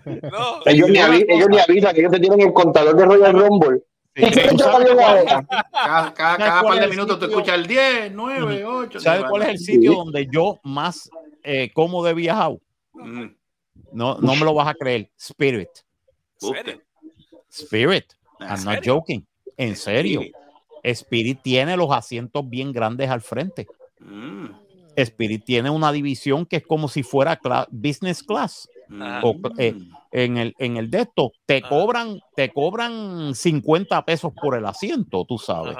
[0.04, 3.32] No, Ellos ni, avi- ellos ni avisan que ellos te tienen el contador de Royal
[3.32, 3.73] Rumble.
[4.16, 5.46] ¿Y qué ¿Tú te sabes salió cuál- ahora?
[5.46, 9.00] Cada, cada, ¿Sabes cada cuál par de minutos tú escuchas el 10, 9, 8.
[9.00, 11.10] ¿Sabes cuál es el sitio donde yo más
[11.42, 12.60] eh, cómodo he viajado?
[13.92, 15.10] No, no me lo vas a creer.
[15.16, 15.70] Spirit.
[17.50, 18.04] Spirit.
[18.40, 19.26] I'm not joking.
[19.56, 20.22] En serio.
[20.82, 23.66] Spirit tiene los asientos bien grandes al frente.
[24.00, 24.46] Mm.
[24.96, 28.68] Spirit tiene una división que es como si fuera business class.
[29.22, 29.74] O, eh,
[30.12, 35.24] en el en el de esto te cobran te cobran 50 pesos por el asiento,
[35.24, 35.76] tú sabes.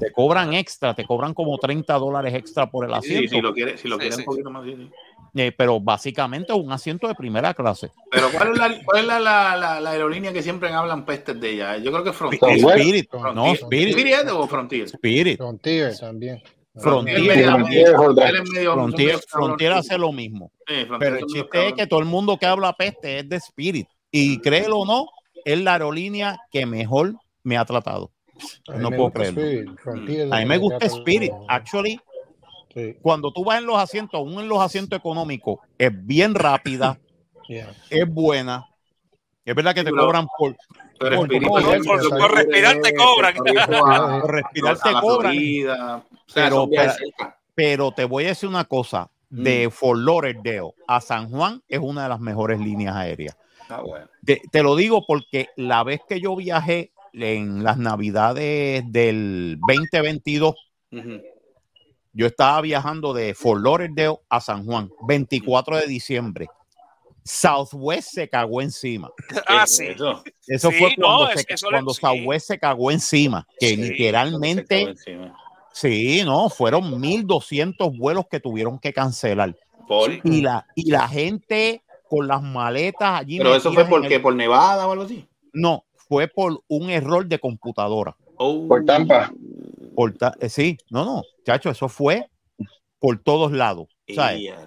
[0.00, 3.36] Te cobran extra, te cobran como 30 dólares extra por el Sí, asiento.
[3.36, 4.22] si lo quieres, si lo Sí, quieres sí.
[4.22, 4.64] un poquito más.
[4.64, 4.90] sí, sí.
[5.34, 7.90] Eh, pero básicamente es un asiento de primera clase.
[8.10, 11.40] Pero ¿cuál es, la, cuál es la, la, la, la aerolínea que siempre hablan pestes
[11.40, 11.78] de ella?
[11.78, 12.50] Yo creo que es Frontier.
[12.58, 13.34] Spirit, Frontier.
[13.34, 13.96] no, Spirit.
[13.96, 14.84] ¿Spirit o Frontier?
[14.88, 15.36] Spirit.
[15.38, 16.42] Frontier también.
[16.74, 17.50] Frontier,
[17.94, 20.50] Frontier, Frontier, hace lo mismo.
[20.66, 23.86] Sí, Pero el chiste es que todo el mundo que habla peste es de Spirit.
[24.10, 25.06] Y créelo o no,
[25.44, 28.10] es la aerolínea que mejor me ha tratado.
[28.74, 29.42] No puedo creerlo.
[29.42, 31.32] Spirit, A mí me gusta Spirit.
[31.48, 32.00] Actually,
[33.02, 36.98] cuando tú vas en los asientos, aún en los asientos económicos, es bien rápida,
[37.48, 37.74] Yeah.
[37.90, 38.66] es buena.
[39.44, 40.56] Es verdad que te Pero- cobran por,
[40.98, 43.34] Pero por, Spirit, por- por- por- por- por respirar te cobran.
[43.34, 46.02] por respirar te cobran.
[46.34, 46.68] Pero,
[47.54, 49.10] pero- te voy a decir una cosa.
[49.34, 53.34] De Fort Lauderdale a San Juan es una de las mejores líneas aéreas.
[53.70, 54.06] Ah, bueno.
[54.22, 60.54] Te, te lo digo porque la vez que yo viajé en las navidades del 2022,
[60.92, 61.22] Ujú.
[62.12, 66.48] yo estaba viajando de Fort Lauderdale a San Juan, 24 de diciembre.
[67.24, 69.10] Southwest se cagó encima.
[69.46, 69.86] Ah, sí.
[69.86, 70.22] Eso.
[70.46, 72.00] Eso Sí, fue cuando, no, se- es que eso le- cuando sí.
[72.02, 75.38] Southwest se cagó encima, que Sí, literalmente, Encima.
[75.72, 79.56] Sí, no, fueron 1200 vuelos que tuvieron que cancelar.
[79.88, 83.38] Por- Y la, y la gente con las maletas allí.
[83.38, 85.26] Pero eso fue porque el- por Nevada o algo así.
[85.52, 88.16] No, fue por un error de computadora.
[88.36, 88.66] Oh.
[88.68, 89.32] Por Tampa.
[89.94, 92.28] Por ta- eh, sí, no, no, chacho, eso fue
[92.98, 93.88] por todos lados.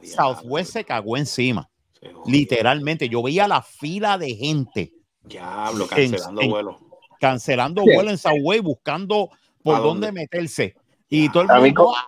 [0.03, 1.69] Southwest se cagó encima.
[1.99, 2.11] Se.
[2.27, 6.76] Literalmente, yo veía la fila de gente Diablo, cancelando en- vuelos.
[7.19, 7.90] cancelando Sí.
[7.94, 9.30] vuelo en Southwest, buscando
[9.64, 10.22] por ¿A dónde dónde?
[10.22, 10.76] meterse.
[11.10, 12.07] Y todo el mundo, co- "Ah,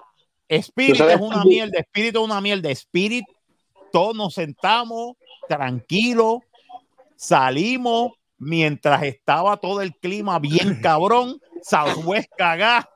[0.49, 3.25] Spirit ¿Tú sabes es una mierda, Spirit es una mierda, Spirit,
[3.91, 5.13] todos nos sentamos
[5.47, 6.39] tranquilos,
[7.15, 12.87] salimos mientras estaba todo el clima bien cabrón, Southwest cagá,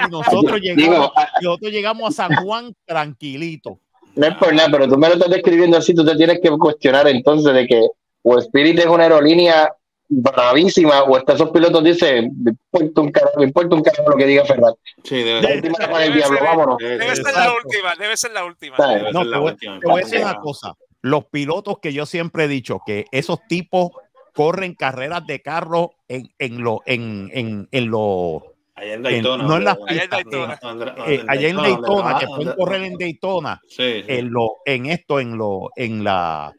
[0.00, 3.78] y nosotros Digo, llegamos, ah, nosotros llegamos a San Juan tranquilito.
[4.14, 6.48] No es por nada, pero tú me lo estás describiendo así, tú te tienes que
[6.50, 7.86] cuestionar entonces de que
[8.22, 9.70] o Spirit es una aerolínea
[10.08, 14.16] bravísima, o hasta esos pilotos dicen, me importa un carajo, me importa un carajo lo
[14.16, 14.74] que diga Ferrari.
[15.04, 16.76] Sí, debe La última para el Debe diablo, ser- vámonos.
[16.78, 18.76] Debe ser la última, debe ser la última.
[18.76, 19.12] ¿Sabes?
[19.12, 19.80] No, la te voy, última.
[19.80, 20.74] te voy a decir una cosa.
[21.02, 23.90] Los pilotos que yo siempre he dicho que esos tipos
[24.34, 28.42] corren carreras de carro en, en lo, en, en, en lo,
[28.74, 29.44] Allá en en- Daytona.
[29.44, 30.58] no en las Allá en pistas, Daytona.
[31.06, 34.04] en- eh, allá en Daytona, que pueden correr en Daytona, Sí, sí.
[34.08, 36.52] en lo, en esto, en lo, en la,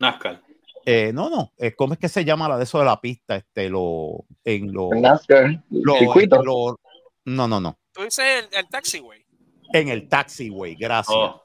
[0.00, 0.40] NASCAR.
[0.84, 3.36] Eh, no, no, eh, ¿cómo es que se llama la de eso de la pista?
[3.36, 6.42] Este, lo, en lo, En NASCAR, lo- circuito.
[6.42, 6.78] lo-
[7.24, 9.24] no, no, no, Tú dices el, el taxiway.
[9.72, 11.16] en el taxiway, gracias.
[11.16, 11.42] Oh,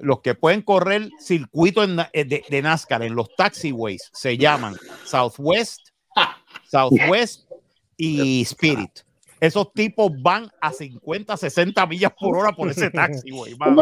[0.00, 4.74] los que pueden correr circuito en eh, de, de NASCAR en los taxiways se llaman
[5.04, 5.80] Southwest,
[6.70, 7.48] Southwest
[7.96, 9.00] y Spirit.
[9.42, 13.12] Esos tipos van a 50, 60 millas por hora por ese mano.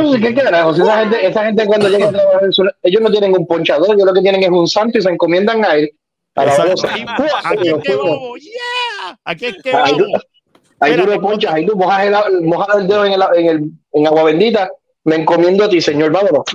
[0.01, 0.73] Entonces, ¿qué carajo?
[0.73, 2.41] Si esa gente, esa gente cuando llega a trabajar,
[2.82, 5.62] ellos no tienen un ponchador, ellos lo que tienen es un santo y se encomiendan
[5.62, 5.91] a él.
[6.37, 6.70] A la Exacto.
[6.70, 6.95] bolsa.
[6.95, 7.05] Ahí,
[7.45, 10.03] Aquí es que vamos, yeah, aquí es que vamos.
[10.81, 13.70] ahí tú lo ponchas, ahí tú mojas el, mojas el dedo en, el, en, el,
[13.93, 14.70] en agua bendita,
[15.05, 16.44] me encomiendo a ti, señor, vámonos.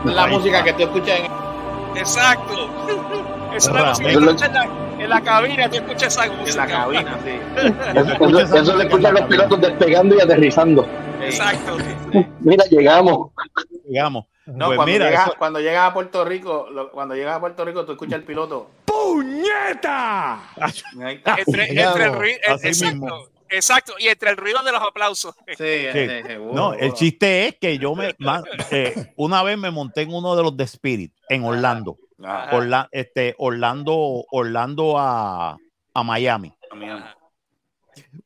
[0.04, 1.26] La música que tú escuchas en,
[1.96, 2.70] Exacto.
[3.54, 4.28] Esa es la música que Ramón.
[4.34, 4.66] escuchas
[4.98, 6.50] en la, cabina, tú escuchas esa música.
[6.50, 7.32] en la cabina, sí.
[8.58, 10.86] Eso, le escuchan los pilotos despegando y aterrizando.
[11.20, 11.76] Exacto.
[12.40, 13.30] Mira, llegamos.
[13.86, 14.24] Digamos.
[14.46, 17.40] No, Pues cuando, mira, llegas, eso- cuando llegas a Puerto Rico, lo- cuando llegas a
[17.40, 18.70] Puerto Rico, tú escuchas el piloto.
[18.84, 20.40] ¡Puñeta!
[21.38, 23.26] Entre, el ruido, así exacto, mismo.
[23.48, 25.34] exacto, y entre el ruido de los aplausos.
[25.46, 25.64] Sí, Sí.
[25.64, 28.14] eh, seguro, No, el chiste es que yo me
[28.70, 31.96] eh, una vez me monté en uno de los de Spirit en Orlando.
[32.24, 35.56] Ah, Orla- este, Orlando, Orlando a,
[35.94, 36.52] a Miami.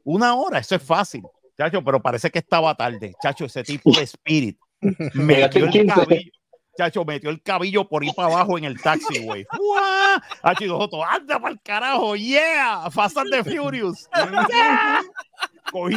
[0.05, 1.23] Una hora, eso es fácil,
[1.59, 3.15] chacho, pero parece que estaba tarde.
[3.23, 4.59] Chacho, ese tipo de Spirit
[5.15, 5.95] metió el 15.
[5.95, 6.31] cabillo.
[6.79, 9.47] Chacho, metió el cabillo por ir para abajo en el taxi, güey.
[9.57, 10.21] ¡Guau!
[10.43, 14.07] Chacho, y nosotros, anda para el carajo, yeah, Fast and the Furious.
[14.51, 15.01] Yeah.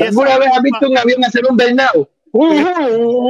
[0.08, 2.10] ¿Alguna vez has visto un avión hacer un bernado?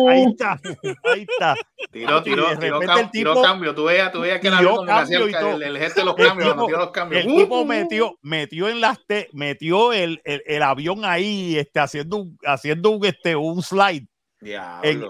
[0.10, 0.60] Ahí está,
[1.06, 1.56] ahí está.
[1.92, 3.74] Tiró, tiró, tiró, el tiró tipo- cambio.
[3.76, 6.06] Tú veías, tú veías que el tiró avión como hacía el, el, el gesto de
[6.06, 7.24] los cambios, tipo- tiró los cambios.
[7.26, 11.80] El Uh, tipo metió, metió en las te- metió el, el, el avión ahí, este,
[11.80, 14.06] haciendo un, haciendo un, este, un slide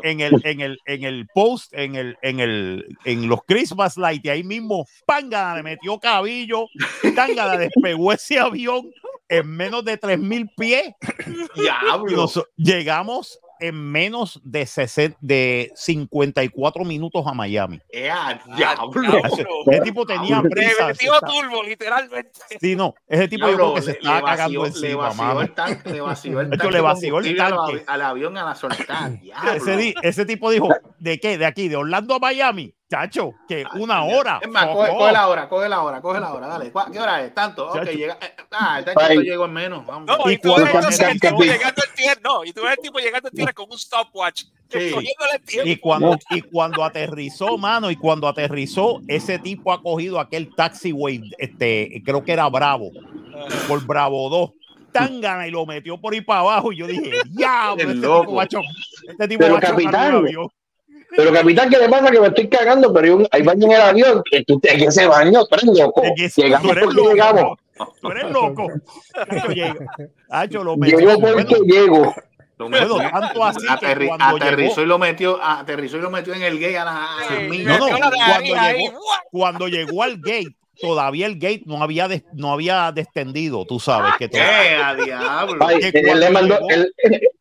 [0.04, 4.26] en, el, en el, en el post, en el, en el, en los Christmas light,
[4.26, 6.66] y ahí mismo, panga, le metió cabillo,
[7.16, 8.90] tanga, despegó ese avión
[9.28, 10.94] en menos de 3000 pies.
[11.56, 12.12] Y Diablo.
[12.18, 17.80] nos- llegamos en menos de, 60 de 54 minutos a Miami.
[17.92, 19.18] Eh, ah, diablo.
[19.26, 20.76] Ese, ese tipo tenía Le prisa.
[20.78, 22.32] se metió está- turbo, literalmente.
[22.60, 25.42] Sí, no, ese tipo yo Diablo, creo que se estaba cagando Le encima, vació mano.
[25.42, 26.74] el tanque, le vació el De hecho, tanque.
[26.78, 27.74] le vació el combustible al tanque.
[27.74, 29.12] avi- Al avión a la soltar.
[29.56, 30.70] Ese, di- ese tipo dijo,
[31.00, 31.38] ¿de qué?
[31.38, 32.74] De aquí, de Orlando a Miami.
[32.90, 34.40] Chacho, que una hora.
[34.42, 36.72] Es más, coge, coge la hora, coge la hora, coge la hora, dale.
[36.72, 37.34] ¿Cuá- ¿Qué hora es?
[37.36, 37.68] Tanto.
[37.70, 37.92] Ok, Chacho.
[37.92, 38.18] llega.
[38.20, 39.86] eh, Ah, este chico llegó en menos.
[39.86, 40.08] Vamos.
[40.08, 42.72] No, Y y tú ves entonces el tipo llegando al tierra, no, y tú ves
[42.72, 44.92] el tipo llegando al tierra con un stopwatch, Sí.
[44.96, 45.68] el.
[45.68, 51.22] Y cuando, y cuando aterrizó, mano, y cuando aterrizó, ese tipo ha cogido aquel taxiway,
[51.38, 52.90] este, creo que era Bravo,
[53.68, 54.52] por Bravo 2.
[54.92, 56.72] Tangana y lo metió por ahí para abajo.
[56.74, 58.22] Y yo dije, ya, El este loco.
[58.22, 58.62] tipo va a cho-
[59.08, 60.48] este tipo Pero, va a chocar un capitán, avión".
[61.16, 62.12] Pero capitán, ¿qué le pasa?
[62.12, 64.22] Que me estoy cagando, pero hay, un, hay baño en el avión.
[64.30, 66.04] Que tú te, que ese baño, tú eres loco.
[66.04, 67.58] Es que tú Llegamos eres porque loco, llegamos.
[68.02, 68.68] Tú eres loco.
[70.64, 71.00] Lo metió.
[71.00, 72.16] Llego porque bueno, llego.
[72.58, 76.34] Lo Bueno, tanto así que aterri- aterrizó llegó- y lo metió, aterrizó y lo metió
[76.34, 77.64] en el gay a Sí, las.
[77.64, 78.10] No, no, cuando
[78.42, 79.00] llegó,
[79.32, 84.14] cuando llegó al gate, todavía el gate no había, des- no había descendido, tú sabes
[84.18, 84.38] que ¿Qué?
[84.40, 85.66] todavía- A diablo.
[85.68, 86.94] Ay, que él, le mandó, llegó- él,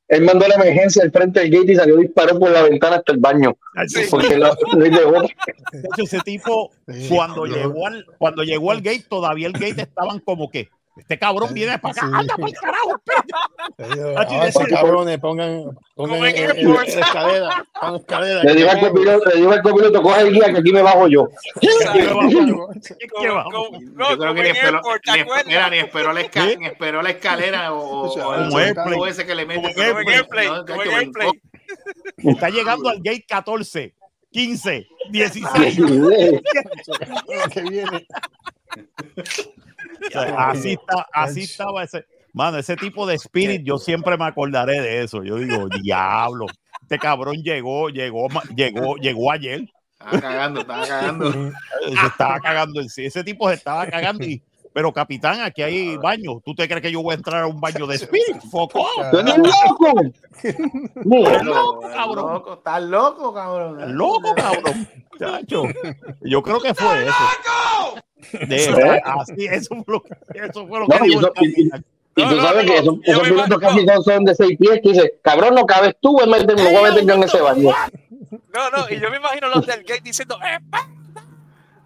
[0.08, 3.12] él mandó la emergencia al frente del gate y salió disparó por la ventana hasta
[3.12, 3.56] el baño.
[3.86, 4.02] Sí.
[4.10, 5.22] Porque lo, lo llegó.
[5.22, 6.70] Chacho, ese tipo,
[7.08, 10.68] cuando llegó al, cuando llegó al gate, todavía el gate estaban como que
[10.98, 12.12] este cabrón viene para acá, Sí.
[12.14, 14.70] anda para el carajo, espérate.
[14.70, 16.94] Cabrones, pongan, pongan en Airports.
[16.94, 18.42] la escalera, pongan escalera.
[18.44, 21.08] Le dijo al copiloto, le dijo al copiloto, coge el guía que aquí me bajo
[21.08, 21.28] yo.
[21.60, 21.70] Yo.
[21.90, 23.08] ¿Qué
[24.18, 29.06] creo que ni en mira, ni esperó la escalera, ni esperó la escalera o, o,
[29.06, 29.72] ese que le mete.
[29.76, 31.12] En en.
[32.16, 33.94] Está llegando al gate 14,
[34.30, 35.76] 15, 16.
[37.52, 38.06] que viene.
[40.14, 42.04] Así está, así estaba ese.
[42.32, 45.22] Mano, ese tipo de spirit, yo siempre me acordaré de eso.
[45.24, 46.46] Yo digo, diablo,
[46.82, 49.68] este cabrón llegó, llegó, llegó, llegó ayer.
[49.98, 51.32] Estaba cagando, estaba cagando.
[51.88, 53.06] Se estaba cagando en sí.
[53.06, 56.40] Ese tipo se estaba cagando y pero capitán, aquí hay baño.
[56.44, 58.40] ¿Tú te crees que yo voy a entrar a un baño de Spirit?
[58.48, 58.86] Foco.
[59.10, 60.02] ¡Tú eres loco!
[60.44, 62.52] Estás loco, cabrón.
[62.58, 63.80] Estás loco, cabrón.
[63.80, 64.88] Estás loco, cabrón.
[65.18, 65.62] Chacho.
[66.20, 67.24] Yo creo que fue eso.
[68.48, 69.02] De, ¿Eh?
[69.04, 71.62] así, eso fue lo que, eso fue lo No, que y, dijo eso- el y-
[71.62, 71.70] y-
[72.22, 75.18] y tú sabes que esos, esos pilotos casi son- son de seis pies que dice,
[75.22, 77.70] cabrón, no cabes tú, voy a meter- me voy a meter yo en ese baño.
[78.30, 80.88] No, no, y yo me imagino los del gate diciendo, ¡eh, pa!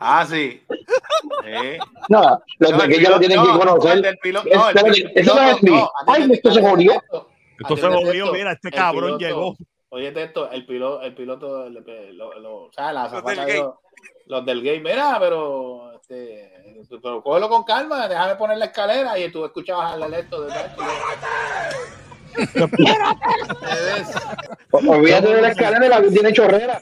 [0.01, 0.61] Ah, sí.
[0.69, 1.79] Sí.
[2.09, 3.93] No, los No, de que ya lo tienen no, que no, conocer.
[3.93, 6.93] el del piloto- no, el Espérate, piloto- eso no es no, Ay, esto se jodió.
[7.61, 9.55] Esto se jodió, mira, este cabrón llegó.
[9.91, 13.43] Oye, esto, el piloto, el piloto, el- lo- lo- o sea, la Los del de
[13.43, 13.59] gate.
[13.59, 13.75] los,
[14.27, 16.51] los del game, mira, pero, este,
[17.01, 20.53] pero cógelo con calma, déjame poner la escalera y tú escuchabas al electo de
[24.73, 26.81] Olvídate de la escalera, la tiene chorrera.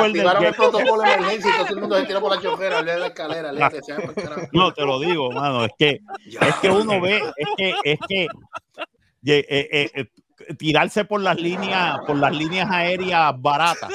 [0.00, 2.94] Activaron el protocolo de emergencia y todo el mundo se tiró por la chorrera, olvídate
[2.94, 3.52] de la escalera.
[4.52, 8.24] No, te lo digo, mano, es que, es que uno ve, es que, es que
[8.24, 10.06] eh, eh, eh,
[10.58, 13.90] tirarse por las líneas, por las líneas aéreas baratas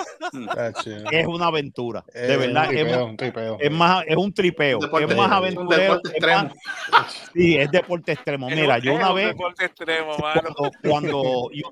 [1.11, 2.03] es una aventura.
[2.14, 3.57] De Eh, verdad, es, un tripeo.
[3.60, 5.95] es más, es un tripeo, deporte- es más aventurero.
[6.02, 6.53] deporte es más-
[7.34, 8.49] sí, es deporte extremo.
[8.49, 10.41] Mira, yo una vez, deporte extremo, mano.
[10.56, 11.22] cuando, cuando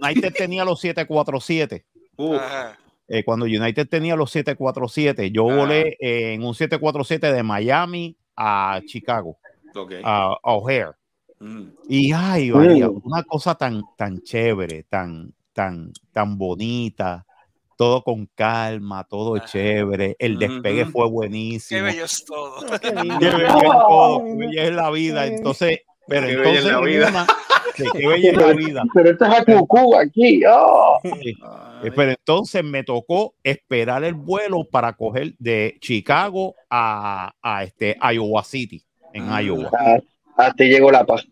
[0.01, 1.85] United tenía los 747,
[2.17, 2.77] Ajá.
[3.07, 8.81] eh, cuando United tenía los 747, yo volé eh, en un 747 de Miami a
[8.85, 9.37] Chicago,
[10.03, 10.91] a O'Hare.
[11.45, 11.71] Mm.
[11.89, 13.01] Y ay, María, Mm.
[13.03, 17.25] una cosa tan, tan chévere, tan, tan, tan bonita,
[17.77, 20.15] todo con calma, todo chévere.
[20.17, 21.83] El despegue fue Qué buenísimo.
[21.83, 22.55] bello es todo.
[22.79, 25.25] Qué bella es todo, qué bella es la vida.
[25.27, 27.09] Entonces, pero Qué bella es entonces la en vida.
[27.09, 27.27] una-
[27.75, 28.83] sí, qué bella es la vida.
[28.93, 30.41] Pero esto es a cucú aquí.
[30.49, 30.99] oh.
[31.03, 31.33] Sí.
[31.83, 37.97] Eh, Pero entonces me tocó esperar el vuelo para coger de Chicago a, a este
[38.13, 38.81] Iowa City,
[39.13, 39.39] en Mm.
[39.41, 39.71] Iowa.
[39.77, 39.97] Ah,
[40.37, 41.27] Hasta ahí llegó la paz.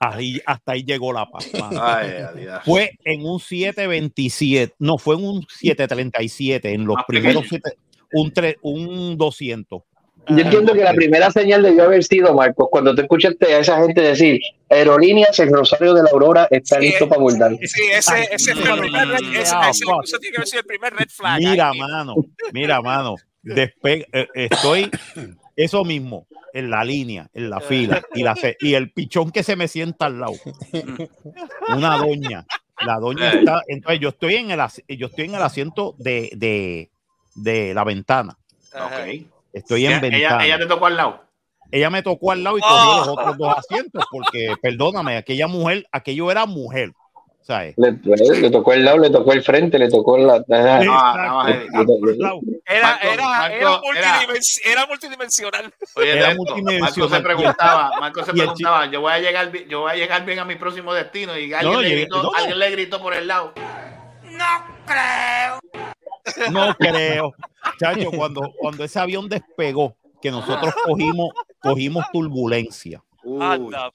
[0.00, 1.48] Ahí, hasta ahí llegó la paz.
[1.80, 2.24] Ay.
[2.64, 7.72] Fue en un 727, no, fue en un 737, en los Más primeros siete,
[8.12, 9.82] un, tre- un 200.
[10.30, 13.82] Yo entiendo que la primera señal debió haber sido, Marcos, cuando tú escuchaste a esa
[13.82, 14.38] gente decir,
[14.68, 17.52] Aerolíneas, el Rosario de la Aurora está Sí, listo para abordar.
[17.62, 20.04] Sí, ese, ese fue el primer red, ese, Ah, ese, fuck.
[20.04, 21.38] eso tiene que haber sido el primer red flag.
[21.40, 21.78] Mira, ahí.
[21.78, 22.14] mano,
[22.52, 24.90] mira, mano, despe- eh, estoy
[25.58, 29.42] eso mismo, en la línea, en la fila, y, la, se- y el pichón que
[29.42, 30.34] se me sienta al lado,
[31.76, 32.46] una doña,
[32.80, 36.30] la doña está, entonces yo estoy en el, as- yo estoy en el asiento de,
[36.36, 36.90] de,
[37.34, 38.38] de la ventana,
[38.72, 38.86] Ajá.
[39.02, 39.26] Ok.
[39.52, 40.44] estoy en Ella, ventana.
[40.44, 41.24] ella, ella te tocó al lado.
[41.70, 45.86] ella me tocó al lado y cogió los otros dos asientos, porque perdóname, aquella mujer,
[45.92, 46.92] aquello era mujer,
[47.42, 47.74] ¿sabes?
[47.78, 47.92] Le,
[48.40, 50.42] le tocó el lado, le tocó el frente, le tocó la.
[50.46, 50.46] no.
[50.46, 50.82] Era,
[52.82, 55.72] Marco, era, Marco, era, era- multidimensi- era multidimensional.
[55.96, 56.34] Oye, Era
[56.80, 60.38] Marco se preguntaba, Marco se preguntaba, yo voy a llegar, yo voy a llegar bien
[60.38, 62.32] a mi próximo destino y alguien, No, le, gritó, no, no.
[62.36, 63.54] alguien le gritó por el lado.
[66.50, 67.32] No creo.
[67.80, 73.02] Chacho, cuando, cuando ese avión despegó, que nosotros cogimos, cogimos turbulencia.
[73.28, 73.42] Uy.
[73.42, 73.90] Anda,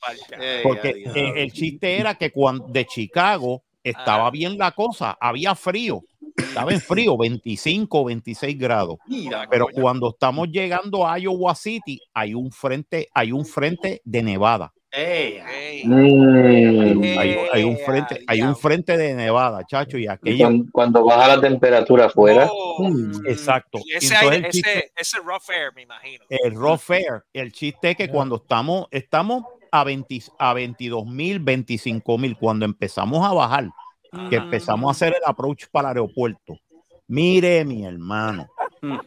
[0.63, 6.01] Porque el chiste era que cuando de Chicago estaba bien la cosa, había frío,
[6.37, 8.97] estaba en frío, 25, 26 grados.
[9.07, 14.23] Mira, Pero cuando estamos llegando a Iowa City, hay un frente, hay un frente de
[14.23, 14.73] nevada.
[15.85, 17.01] Mm.
[17.19, 21.27] Hay, hay un frente, hay un frente de nevada, chacho, y aquello, cuando, cuando baja
[21.35, 22.47] la temperatura afuera.
[22.51, 22.83] Oh.
[22.89, 23.79] mm, exacto.
[23.93, 26.23] Ese, aire- el chiste- ese, ese rough air, me imagino.
[26.29, 31.39] el raw fare, el chiste es que cuando estamos, estamos a, 20 a 22 mil,
[31.39, 33.69] 25 mil, cuando empezamos a bajar,
[34.29, 36.55] que empezamos a hacer el approach para el aeropuerto,
[37.07, 38.47] mire mi hermano,
[38.81, 38.97] Mm.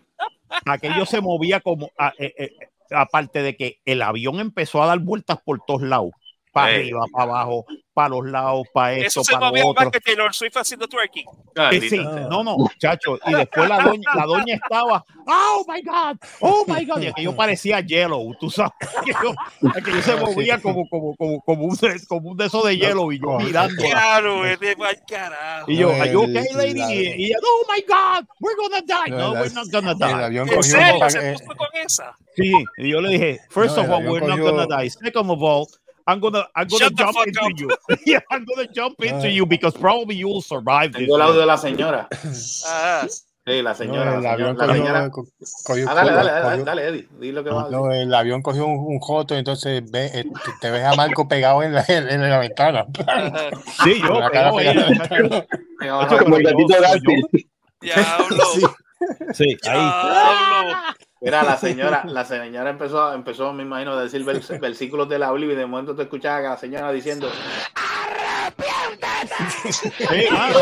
[0.64, 2.50] aquello se movía como, a- eh, eh,
[2.90, 6.12] aparte de que el avión empezó a dar vueltas por todos lados,
[6.56, 6.80] para Ey.
[6.80, 9.84] arriba, para abajo, para los lados, para Eso se para lo otro.
[9.84, 11.26] más que Taylor Swift haciendo twerking.
[11.70, 13.18] Eh, sí, no, no, chacho.
[13.26, 17.02] Y después la doña, la doña estaba, oh my God, oh my God.
[17.02, 18.72] Y aquello parecía Yellow, tú sabes.
[18.96, 19.34] Aquello,
[19.76, 21.76] aquello se movía como, como, como, como, un,
[22.08, 23.82] como un de esos de Yellow y yo mirando.
[23.82, 25.70] Claro, vete pa'l carajo.
[25.70, 26.78] Y yo, are you okay, lady?
[26.78, 29.10] la- Y ella, oh my God, we're gonna die.
[29.10, 30.24] No, we're not gonna El die.
[30.24, 31.10] avión ¿En serio?
[31.10, 32.16] ¿Se eh, puso con esa?
[32.34, 34.88] Sí, y yo le dije, first No, of all, we're not gonna die.
[34.90, 35.66] Second of all,
[36.06, 37.50] I'm gonna, I'm gonna Shut jump into up.
[37.58, 37.68] you.
[38.06, 41.00] yeah, I'm gonna jump into you because probably you will survive this.
[41.02, 42.08] Tengo el audio de la señora.
[42.10, 43.06] Ajá.
[43.48, 44.10] Sí, la señora.
[44.14, 45.24] no, el avión la cogió, señora- co-
[45.64, 47.08] cogió- Ah, dale, dale, cogió- dale, dale, Eddie.
[47.20, 47.78] Di lo que va a decir.
[47.78, 51.28] no, el avión cogió un, un joto, entonces ve, eh, te- te ves a Marco
[51.28, 52.86] pegado en la, en la ventana.
[53.84, 55.46] Sí, yo, la cara pegada en la ventana.
[56.18, 56.74] Como el gatito.
[59.32, 59.78] Sí, ahí.
[59.78, 60.78] Diablo.
[61.26, 65.32] Mira, la señora, la señora empezó, empezó, me imagino, a decir vers- versículos de la
[65.32, 67.28] Biblia y de momento te escuchaba a la señora diciendo,
[69.98, 70.58] Sí, mano.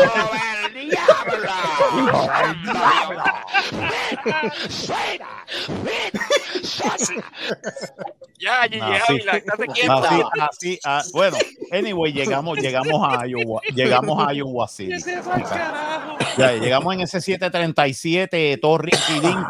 [8.39, 9.93] Ya, Gigi Así, Ávila, estate quieto.
[9.93, 11.37] así, así, ah, bueno,
[11.71, 14.93] anyway, llegamos, llegamos a Iowa, llegamos a Iowa City.
[14.93, 16.17] Ese fue el carajo.
[16.37, 18.91] Ya, llegamos en ese 737 Torre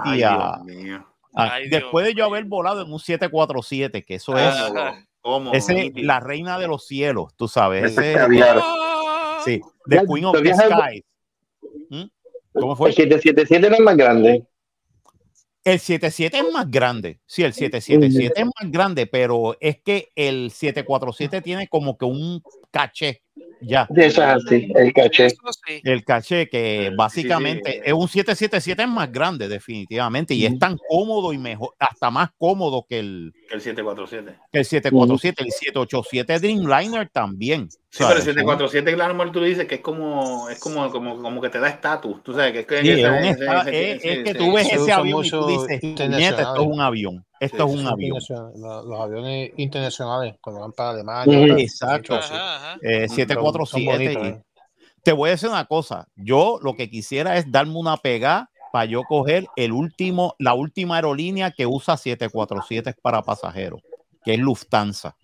[0.04, 0.24] Ay,
[1.36, 1.52] a- Dios mío.
[1.52, 5.06] a- Ay, Dios después de yo haber volado en un 747, que eso es Ajá.
[5.22, 5.54] ¿Cómo?
[5.54, 8.62] ese, la reina de los cielos, tú sabes, Ese caviar.
[9.44, 11.04] sí, The Ya, Queen of the es Skies.
[11.90, 12.04] ¿Mm?
[12.60, 12.90] ¿Cómo fue?
[12.90, 14.46] El 777 no es más grande.
[15.64, 17.20] El 77 es más grande.
[17.26, 22.44] Sí, el 777 es más grande, pero es que el 747 tiene como que un
[22.70, 23.24] caché
[23.62, 23.88] ya.
[23.96, 25.30] Eso es así, el caché.
[25.30, 25.82] Sí.
[25.84, 31.34] El caché que básicamente es un 777 es más grande definitivamente y es tan cómodo
[31.34, 34.36] y mejor, hasta más cómodo que el, El 747.
[34.52, 37.70] que el 747, el 787 Dreamliner también.
[37.70, 38.36] Sí, pero el ¿sabes?
[38.36, 41.70] 747, claro, amor, tú dices que es como, es como, como, como que te da
[41.70, 42.22] estatus.
[42.24, 45.48] Tú sabes que es que Sí, es, que tú ves se ese avión y tú
[45.48, 46.20] dices, internacional.
[46.20, 48.18] "Nieta, esto es un avión, esto es un avión.
[48.56, 51.40] Los aviones internacionales, cuando van para Alemania.
[51.48, 52.22] Para- Exacto.
[52.22, 52.34] sí.
[52.34, 52.80] Ajá, ajá.
[52.82, 54.44] Eh, Son- 747 son bonitos, ¿eh?
[55.04, 56.08] Te voy a decir una cosa.
[56.16, 60.96] Yo lo que quisiera es darme una pegada para yo coger el último, la última
[60.96, 63.82] aerolínea que usa 747 para pasajeros,
[64.24, 65.16] que es Lufthansa.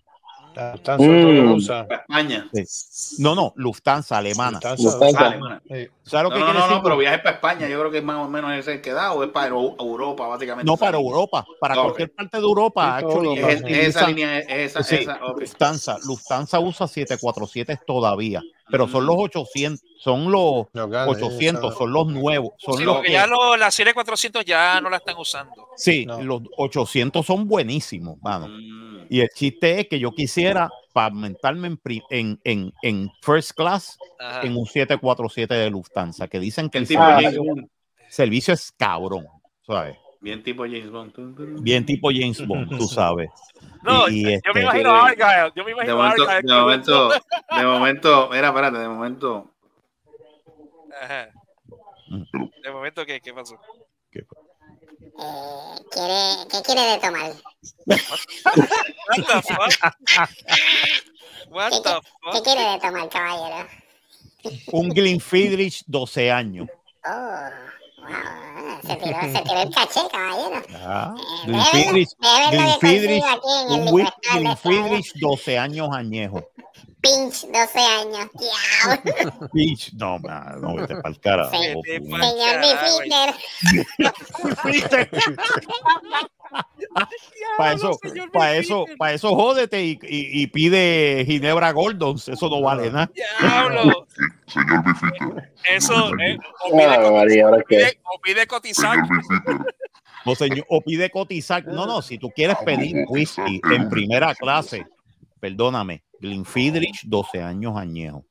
[0.54, 1.92] Lufthansa Mm.
[1.92, 2.48] España.
[2.52, 3.16] Sí.
[3.22, 4.52] No, no, Lufthansa alemana.
[4.62, 5.26] Lufthansa, Lufthansa.
[5.28, 5.62] Alemana.
[5.68, 5.86] sí.
[6.04, 8.04] ¿Sabes lo No, que no, no, no, pero viajes para España, yo creo que es
[8.04, 10.68] más o menos ese que da, o es para Euro- Europa, básicamente.
[10.68, 12.98] No para Europa, para cualquier parte de Europa.
[12.98, 13.64] Sí, actually, Es, sí.
[13.68, 15.40] es esa línea, es esa, Sí, esa, ok.
[15.40, 19.06] Lufthansa, Lufthansa usa 747 todavía, pero son Mm.
[19.06, 23.06] los 800, son los Los grandes, 800, esa- son los nuevos, son Sí, los porque
[23.08, 25.68] que- ya lo- la serie 400 ya no la están usando.
[25.76, 26.20] Sí, No.
[26.20, 28.48] los 800 son buenísimos, mano.
[28.48, 28.91] Mm.
[29.12, 31.78] Y el chiste es que yo quisiera para aumentarme en,
[32.08, 34.40] en, en, en first class Ajá.
[34.40, 37.68] en un 747 de Lufthansa, que dicen que el tipo James servicio, Bond.
[38.08, 39.26] servicio es cabrón,
[39.66, 39.98] ¿sabes?
[40.22, 41.12] Bien tipo James Bond.
[41.62, 43.28] Bien tipo James Bond, tú sabes.
[43.82, 45.52] No, Y- y yo este- me imagino a Argyle.
[45.56, 46.48] Yo me De imagino a momento, Argyle.
[46.54, 49.50] de momento, de momento, mira, espérate, de momento.
[51.02, 51.28] Ajá.
[52.62, 53.60] De momento, ¿qué, qué pasó?
[55.18, 57.32] Eh, ¿quiere, ¿Qué quiere de tomar?
[57.86, 59.72] What the fuck?
[61.50, 62.44] What ¿Qué, the qué, qué fuck?
[62.44, 63.68] quiere de tomar, caballero?
[64.72, 66.68] Un Glenfiddich 12 años.
[67.04, 67.48] Oh.
[68.86, 70.62] Se tiró, se tiró el caché, caballero.
[70.76, 71.14] Ah,
[71.46, 74.38] Eh, Glenfiddich, déjeme ver lo que Glenfiddich, consigo aquí en un el whi- licuador de
[74.40, 76.44] Glenfiddich 12 años añejo.
[77.00, 78.28] Pinch, 12 años.
[78.34, 79.48] Diablo.
[79.52, 81.50] Bitch, no, man, no, vete para el.
[81.50, 81.74] Sí.
[82.10, 82.98] Pa'l Señor carajo,
[84.64, 85.00] Bifitter.
[87.56, 87.98] Para eso,
[88.32, 93.10] para eso, para eso jódete y, y- y pide Ginebra Gordons, eso no vale nada.
[93.40, 94.06] Diablo.
[94.46, 95.36] Señor Bifito.
[95.68, 98.00] Eso, eh, o pide, Ah, María, ahora o pide, qué.
[98.04, 98.94] o pide cotizar.
[98.96, 99.64] Señor Bifito.
[100.24, 101.64] O, señor- o pide cotizar.
[101.66, 104.86] No, no, si tú quieres pedir whisky en primera clase,
[105.40, 108.24] perdóname, Glenfiddich 12 años añejo.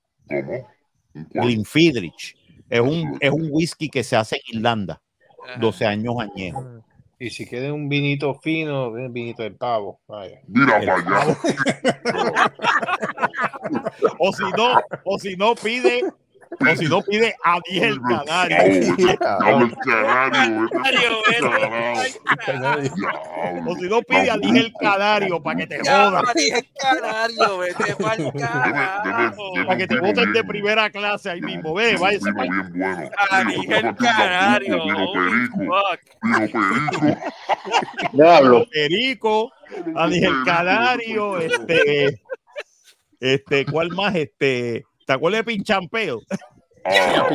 [1.13, 2.35] Glenfiddich
[2.69, 5.01] es un, es un whisky que se hace en Irlanda,
[5.45, 5.59] Ajá.
[5.59, 6.65] 12 años añejo.
[7.21, 10.01] Y si quieren un vinito fino, un vinito de pavo.
[10.07, 10.41] Vaya.
[10.47, 11.37] Mira para allá.
[14.17, 16.01] O si no, o si no pide,
[16.59, 18.57] o si no pide Adiel Oh, Canario.
[18.97, 20.69] vete- Dame el canario,
[22.45, 22.91] Canario.
[23.67, 26.23] O si no pide Adiel Canario para que te jodan.
[26.35, 27.95] dije canario, vete
[29.65, 31.73] Para que te voten de primera clase ahí mismo.
[31.73, 33.09] Ve, para bien bueno.
[33.47, 34.77] Dije el canario.
[34.83, 35.73] perico,
[38.11, 38.65] perico.
[38.71, 39.51] Perico,
[39.95, 42.21] Adiel Canario, este,
[43.19, 44.15] este, ¿cuál más?
[44.15, 46.21] Este, ¿te acuerdas de Pinchampeo?
[46.83, 47.27] Ah,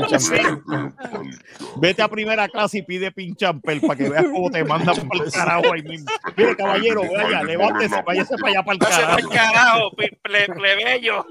[1.76, 5.30] Vete a primera clase y pide pinchampel para que veas cómo te mandan para el
[5.32, 6.10] carajo ahí mismo.
[6.36, 9.28] Mire, caballero, vaya, levántese, váyase para allá para el carajo.
[9.30, 11.26] carajo, ple- plebeyo.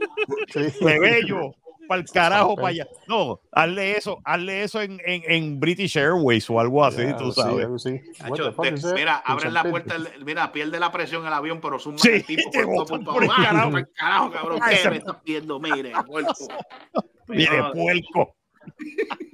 [0.80, 1.52] Plebeyo,
[1.88, 2.88] para el carajo, para allá.
[3.08, 7.32] No, hazle eso, hazle eso en, en, en British Airways o algo así, Ya, tú
[7.32, 7.84] sí, sabes.
[7.84, 11.80] the fuck te- mira, abren la puerta, el- mira, pierde la presión el avión, pero
[11.80, 13.30] zumba Sí, el tipo por todo por por el.
[13.32, 13.70] Ah, carajo.
[13.72, 14.60] por el carajo, cabrón.
[14.62, 15.60] Ay, ¿Qué se- me estás pidiendo?
[15.60, 16.34] Mire, muerto.
[17.28, 18.36] Mire, puerco.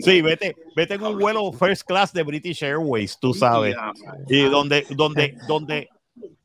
[0.00, 3.76] Sí, vete, vete en un vuelo first class de British Airways, tú sabes.
[4.28, 5.88] Y donde, donde, donde,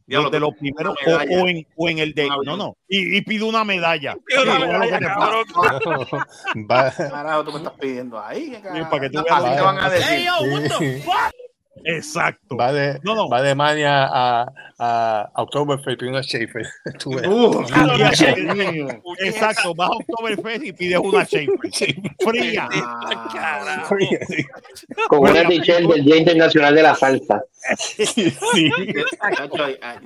[0.05, 3.43] Diablo, tú- los primeros, o, en, o en el de, no, no, y, y pide
[3.45, 4.15] una medalla.
[4.25, 5.43] Pide una Sí, bueno, medalla, que te cabrón.
[6.71, 8.51] Va- ¿Qué carajo tú me estás pidiendo ahí?
[8.51, 8.89] ¿Qué carajo?
[8.89, 9.55] para que tú Así veas.
[9.55, 10.29] te van a decir.
[10.77, 11.03] Sí.
[11.85, 12.55] Exacto.
[12.55, 12.99] Va de,
[13.31, 14.45] va de Mania a,
[14.83, 16.65] a Oktoberfest y una Schaefer.
[16.85, 17.27] Ves.
[17.27, 17.63] Uh,
[19.19, 21.57] Exacto, vas a Oktoberfest y pides una Schaefer.
[22.19, 22.69] Fría.
[25.07, 27.41] Con una t-shirt del Día Internacional de la Salsa.
[29.19, 29.35] Para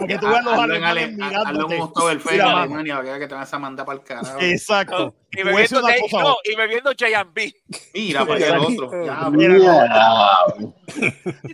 [0.08, 1.76] que tú veas los alemanes mirándote.
[1.76, 4.38] en Mira, Alemania, para que te vas a mandar para el carajo.
[4.40, 5.16] Exacto.
[5.32, 7.54] Y bebiendo, no, y bebiendo J&B.
[7.94, 9.06] Mira, para el otro.
[9.06, 9.30] Ya,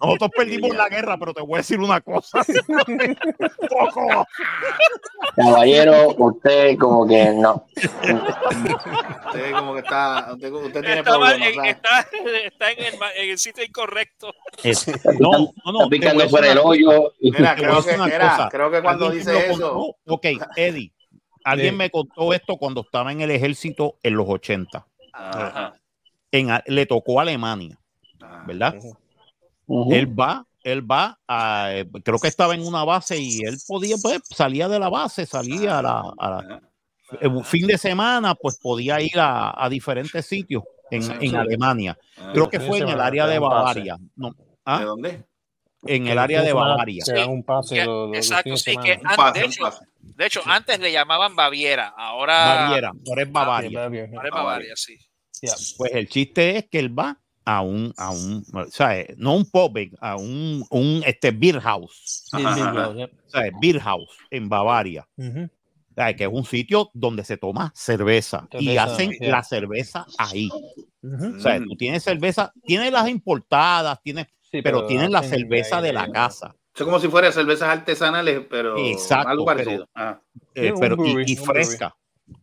[0.01, 2.45] Nosotros perdimos la guerra, pero te voy a decir una cosa.
[3.69, 4.27] Poco.
[5.35, 7.65] Caballero, usted como que no.
[7.75, 11.47] Usted como que está, usted, usted tiene Está, problemas.
[11.49, 12.07] en- está,
[12.45, 14.33] está en, el, ma- en el sitio incorrecto.
[15.19, 15.31] No,
[15.65, 15.77] no, no.
[15.79, 17.13] Está picando por el hoyo.
[17.21, 18.49] Mira, creo que, una era, cosa.
[18.49, 19.95] creo que cuando dice eso, contó.
[20.07, 20.25] Ok,
[20.55, 20.91] Eddie.
[21.45, 21.77] Alguien Sí.
[21.77, 24.85] me contó esto cuando estaba en el ejército en los 80.
[25.11, 25.73] Ajá.
[26.31, 27.77] En, le tocó a Alemania,
[28.47, 28.75] ¿verdad?
[29.91, 31.69] Él va, él va a,
[32.03, 35.79] creo que estaba en una base y él podía, pues, salía de la base, salía
[35.79, 36.61] a la, a la-
[37.21, 41.97] eh, un fin de semana, pues podía ir a, a diferentes sitios en, en Alemania.
[42.17, 42.31] Ah.
[42.33, 43.39] Creo que fue en el área de.
[43.39, 43.97] Bavaria.
[44.15, 44.33] No,
[44.65, 44.79] ¿ah?
[44.79, 45.23] ¿de dónde?
[45.85, 47.03] En el área de Bavaria.
[47.05, 49.85] Dan un pase Que- los, los exacto, sí, que pase, de, hecho, pase.
[49.99, 53.79] de hecho, antes le llamaban Baviera, ahora, Baviera, ahora es Bavaria.
[53.79, 54.09] Bavaria.
[54.15, 54.97] ahora es Bavaria, sí.
[55.41, 55.53] Yeah.
[55.77, 59.35] Pues el chiste es que él va a un, a un, o sea, eh, no
[59.35, 65.07] un pub, eh, a un, un este beer house, Sí, sea, beer house en Bavaria,
[65.95, 69.29] sea, que es un sitio donde se toma cerveza, y hacen yeah.
[69.31, 70.49] la cerveza ahí.
[71.03, 75.91] O sea, tú tienes cerveza, tienes las importadas, tienes, Sí, pero, tienen la cerveza de
[75.93, 79.89] la casa, es como si fuera cervezas artesanales, pero Exacto, algo pero- parecido.
[79.93, 80.19] Ah,
[80.55, 81.95] eh, pero y- brewery, y, fresca,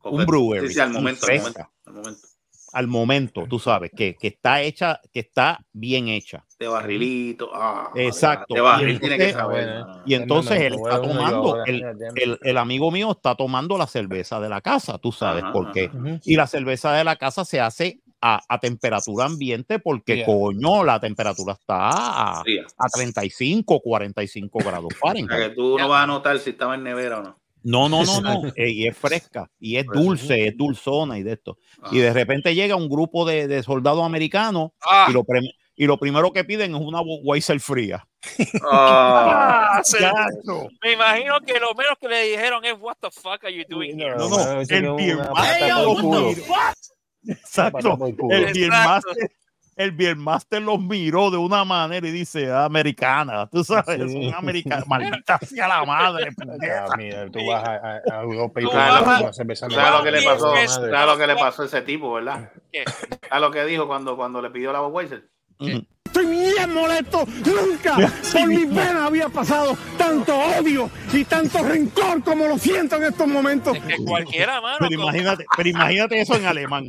[0.05, 1.49] un brewery, Sí, sí, al momento, al fresca.
[1.51, 2.29] momento, al momento.
[2.73, 6.45] Al momento, tú sabes, que, que está hecha, que está bien hecha.
[6.59, 7.51] De barrilito.
[7.55, 8.55] Ah, Exacto.
[8.55, 9.69] De barril Y tiene que entonces- saber.
[9.87, 10.03] ah.
[10.07, 11.85] Y entonces él está tomando, el,
[12.17, 15.73] el, el amigo mío está tomando la cerveza de la casa, tú sabes Ajá, por
[15.73, 15.91] qué.
[16.25, 20.27] Y la cerveza de la casa se hace a, a temperatura ambiente porque, Yeah.
[20.27, 25.49] coño, la temperatura está a, a 35, 45 grados O sea, Fahrenheit.
[25.49, 27.39] que tú no vas a notar si estaba en nevera o no.
[27.63, 28.53] No, no, no, no.
[28.57, 31.59] eh, y es fresca, y es dulce, es dulzona y de esto.
[31.93, 35.41] Y de repente llega un grupo de, de soldados americanos Ah, y, lo pre-
[35.77, 38.07] y lo primero que piden es una Weiser fría.
[38.71, 40.27] Ah, ah,
[40.83, 43.99] me imagino que lo menos que le dijeron es What the fuck are you doing
[43.99, 44.15] here?
[44.17, 45.19] No, No, no, no, ese el Beer.
[47.27, 47.99] Exacto.
[48.31, 48.69] El Beer.
[48.71, 49.31] Master,
[49.81, 54.25] el Beer Master los miró de una manera y dice, "Ah, americana, tú sabes, Sí.
[54.27, 54.85] son americanas,
[55.23, 56.31] maldita sea la madre.
[56.33, 56.85] puñeta".
[56.91, 60.03] Ah, mira, tú vas a, Europa y Tú vas das a- una cerveza ¿Sabes lo
[60.05, 60.55] que le pasó?
[60.55, 62.51] ¿Sabes lo que le pasó a ese tipo, verdad?
[63.29, 65.29] ¿Sabes lo que dijo cuando, cuando le pidió la Budweiser?
[65.59, 65.85] Ujú.
[66.07, 67.25] Estoy bien molesto.
[67.47, 67.95] Nunca
[68.33, 73.29] por mis venas había pasado tanto odio y tanto rencor como lo siento en estos
[73.29, 73.77] momentos.
[73.77, 74.79] Es que cualquiera, mano.
[74.81, 76.87] Pero imagínate, pero imagínate eso en alemán,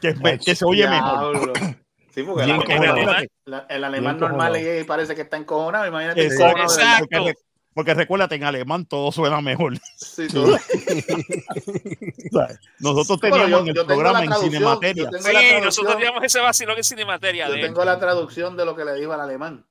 [0.00, 0.14] que,
[0.44, 1.52] que se oye mejor.
[2.14, 5.86] Sí, porque la- el, la- el alemán normal y parece que está encojonado.
[5.86, 6.98] Imagínate Exacto, encojonado de verdad.
[7.24, 7.34] porque,
[7.74, 9.76] porque recuérdate, en alemán todo suena mejor.
[9.96, 10.56] Sí, todo.
[12.78, 15.10] Nosotros Bueno, teníamos yo- en el programa en Cinemateria.
[15.20, 15.32] Sí,
[15.62, 17.48] nosotros teníamos ese vacilón en Cinemateria.
[17.48, 19.64] Yo de tengo la traducción de lo que le dijo al alemán.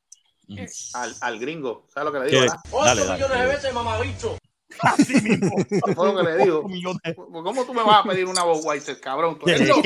[0.94, 1.88] Al, al gringo.
[1.94, 2.42] ¿Sabes lo que le dijo?
[2.42, 2.48] ¿Qué?
[2.48, 2.86] verdad?
[2.86, 3.46] Dale, dale.
[3.48, 4.38] veces, mamabicho.
[7.32, 9.38] ¿Cómo tú me vas a pedir una Budweiser, cabrón?
[9.46, 9.82] Eso,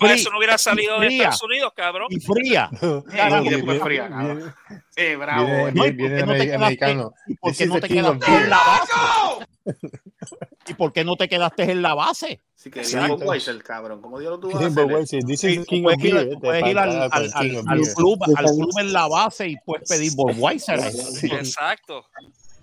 [0.00, 1.08] para eso no hubiera salido de.
[1.08, 2.08] Estados Unidos, cabrón.
[2.10, 2.70] Y fría.
[3.44, 4.54] Y después fría, cabrón.
[4.96, 5.46] Sí, bravo.
[5.46, 7.12] Viene, No, ¿y viene, por qué no te viene quedaste- americano.
[7.26, 8.92] ¿Y por qué no te quedaste en la base?
[10.66, 12.40] ¿Y por qué no te quedaste en la base?
[12.54, 13.16] Si quería Exacto.
[13.18, 14.00] Budweiser, cabrón.
[14.00, 16.28] ¿Cómo Dios lo tú the king of puedes ir, beer.
[16.30, 17.10] tú te puedes ir al,
[17.94, 20.80] club, al club en la base y puedes pedir Budweiser.
[21.32, 22.04] Exacto.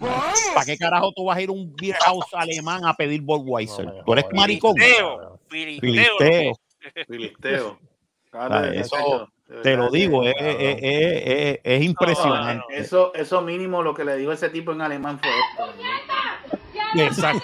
[0.02, 3.86] ¿Para qué carajo tú vas a ir a un beer house alemán a pedir Budweiser?
[3.86, 4.73] No Tú eres maricón.
[4.76, 5.40] Filisteo.
[5.48, 6.18] Filisteo.
[6.19, 6.57] Filisteo.
[7.07, 7.80] Filisteo.
[8.73, 9.30] Eso
[9.64, 12.64] Te lo digo, es, es- es- es- es impresionante.
[12.78, 15.73] Eso, eso mínimo lo que le dijo ese tipo en alemán fue esto.
[17.03, 17.44] Exacto.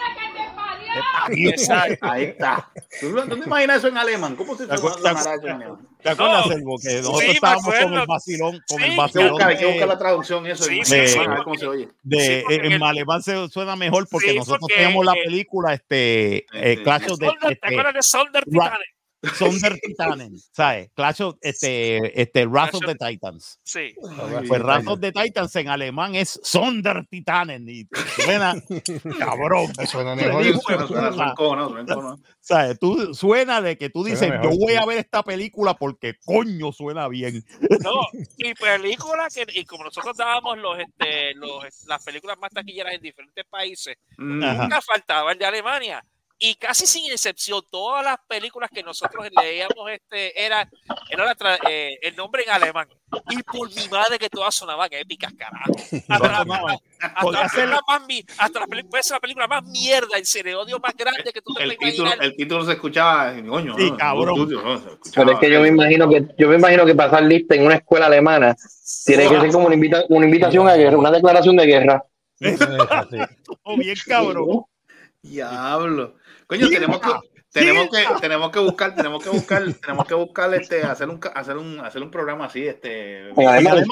[1.29, 1.97] Exacto.
[2.09, 2.69] Ahí está.
[2.99, 4.35] ¿Tú, no- tú te imaginas eso en alemán?
[4.35, 5.77] ¿Cómo se ¿Te eso en alemán?
[6.01, 6.51] ¿Te acuerdas, No.
[6.53, 6.75] Servo?
[6.79, 8.83] Que nosotros Sí, estábamos con el vacilón, con Sí.
[8.83, 10.63] el Hay que vacilón buscar, hay que de- buscar la traducción eso.
[10.63, 11.89] Sí, en- sí, cómo se oye.
[12.03, 15.73] de en el- alemán se suena mejor porque Sí, nosotros porque, teníamos la eh, película
[15.73, 16.81] este eh.
[16.83, 18.43] Clash of the ¿Te este, acuerdas de Soldier
[19.31, 19.59] Titanic?
[19.59, 20.89] Sondertitanen, ¿sabes?
[20.95, 23.59] Clash of, este, este, Wrath of the Titans.
[23.63, 23.93] Sí.
[24.47, 27.87] Pues Wrath of the Titans en alemán es Sondertitanen y
[28.23, 28.55] suena
[29.19, 29.71] cabrón.
[29.87, 30.43] Suena mejor.
[30.43, 30.57] De.
[32.39, 32.79] ¿Sabes?
[32.79, 36.15] Tú suena de que tú Suena dices, mejor, yo voy a ver esta película porque
[36.25, 37.43] coño suena bien.
[37.83, 38.01] No,
[38.37, 43.01] y películas que, y como nosotros dábamos los, este, los, las películas más taquilleras en
[43.01, 44.39] diferentes países, Mm.
[44.39, 46.03] nunca faltaba el de Alemania.
[46.39, 50.69] Y casi sin excepción, todas las películas que nosotros leíamos este, era,
[51.09, 52.87] era la tra- eh, el nombre en alemán.
[53.29, 55.71] Y por mi madre que todas sonaban épicas, carajo.
[56.07, 56.79] Hasta, la-
[57.43, 60.95] hasta la más, hasta la película, puede ser la película más mierda, el cereodio más
[60.95, 62.25] grande que tú te El puedes título, imaginar.
[62.25, 63.97] el título se escuchaba, coño, Sí, ¿no?
[63.97, 64.49] cabrón.
[65.15, 67.75] Pero es que yo me imagino que yo me imagino que pasar lista en una
[67.75, 68.55] escuela alemana
[69.05, 72.03] tiene que ser como una, invita- una invitación a guerra, una declaración de guerra.
[73.63, 74.65] O bien cabrón.
[75.21, 76.15] Diablo.
[76.47, 77.09] Coño, tenemos que,
[77.51, 81.57] tenemos que, tenemos que buscar, tenemos que buscar, tenemos que buscar este, hacer un, hacer
[81.57, 83.29] un, hacer un programa así, este.
[83.29, 83.83] ¿En alemán?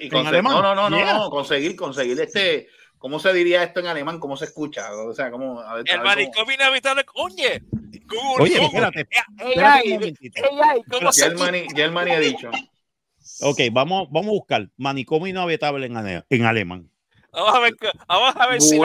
[0.00, 0.52] y ¿En alemán?
[0.54, 1.18] No, no, no, no, Yeah.
[1.30, 2.68] conseguir, conseguir este,
[2.98, 4.18] ¿cómo se diría esto en alemán?
[4.20, 4.92] ¿Cómo se escucha?
[4.94, 5.60] O sea, ¿cómo?
[5.60, 7.04] A ver, El ver cómo- manicomio inhabitable.
[7.14, 7.62] Oye,
[8.06, 9.06] Google, Oye, Google, espérate, eh,
[9.48, 10.42] espérate AI, un momentito.
[10.44, 12.50] AI, ¿cómo se Germany, Germany ha dicho.
[13.40, 16.90] Ok, vamos, vamos a buscar manicomio inhabitable en, ale- en alemán.
[17.34, 17.74] Vamos a ver,
[18.06, 18.76] vamos a ver si.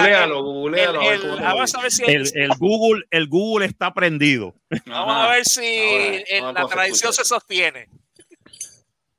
[0.42, 2.04] Googlealo, el- el- vamos a ver si.
[2.04, 4.56] El, el Google, el Google está prendido.
[4.86, 5.62] Vamos a ver si
[6.42, 7.90] Ahora, a la se tradición se sostiene.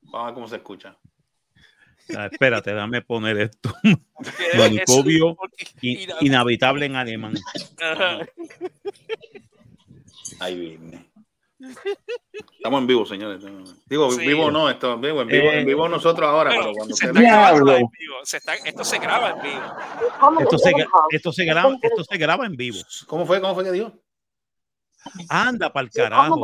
[0.03, 0.97] Vamos a ver cómo se escucha.
[2.17, 3.73] Ah, espérate, déjame poner esto.
[5.37, 7.35] Porque- in- inhabitable en alemán.
[7.81, 8.19] Ajá.
[10.41, 11.10] Ahí viene.
[12.57, 13.43] Estamos en vivo, señores.
[13.87, 14.27] Digo, Sí.
[14.27, 16.95] vivo no, esto, en vivo, en vivo, Eh, en vivo nosotros ahora, Bueno, pero cuando
[16.97, 18.15] se se está grabando en vivo.
[18.25, 19.63] Se está- esto se graba en vivo.
[20.41, 20.71] Esto se,
[21.11, 22.79] esto, se graba, esto se graba en vivo.
[23.07, 23.41] ¿Cómo fue?
[23.41, 23.93] ¿Cómo fue que dijo?
[25.29, 26.35] Anda para el carajo.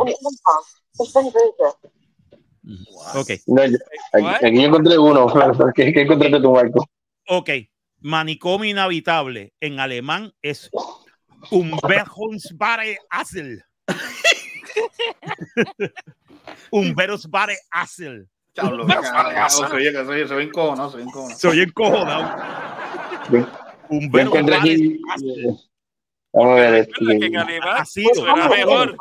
[3.14, 3.78] Ok, No, yo-
[4.12, 5.26] aquí, aquí yo encontré uno.
[5.74, 6.84] ¿Qué, qué encontraste tú, Marco?
[7.28, 7.50] ok.
[8.00, 10.70] Manicomio inhabitable en alemán es
[11.50, 12.98] Umberhungsbare
[14.76, 15.92] Assel.
[16.70, 18.28] Umberhungsbare Assel.
[18.54, 21.38] Chablo, carajo, se oye que soy, soy encojonado, soy encojonado.
[21.38, 23.46] Soy encojonado.
[23.90, 25.00] Encontré aquí.
[26.32, 26.94] Vamos a ver esto.
[27.06, 28.14] Que en alemán Ha sido.
[28.14, 28.96] suena mejor.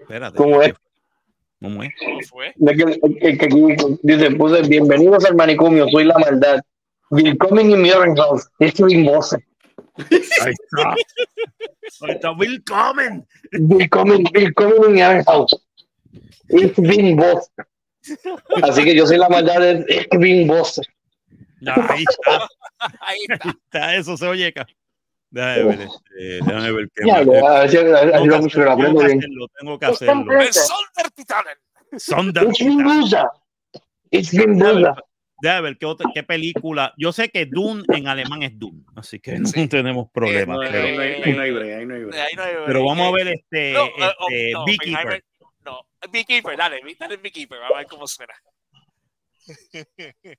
[0.00, 0.36] Espérate.
[0.36, 0.74] ¿Cómo es?
[1.60, 1.90] ¿Cómo es?
[1.98, 2.54] ¿Cómo fue?
[2.56, 6.60] Es que, aquí dice, puse, bienvenidos al manicomio, soy la maldad.
[7.10, 8.48] Willkommen in Mirren House.
[8.58, 9.36] Esto es voz.
[9.98, 10.90] Ahí está.
[12.02, 12.32] Ahí está.
[12.32, 13.26] Willkommen.
[13.52, 15.56] Willkommen, willkommen in Mirren House.
[16.48, 17.50] Ich bin voz.
[18.62, 20.80] Así que yo soy la maldad de Ich bin voz.
[21.66, 22.48] Ahí está.
[23.00, 23.48] Ahí está.
[23.48, 23.96] Ahí está.
[23.96, 24.66] Eso se oye acá.
[25.30, 27.26] Déjame ver, este, déjame ver qué Ya, más.
[27.26, 27.46] lo-
[28.72, 29.18] aprendo tengo que bien.
[29.18, 30.40] hacerlo, tengo que hacerlo.
[30.40, 31.58] El Sondertitanen.
[31.96, 33.30] Sonder- Ich bin Busa.
[34.10, 34.30] Ich
[35.40, 36.92] Déjame ver, qué, otra, qué película.
[36.96, 40.56] Yo sé que Dune en alemán es Dune, así que no tenemos problemas.
[40.56, 42.20] No, ahí pero, no hay- ahí no hay break, ahí no hay break.
[42.28, 45.24] Ahí no hay- pero vamos a ver este, No, eh, oh, este no, Beekeeper.
[45.64, 48.34] No, Beekeeper, dale, dale Beekeeper, vamos a ver cómo suena.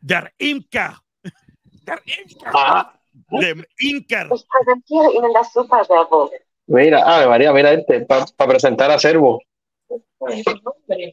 [0.00, 0.92] Der Imker.
[1.84, 2.52] Der Imker.
[2.54, 2.92] Ah,
[3.40, 3.64] Dem
[6.66, 9.40] mira, ah, María, mira este, para presentar a Servo.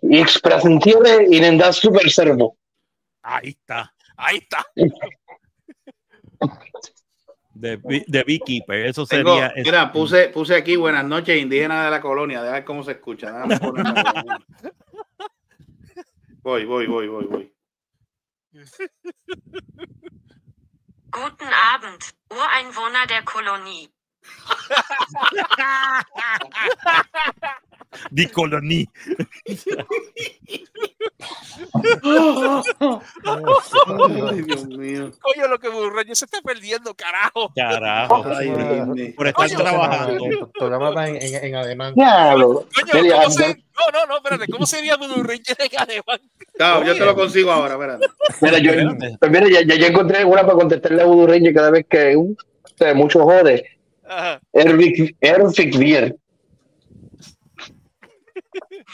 [0.02, 2.58] Ich präsentiere Ihnen das Super Servo.
[3.22, 3.94] Ahí está.
[4.18, 4.66] Ahí está.
[7.54, 7.78] De,
[8.08, 8.86] de Beekeeper.
[8.88, 9.54] Eso Tengo, sería.
[9.64, 13.44] mira, puse, puse aquí buenas noches indígenas de la colonia, de ver cómo se escucha.
[16.42, 17.54] Voy, voy, voy, voy, voy.
[21.12, 23.90] Guten Abend, Ureinwohner der Kolonie.
[34.16, 35.12] Ay, Dios mío.
[35.22, 37.52] Coño, lo que Burreño se está perdiendo, carajo.
[37.56, 38.26] Carajo.
[38.36, 39.14] Ay.
[39.16, 40.52] Por estar Coño, trabajando.
[40.54, 41.94] Programa en, en, en alemán.
[41.94, 43.48] Coño, ¿cómo se...
[43.48, 46.20] No, no, no, espérate, ¿cómo sería Burreño en alemán?
[46.56, 48.08] Claro, yo te lo consigo ahora, espérate.
[48.42, 48.72] Mira, yo,
[49.20, 52.36] pues mira, ya, ya, encontré una para contestarle a Ranger cada vez que uh,
[52.96, 53.73] mucho jode.
[54.54, 56.16] Ervik Ervik Bier.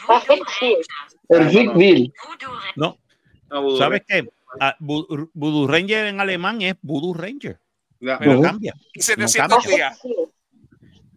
[1.28, 2.08] Ervik Bier.
[2.76, 2.96] No.
[3.78, 4.28] ¿Sabes qué?
[4.60, 7.58] Ah, Voodoo Ranger en alemán es Voodoo Ranger.
[8.00, 8.74] Pero cambia.
[8.94, 9.76] Y No 700 cambia.
[9.76, 10.00] días.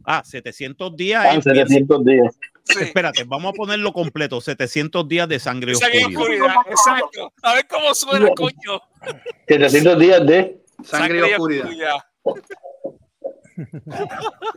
[0.05, 2.37] Ah, 700 días Ah, es 700 días.
[2.79, 4.41] Espérate, vamos a ponerlo completo.
[4.41, 6.55] 700 días de sangre Sangre y oscuridad.
[6.69, 7.31] exacto.
[7.41, 8.81] A ver cómo suena, coño.
[9.47, 11.69] 700 días de Sangre y oscuridad.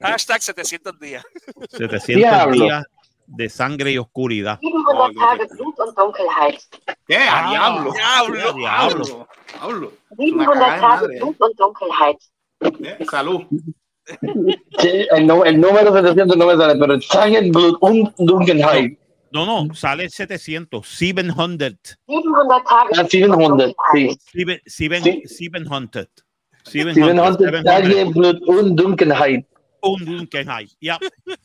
[0.00, 1.22] Hashtag 700 días.
[1.70, 2.64] 700 Diablo.
[2.64, 2.84] días
[3.26, 4.58] de sangre y oscuridad.
[4.60, 6.60] 700 Dunkelheit.
[7.06, 7.16] ¿Qué?
[7.18, 7.92] Ah, ¡A diablo!
[7.92, 8.52] Diablo.
[8.54, 9.28] ¡Diablo!
[10.18, 10.18] ¡Diablo!
[10.18, 12.18] 700 Dunkelheit.
[12.84, 13.42] Eh, Salud.
[14.80, 18.98] Sí, el, nu- el número 700 no me sale, pero Tageblut und Dunkelheit.
[19.32, 20.86] No, no, sale 700.
[20.86, 21.98] 700.
[22.06, 23.74] 700 Tage Ah, 700,
[26.64, 27.22] Sieben- sieben- Sí.
[27.22, 27.38] 700.
[27.38, 29.46] 700 Tageblut und Dunkelheit.
[29.82, 30.70] Un Dunkelheit.
[30.80, 30.98] Ya.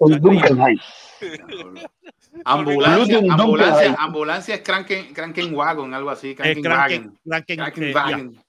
[2.45, 3.95] Ambulancia, Blut und ambulancia, Dunkelheit.
[3.99, 6.35] ambulancia es Kranken, Krankenwagen, algo así.
[6.35, 7.18] Krankenwagen.
[7.26, 8.44] Kranken, Kranken, eh, Krankenwagen.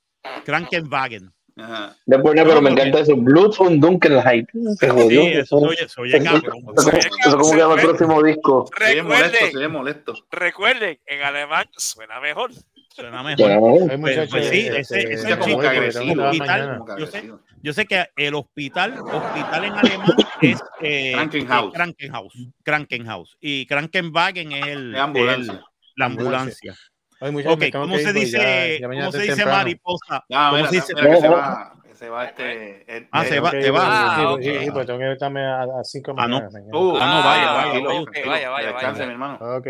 [0.44, 1.32] Krankenwagen.
[1.56, 1.96] Ajá.
[2.06, 3.16] Después, no, pero me encanta eso.
[3.16, 4.46] Blut und Dunkelheit.
[4.78, 5.22] Se jodió.
[5.22, 6.58] Sí, eso oye, eso oye cabrón.
[6.76, 8.68] Eso, eso como que llama el próximo disco.
[8.70, 10.14] Molesto, Recuerden, se oye molesto.
[10.30, 12.50] recuerden, en alemán suena mejor.
[12.98, 16.24] Este, ese, ese agresivo.
[16.24, 17.40] Hospital, yo sé, agresivo.
[17.62, 21.68] yo sé que el hospital, hospital en alemán es eh, Krankenhaus.
[21.68, 22.34] eh, Krankenhaus.
[22.62, 23.36] Krankenhaus.
[23.40, 25.52] Y Krankenwagen es el, Es ambulancia.
[25.54, 25.60] el-
[25.96, 26.74] la ambulancia.
[27.20, 29.58] Ay, muchachos, Ok, me tengo ¿cómo se dice, ya- ya mañana ¿cómo se dice temprano.
[29.58, 30.24] mariposa?
[30.28, 30.94] Ya, ¿Cómo mira, se dice?
[30.94, 32.96] mira que se va, que se va este.
[32.96, 33.80] el- Ah, se va, te va.
[33.80, 34.60] sí, Ah, sí, ok.
[34.64, 36.40] sí, pues tengo que estarme a, a 5 Ah, no.
[36.40, 36.60] mañana.
[36.72, 38.30] Uh, Ah, no, vaya, Ah, vaya, vaya.
[38.30, 39.06] vaya, vaya, descanse, vaya.
[39.06, 39.38] mi hermano.
[39.56, 39.66] Ok.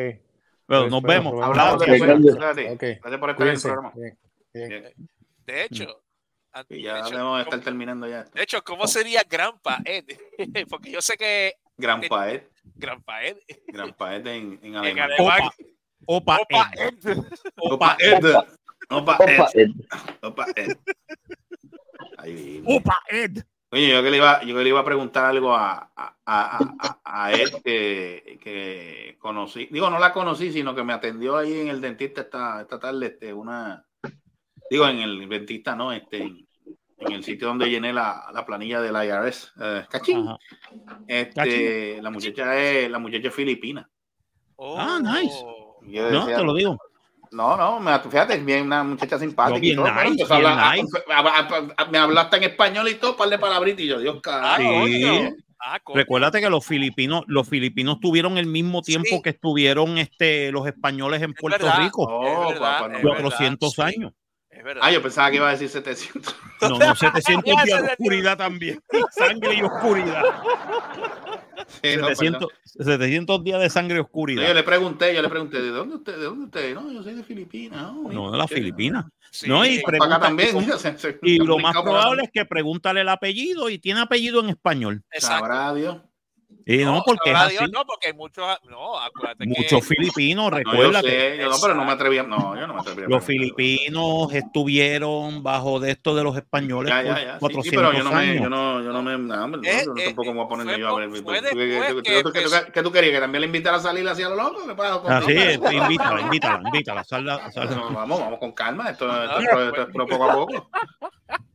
[0.68, 1.42] Bueno, Pues, nos vemos.
[1.44, 2.00] Hablamos después.
[2.34, 2.78] gracias.
[3.18, 3.92] Por estar en el programa.
[3.96, 4.18] Bien,
[4.52, 4.68] bien.
[4.68, 4.94] Bien.
[5.46, 6.02] De hecho,
[6.68, 8.20] Y de ya hecho, debemos estar ¿cómo- terminando ya.
[8.20, 8.32] esto.
[8.36, 10.04] de hecho, ¿cómo sería Granpa Ed?
[10.70, 12.42] Porque yo sé que Gran Paed.
[12.74, 13.38] Granpa Ed
[13.68, 15.40] Gran Paed en, en en alemán.
[16.06, 16.94] Opa, Opa Ed.
[17.06, 17.18] Ed.
[17.56, 18.24] Opa Ed.
[18.90, 19.40] Opa Opa, Ed.
[19.54, 19.70] Ed.
[20.22, 20.76] Opa Ed.
[22.18, 22.76] Ahí mismo.
[22.76, 23.42] Opa Ed.
[23.70, 26.58] Oye, yo que le iba, yo que le iba a preguntar algo a, a, a,
[26.78, 29.68] a- a Ed que, que conocí.
[29.70, 33.06] Digo, no la conocí, sino que me atendió ahí en el dentista esta, esta tarde,
[33.06, 33.84] este, una.
[34.70, 36.46] Digo, en el dentista, no, este, en,
[36.98, 39.52] en el sitio donde llené la, la planilla del IRS.
[39.60, 40.26] eh, cachín.
[41.06, 42.02] Este, Cachín.
[42.04, 43.88] la muchacha es, la muchacha es filipina.
[44.58, 45.40] Ah, nice.
[45.44, 45.78] Oh.
[45.82, 46.78] Yo No, decía, te lo digo.
[47.30, 49.54] No, no, me, fíjate, es bien una muchacha simpática.
[49.56, 50.98] No, bien y todo, nice, empezó a bien hablar- nice.
[51.12, 53.98] a- a- a- me habló hasta en español y todo, par de palabritas, y yo,
[53.98, 54.86] Dios, carajo.
[54.86, 55.04] Sí.
[55.60, 55.78] Ah.
[55.92, 59.22] Recuérdate que los filipinos, los filipinos tuvieron el mismo tiempo Sí.
[59.22, 62.04] que estuvieron este, los españoles en Es Puerto verdad, Rico.
[62.08, 64.12] Oh, es verdad, papá, no es me- verdad, 400 sí, años.
[64.50, 64.82] Es verdad.
[64.84, 66.34] Ah, yo pensaba que iba a decir 700.
[66.62, 67.90] No, no, 700 Ya, días de 700.
[67.98, 68.80] oscuridad también.
[69.10, 70.22] Sangre y oscuridad.
[71.82, 74.46] Sí, no, 700, 700 días de sangre oscuridad.
[74.46, 76.16] yo le pregunté, yo le pregunté, ¿de dónde usted?
[76.18, 76.74] ¿De dónde usted?
[76.74, 77.92] No, yo soy de Filipinas.
[77.92, 78.48] No, No, de las.
[78.50, 79.04] Filipinas.
[79.30, 79.46] Sí.
[79.48, 80.56] No, y pregunta- también.
[80.56, 83.78] y- mira, se- se- Y se lo más probable es que pregúntale el apellido y
[83.78, 85.02] tiene apellido en español.
[85.12, 85.44] Exacto.
[85.46, 85.98] Sabrá Dios.
[86.70, 87.56] Y no, porque es sabrá así.
[87.58, 88.44] Dios, no, porque hay muchos.
[88.68, 89.50] No, acuérdate que.
[89.58, 91.08] Muchos filipinos, No, yo recuérdate.
[91.08, 92.22] sé, yo no, pero no me atreví a...
[92.24, 96.90] No, yo no me atreví a Los filipinos estuvieron bajo de esto de los españoles
[96.92, 97.32] Ya, por ya, ya.
[97.34, 98.42] Sí, 400 sí, pero yo no me, años.
[98.42, 100.64] yo no, yo no me, no, hombre, no, Eh, yo eh, tampoco me voy a
[100.64, 101.10] fue yo a ver.
[101.10, 103.14] fue ¿Tú- tú- después tú- que tú- tú- tú- empezó- ¿Qué tú querías?
[103.14, 104.60] ¿Que también le invitara a salir hacia lo loco?
[105.08, 107.04] Así es, invítala, invítala, invítala.
[107.04, 107.76] salda- salda.
[107.76, 108.90] No, vamos, vamos con calma.
[108.90, 110.08] Esto, esto, Ah, esto- esto es pues.
[110.08, 110.70] poco a poco.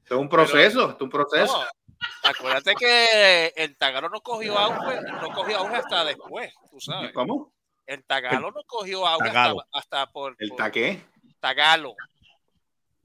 [0.03, 1.64] Esto es un proceso, esto es un proceso.
[2.24, 7.12] Acuérdate que el Tagalo no cogió auge, no cogió auge hasta después, tú sabes.
[7.14, 7.54] ¿Cómo?
[7.86, 9.64] El Tagalo no cogió auge hasta, Tagalo.
[9.74, 11.02] hasta por, ¿El por taqué?
[11.40, 11.96] Tagalo.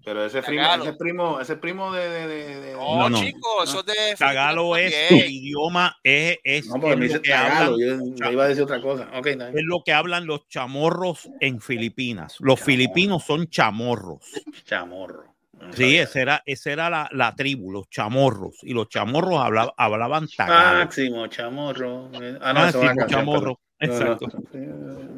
[0.05, 3.87] Pero ese primo, ese primo, ese primo de, de, de- de- No, No, eso es
[3.87, 4.15] de.
[4.16, 8.31] Tagalo es el idioma, es, es, No, porque es me dice que tagalo, hablan, yo,
[8.31, 9.09] iba a decir otra cosa.
[9.19, 12.37] Ok, está es lo que hablan los chamorros en Filipinas.
[12.39, 14.20] Los filipinos son chamorros.
[14.65, 15.35] Chamorro.
[15.60, 18.59] No Sí, esa era, esa era la, la tribu, los chamorros.
[18.62, 20.78] Y los chamorros habla- hablaban tagalo.
[20.78, 22.10] Máximo, chamorro.
[22.40, 23.60] Ah, no, canción, chamorro.
[23.78, 24.26] pero- Exacto.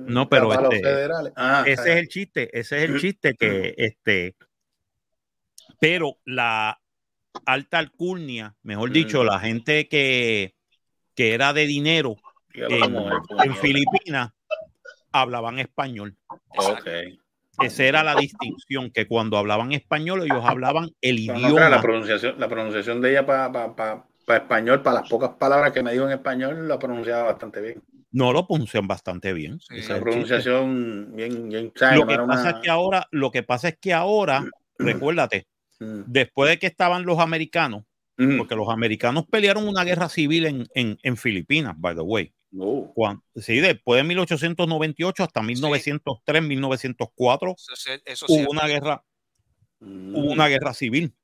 [0.06, 0.82] No, pero este.
[1.36, 4.34] Ah, ese es el chiste, ese es el chiste que este,
[5.78, 6.78] pero la
[7.46, 9.26] alta alcurnia, mejor dicho, Mm.
[9.26, 10.54] la gente que,
[11.14, 12.16] que era de dinero
[12.52, 13.54] en, es, en.
[13.56, 14.30] Filipinas
[15.12, 16.16] hablaban español.
[16.58, 16.86] Ok.
[17.60, 21.50] Esa era la distinción, que cuando hablaban español ellos hablaban el no, idioma.
[21.56, 25.92] claro, la pronunciación, la pronunciación de ella para español, para las pocas palabras que me
[25.92, 27.82] dijo en español, la pronunciaba bastante bien.
[28.12, 29.54] No lo pronuncian bastante bien.
[29.54, 30.00] Esa ese es el chiste.
[30.02, 31.72] pronunciación bien, bien.
[31.80, 34.44] Lo No que pasa una- es que ahora, lo que pasa es que ahora,
[34.78, 35.46] recuérdate,
[35.80, 36.02] Mm.
[36.06, 37.84] después de que estaban los americanos,
[38.18, 38.36] Mm.
[38.36, 42.32] porque los americanos pelearon una guerra civil en, en, en Filipinas, by the way.
[42.52, 48.32] Cuan- sí, después de 1898 hasta 1903, 1904, Eso, sí- eso sí.
[48.34, 49.04] hubo una guerra,
[49.80, 50.14] Mm.
[50.16, 51.14] hubo una guerra civil.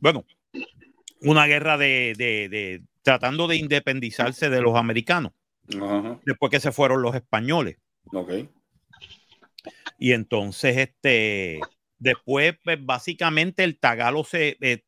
[0.00, 0.24] Bueno,
[1.22, 5.32] una guerra de, de, de, tratando de independizarse de los americanos,
[5.80, 6.20] Ajá.
[6.24, 7.76] después que se fueron los españoles.
[8.12, 8.32] Ok.
[9.98, 11.60] Y entonces, este,
[11.98, 14.82] después, pues, básicamente el tagalo se, eh,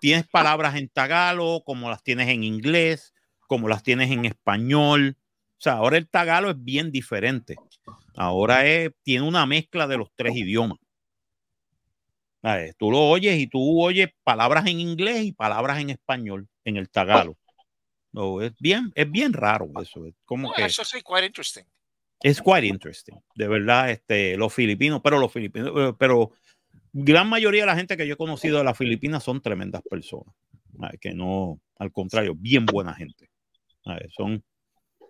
[0.00, 3.12] tienes palabras en tagalo como las tienes en inglés,
[3.46, 5.16] como las tienes en español.
[5.58, 7.56] O sea, ahora el tagalo es bien diferente.
[8.16, 10.78] Ahora es, tiene una mezcla de los tres idiomas.
[12.42, 12.76] ¿Sabes?
[12.76, 16.88] Tú lo oyes y tú oyes palabras en inglés y palabras en español en el
[16.90, 17.36] tagalo.
[18.12, 20.06] No, es bien, es bien raro eso.
[20.06, 21.64] Es como Well, que eso sí, quite interesting.
[22.22, 26.30] es quite interesting, de verdad, este, los filipinos, pero los filipinos, eh, pero
[26.92, 30.34] gran mayoría de la gente que yo he conocido de las Filipinas son tremendas personas,
[30.80, 30.98] ¿sabes?
[30.98, 33.28] que no, al contrario, bien buena gente.
[34.16, 34.42] Son,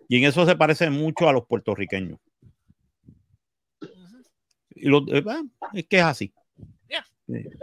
[0.07, 2.19] y en eso se parece mucho a los puertorriqueños.
[4.71, 6.33] Y lo- eh, bueno, es que es así.
[6.87, 7.05] Yeah.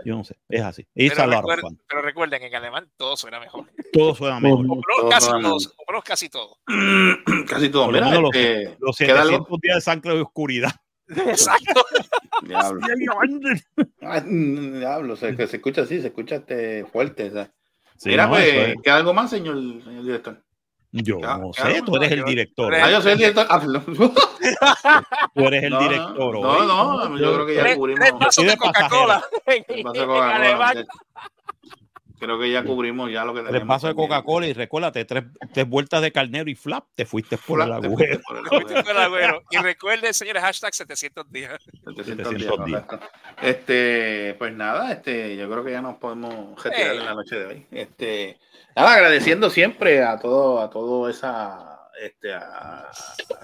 [0.05, 0.86] Yo no sé, es así.
[0.95, 3.70] Pero, recuerden, pero recuerden, en alemán todo suena mejor.
[3.93, 4.66] Todo suena mejor.
[5.01, 5.57] O casi todo.
[5.57, 6.59] O menos casi todo.
[7.49, 7.89] Casi todo.
[7.93, 10.70] Mira, menos los, este, los queda algo- 700 días de sangre de oscuridad.
[11.09, 11.85] Exacto.
[12.43, 12.81] Diablo.
[14.27, 17.31] Mm, diablo, se, que se escucha así, se escucha este, fuerte.
[17.97, 20.45] Sí, Mira, no, pues, es- ¿queda algo más, señor, señor director?
[20.97, 22.73] Yo ¿Queda- no sé, tú eres el director.
[22.73, 23.47] Ah, yo soy el director.
[23.51, 23.61] Ah.
[25.35, 26.41] Tú eres el No, director.
[26.41, 28.11] no, no, yo creo que ya cubrimos.
[28.12, 28.57] vasos Soy de.
[28.57, 29.25] Coca-Cola.
[29.47, 30.77] En, El vaso de en Coca-Cola, alemán.
[30.79, 30.89] muchacho.
[32.19, 33.69] Creo que ya cubrimos ya lo que Tres tenemos.
[33.69, 33.97] vasos de.
[33.97, 37.91] Coca-Cola y recuérdate, tres, tres vueltas de carnero y flap, te fuiste por Flap, el
[37.91, 38.82] fuiste por el agujero.
[38.85, 39.43] con el agüero.
[39.51, 41.59] Y recuerden, señores, hashtag 700 días.
[41.85, 42.82] 700 días, 700 días.
[42.85, 43.09] correcto.
[43.43, 46.99] Este, pues nada, este, yo creo que ya nos podemos retirar Eh.
[47.01, 47.66] en la noche de hoy.
[47.70, 48.39] Este,
[48.77, 52.91] nada, agradeciendo siempre a todo, a todo esa, este, a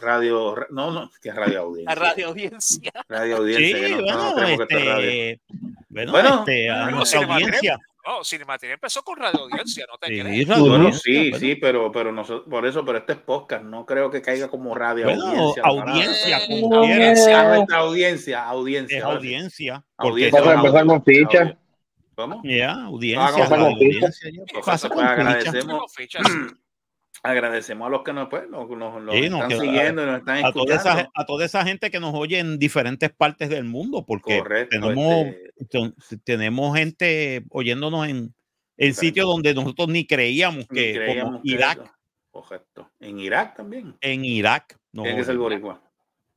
[0.01, 1.93] radio, no, no, que es radio audiencia.
[1.93, 2.93] A radio audiencia.
[3.09, 5.11] Radio audiencia, Sí, que no, no bueno, creemos que esto es radio.
[5.11, 5.41] este,
[5.89, 7.79] bueno, Bueno, este, a nuestra audiencia.
[8.11, 10.49] No, Cinemateria empezó con radio audiencia, no te Sí, crees.
[10.49, 11.39] radio Bueno, audiencia, sí, bueno.
[11.39, 14.75] sí, pero, pero nosotros, por eso, pero este es podcast, no creo que caiga como
[14.75, 15.63] radio Bueno, audiencia.
[15.65, 16.77] audiencia, quiera.
[16.77, 18.99] Audiencia, nuestra audiencia, audiencia.
[18.99, 19.85] Es audiencia.
[19.97, 20.39] Audiencia.
[20.41, 21.59] Porque Vamos a empezar con ficha.
[22.17, 22.41] ¿Cómo?
[22.45, 25.13] ya, Ah, audiencia, vamos a radio con ficha.
[25.13, 25.93] agradecemos.
[27.23, 30.19] agradecemos a los que nos, pues, nos, nos- nos Sí, no, están siguiendo y nos
[30.21, 31.01] están a toda, escuchando.
[31.01, 34.79] esa, a toda esa gente que nos oye en diferentes partes del mundo, porque Correcto,
[34.81, 35.95] tenemos, este- ten-
[36.25, 38.35] tenemos gente oyéndonos en,
[38.77, 41.93] en sitios donde nosotros ni creíamos Ni que, creíamos como que Irak, eso.
[42.31, 42.91] Correcto.
[43.01, 43.95] En Irak también.
[44.01, 45.83] en Irak, no, Tiene que ser boricua.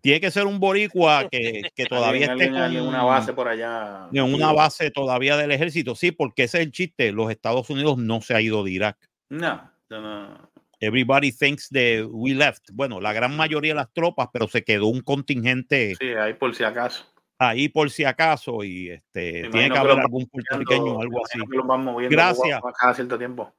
[0.01, 3.47] tiene que ser un boricua que, que todavía Alguien- esté alguien- con una base por
[3.47, 4.10] allá.
[4.11, 7.97] en una base todavía del ejército, sí, porque ese es el chiste, los Estados Unidos
[7.97, 8.97] no se ha ido de Irak.
[9.30, 10.49] No, no, no.
[10.85, 12.69] Everybody thinks that we left.
[12.73, 16.53] Bueno, la gran mayoría de las tropas, pero se quedó un contingente Sí, ahí por
[16.55, 17.05] si acaso.
[17.39, 21.39] ahí por si acaso y este tiene que haber algún puertorriqueño o algo así.
[21.65, 22.57] van moviendo Gracias.
[22.60, 23.53] poco a- cada cierto tiempo.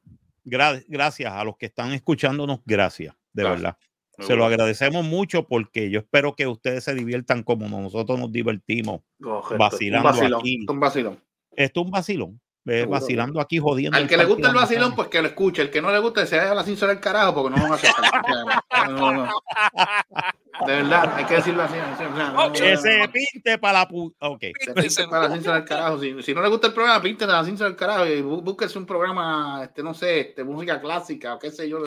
[0.45, 3.63] Gra- gracias a los que están escuchándonos, gracias, de Gracias.
[3.63, 3.79] verdad.
[4.19, 4.53] Muy Se lo bueno.
[4.55, 9.57] agradecemos mucho porque yo espero que ustedes se diviertan como nosotros nos divertimos Correcto.
[9.59, 10.67] vacilando un vacilón, aquí.
[10.69, 11.21] un vacilón.
[11.57, 13.97] Esto es un vacilón, eh, vacilando aquí, jodiendo.
[13.99, 15.63] Al que le gusta el vacilón, pues que lo escuche.
[15.63, 17.85] El que no le gusta, se vaya a la cinta del carajo, porque no vamos
[17.85, 18.91] a hacer.
[18.91, 19.31] No, no.
[20.67, 21.75] De verdad, hay que decirlo así.
[21.77, 23.13] no, no, Que no, se no.
[23.13, 24.41] pinte para la pu- Ok.
[24.61, 25.99] Se pinte para la cinta del carajo.
[26.01, 28.79] Si, si no le gusta el programa, pinte la cinta del carajo y bú- búsquese
[28.79, 31.79] un programa, este, no sé, este, música clásica o qué sé yo.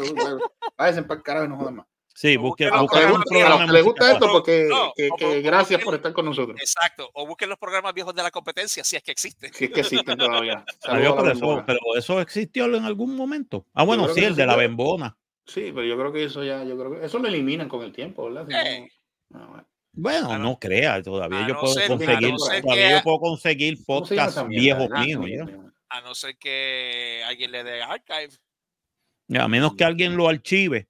[0.77, 1.85] Váyanse para el carajo y no jodan más.
[2.19, 3.85] Sí, busque, A los busque que les un gusta- a programa los de que les
[3.85, 6.59] música gusta esto, porque No, que, o- que o- gracias por estar con nosotros.
[6.59, 7.11] Exacto.
[7.13, 9.53] O busquen los programas viejos de la competencia, si es que existe.
[9.53, 10.65] Si es que existen todavía.
[10.83, 11.65] Pero, eso, bembona.
[11.67, 13.67] pero eso existió en algún momento.
[13.75, 15.15] Ah, bueno, sí, el de la bembona.
[15.45, 17.93] Sí, pero yo creo que eso ya, yo creo que eso lo eliminan con el
[17.93, 18.47] tiempo, ¿verdad?
[18.47, 18.91] Si no- Eh.
[19.29, 19.67] no, bueno.
[19.93, 22.87] Bueno, A no- no crea, todavía a yo no puedo ser- conseguir, no ser todavía
[22.89, 25.49] que- yo puedo conseguir ¿Cómo se llama podcasts viejos Ah, míos.
[25.89, 28.29] A no ser que alguien le dé archive.
[29.27, 30.87] Ya, A menos que alguien lo archive.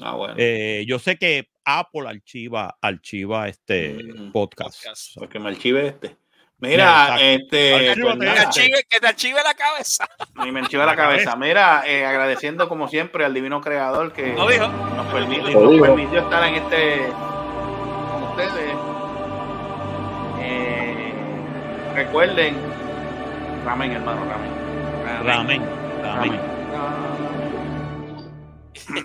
[0.00, 0.34] Ah, bueno.
[0.36, 4.82] Eh, yo sé que Apple archiva, archiva este Mm, podcast.
[4.84, 5.12] podcast.
[5.18, 6.16] Porque me archive este.
[6.58, 7.70] Mira, este.
[7.72, 10.08] Pues Que te nada, archive, que te archive la cabeza.
[10.46, 11.36] y me enchiva la cabeza.
[11.36, 14.68] Mira, eh, agradeciendo como siempre al divino creador que No dijo.
[14.68, 15.84] nos permitió, Lo nos dijo.
[15.84, 17.08] permitió estar en este
[18.10, 18.74] con ustedes.
[20.40, 21.12] Eh,
[21.94, 22.56] recuerden,
[23.64, 25.26] ramen, hermano, ramen.
[25.26, 25.62] Ramen,
[26.02, 26.55] ramen.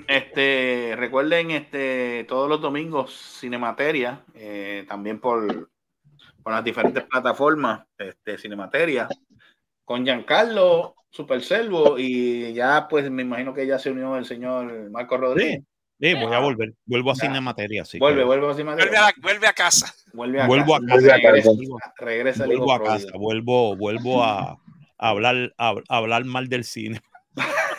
[0.07, 5.69] Este, recuerden, este, todos los domingos Cinemateria, eh, también por,
[6.43, 9.07] por las diferentes plataformas, este, Cinemateria,
[9.85, 14.89] con Giancarlo, Super Selvo, y ya pues me imagino que ya se unió el señor
[14.91, 15.61] Marco Rodríguez.
[15.99, 16.73] Sí, voy a volver.
[16.85, 17.21] Vuelvo a Ya.
[17.27, 17.85] Cinemateria.
[17.85, 19.07] Sí, vuelve, que- vuelve a Vuelve Cinemateria.
[19.07, 19.93] a, vuelve a casa.
[20.13, 20.85] Vuelve a Vuelvo casa.
[20.89, 21.31] Vuelve a casa.
[21.31, 23.07] Regresa, regresa el vuelvo a casa.
[23.19, 24.51] Vuelvo, vuelvo a,
[24.97, 27.01] a hablar, a, a hablar mal del cine.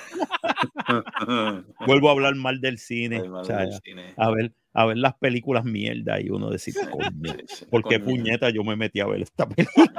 [1.87, 3.21] Vuelvo a hablar mal del cine.
[3.29, 4.15] mal o sea, del cine.
[4.17, 7.11] A ver, a ver las películas mierda y uno decir, coño,
[7.71, 8.05] ¿por qué coño.
[8.05, 9.93] puñeta yo me metí a ver esta película?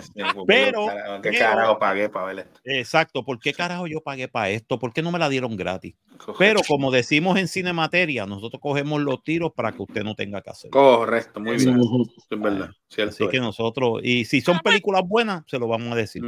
[0.00, 0.86] Sí, sí, porque Pero,
[1.22, 2.60] ¿Qué pero- carajo pagué para ver esto?
[2.64, 4.78] Exacto, ¿por qué carajo yo pagué para esto?
[4.78, 5.94] ¿Por qué no me la dieron gratis?
[6.38, 10.50] Pero como decimos en Cinemateria, nosotros cogemos los tiros para que usted no tenga que
[10.50, 10.70] hacer.
[10.70, 11.78] Correcto, muy bien.
[11.78, 12.70] Es verdad.
[12.88, 16.22] Cierto Así que nosotros, y si son películas buenas, se lo vamos a decir.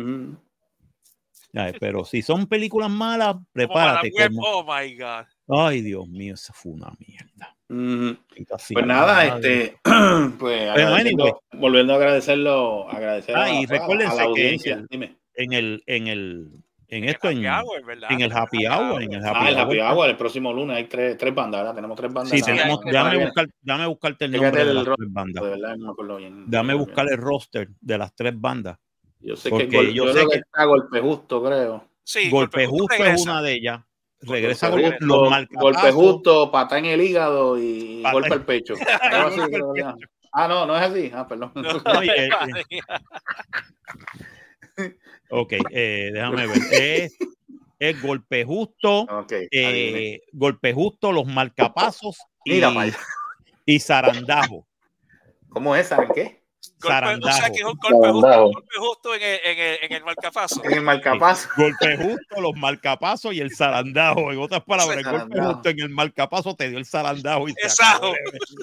[1.81, 4.11] Pero si son películas malas, prepárate.
[4.11, 5.25] Como- Oh my God.
[5.49, 7.57] Ay, Dios mío, esa fue una mierda.
[7.67, 9.65] Pues nada, madre.
[9.65, 9.79] este,
[10.39, 11.33] pues anyway.
[11.53, 14.73] volviendo a agradecerlo, agradecer Ah, a, y a- a recuérdense la que audiencia.
[14.75, 15.17] en el, Dime.
[15.35, 16.49] en el, en el,
[16.89, 19.93] en esto, en, en el happy hour, en el happy Ah, el happy hour.
[19.99, 21.75] hour, el próximo lunes hay tres, tres bandas, ¿verdad?
[21.77, 22.31] Tenemos tres bandas.
[22.37, 25.45] Sí, tenemos, semana buscar, déjame buscarte el nombre de las tres bandas.
[25.45, 26.45] De verdad, no me acuerdo bien.
[26.51, 28.77] Déjame buscar el roster de las tres bandas.
[29.21, 31.85] Yo sé Porque que, gol- yo yo sé que está golpe justo, creo.
[32.03, 33.81] Sí, Golpe Justo es una de ellas.
[34.23, 35.63] Regresa Golpe los marcapazos.
[35.63, 38.75] golpe justo, pata en el hígado y Pata- golpe al pecho.
[39.01, 39.85] Así, Golpe.
[40.33, 41.11] Ah, no, no es así.
[41.15, 41.53] Ah, perdón.
[41.55, 41.63] No,
[42.03, 42.29] eh,
[45.31, 46.59] Ok, eh, déjame ver.
[46.73, 47.17] Es,
[47.79, 49.07] es golpe justo,
[49.51, 52.73] eh, golpe justo, los marcapasos y, Mira
[53.65, 54.67] y zarandajo.
[55.49, 55.89] ¿Cómo es?
[55.89, 56.40] ¿Saben qué?
[56.83, 57.93] Golpe, o sea que es un Zarandajo.
[57.93, 60.65] golpe justo, golpe justo en el, en el, en el marcapaso.
[60.65, 61.49] En el marcapaso.
[61.57, 64.33] Golpe justo, los marcapasos y el zarandajo.
[64.33, 67.61] En otras palabras, el golpe justo en el marcapaso te dio el zarandajo y se
[67.67, 68.13] Exacto.
[68.13, 68.15] acabó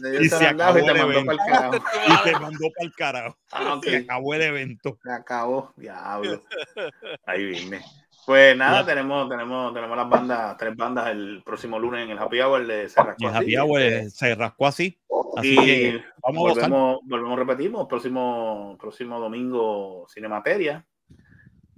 [0.01, 1.33] Te el, dio y se y acabó te el mandó evento.
[2.07, 3.37] Y te mandó para el carajo.
[3.51, 3.83] Ah, ok.
[3.85, 4.97] Se acabó el evento.
[5.03, 5.73] Se acabó.
[5.75, 6.43] Diablo.
[7.25, 7.81] Ahí vine.
[8.27, 12.41] Pues nada, tenemos, tenemos, tenemos las bandas, tres bandas el próximo lunes en el Happy
[12.41, 14.99] Hour de Cerrasco Y el happy hour eh, se rascó así.
[15.37, 16.69] Así y que vamos a gozar.
[16.69, 20.85] volvemos, volvemos, repetimos, próximo, próximo domingo Cinemateria.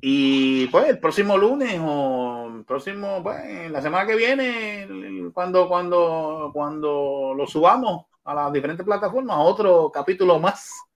[0.02, 4.88] Y pues el próximo lunes o el próximo, pues la semana que viene,
[5.36, 10.89] cuando, cuando, cuando lo subamos a las diferentes plataformas, otro capítulo más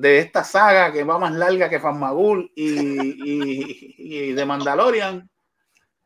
[0.00, 2.70] de esta saga que va más larga que Fanmagul y,
[3.28, 5.30] y, y de Mandalorian.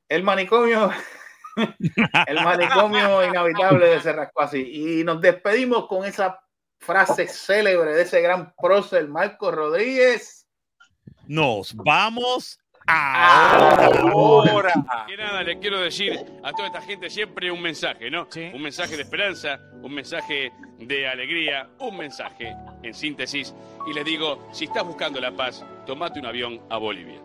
[0.09, 0.91] El manicomio
[2.27, 5.01] el manicomio inhabitable de Cerrasco así.
[5.01, 6.41] Y nos despedimos con esa
[6.79, 10.47] frase célebre de ese gran prócer Marco Rodríguez.
[11.27, 14.73] Nos vamos ahora.
[15.07, 16.13] Que nada, le quiero decir
[16.43, 18.29] a toda esta gente siempre un mensaje, ¿no?
[18.53, 23.55] Un mensaje de esperanza, un mensaje de alegría, un mensaje en síntesis.
[23.91, 27.21] Y les digo, si estás buscando la paz, tomate un avión a Bolivia.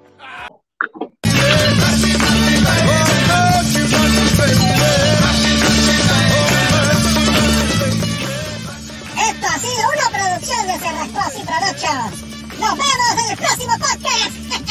[9.17, 12.23] Esto ha sido una producción de Cerrascosi Productions.
[12.59, 14.68] Nos vemos en el próximo podcast.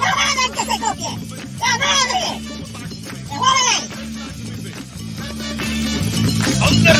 [0.00, 1.12] ¡La hagan que se copie!
[1.58, 2.24] ¡La madre!
[3.28, 3.80] ¡Se jodan ahí!
[6.68, 6.98] ¡Under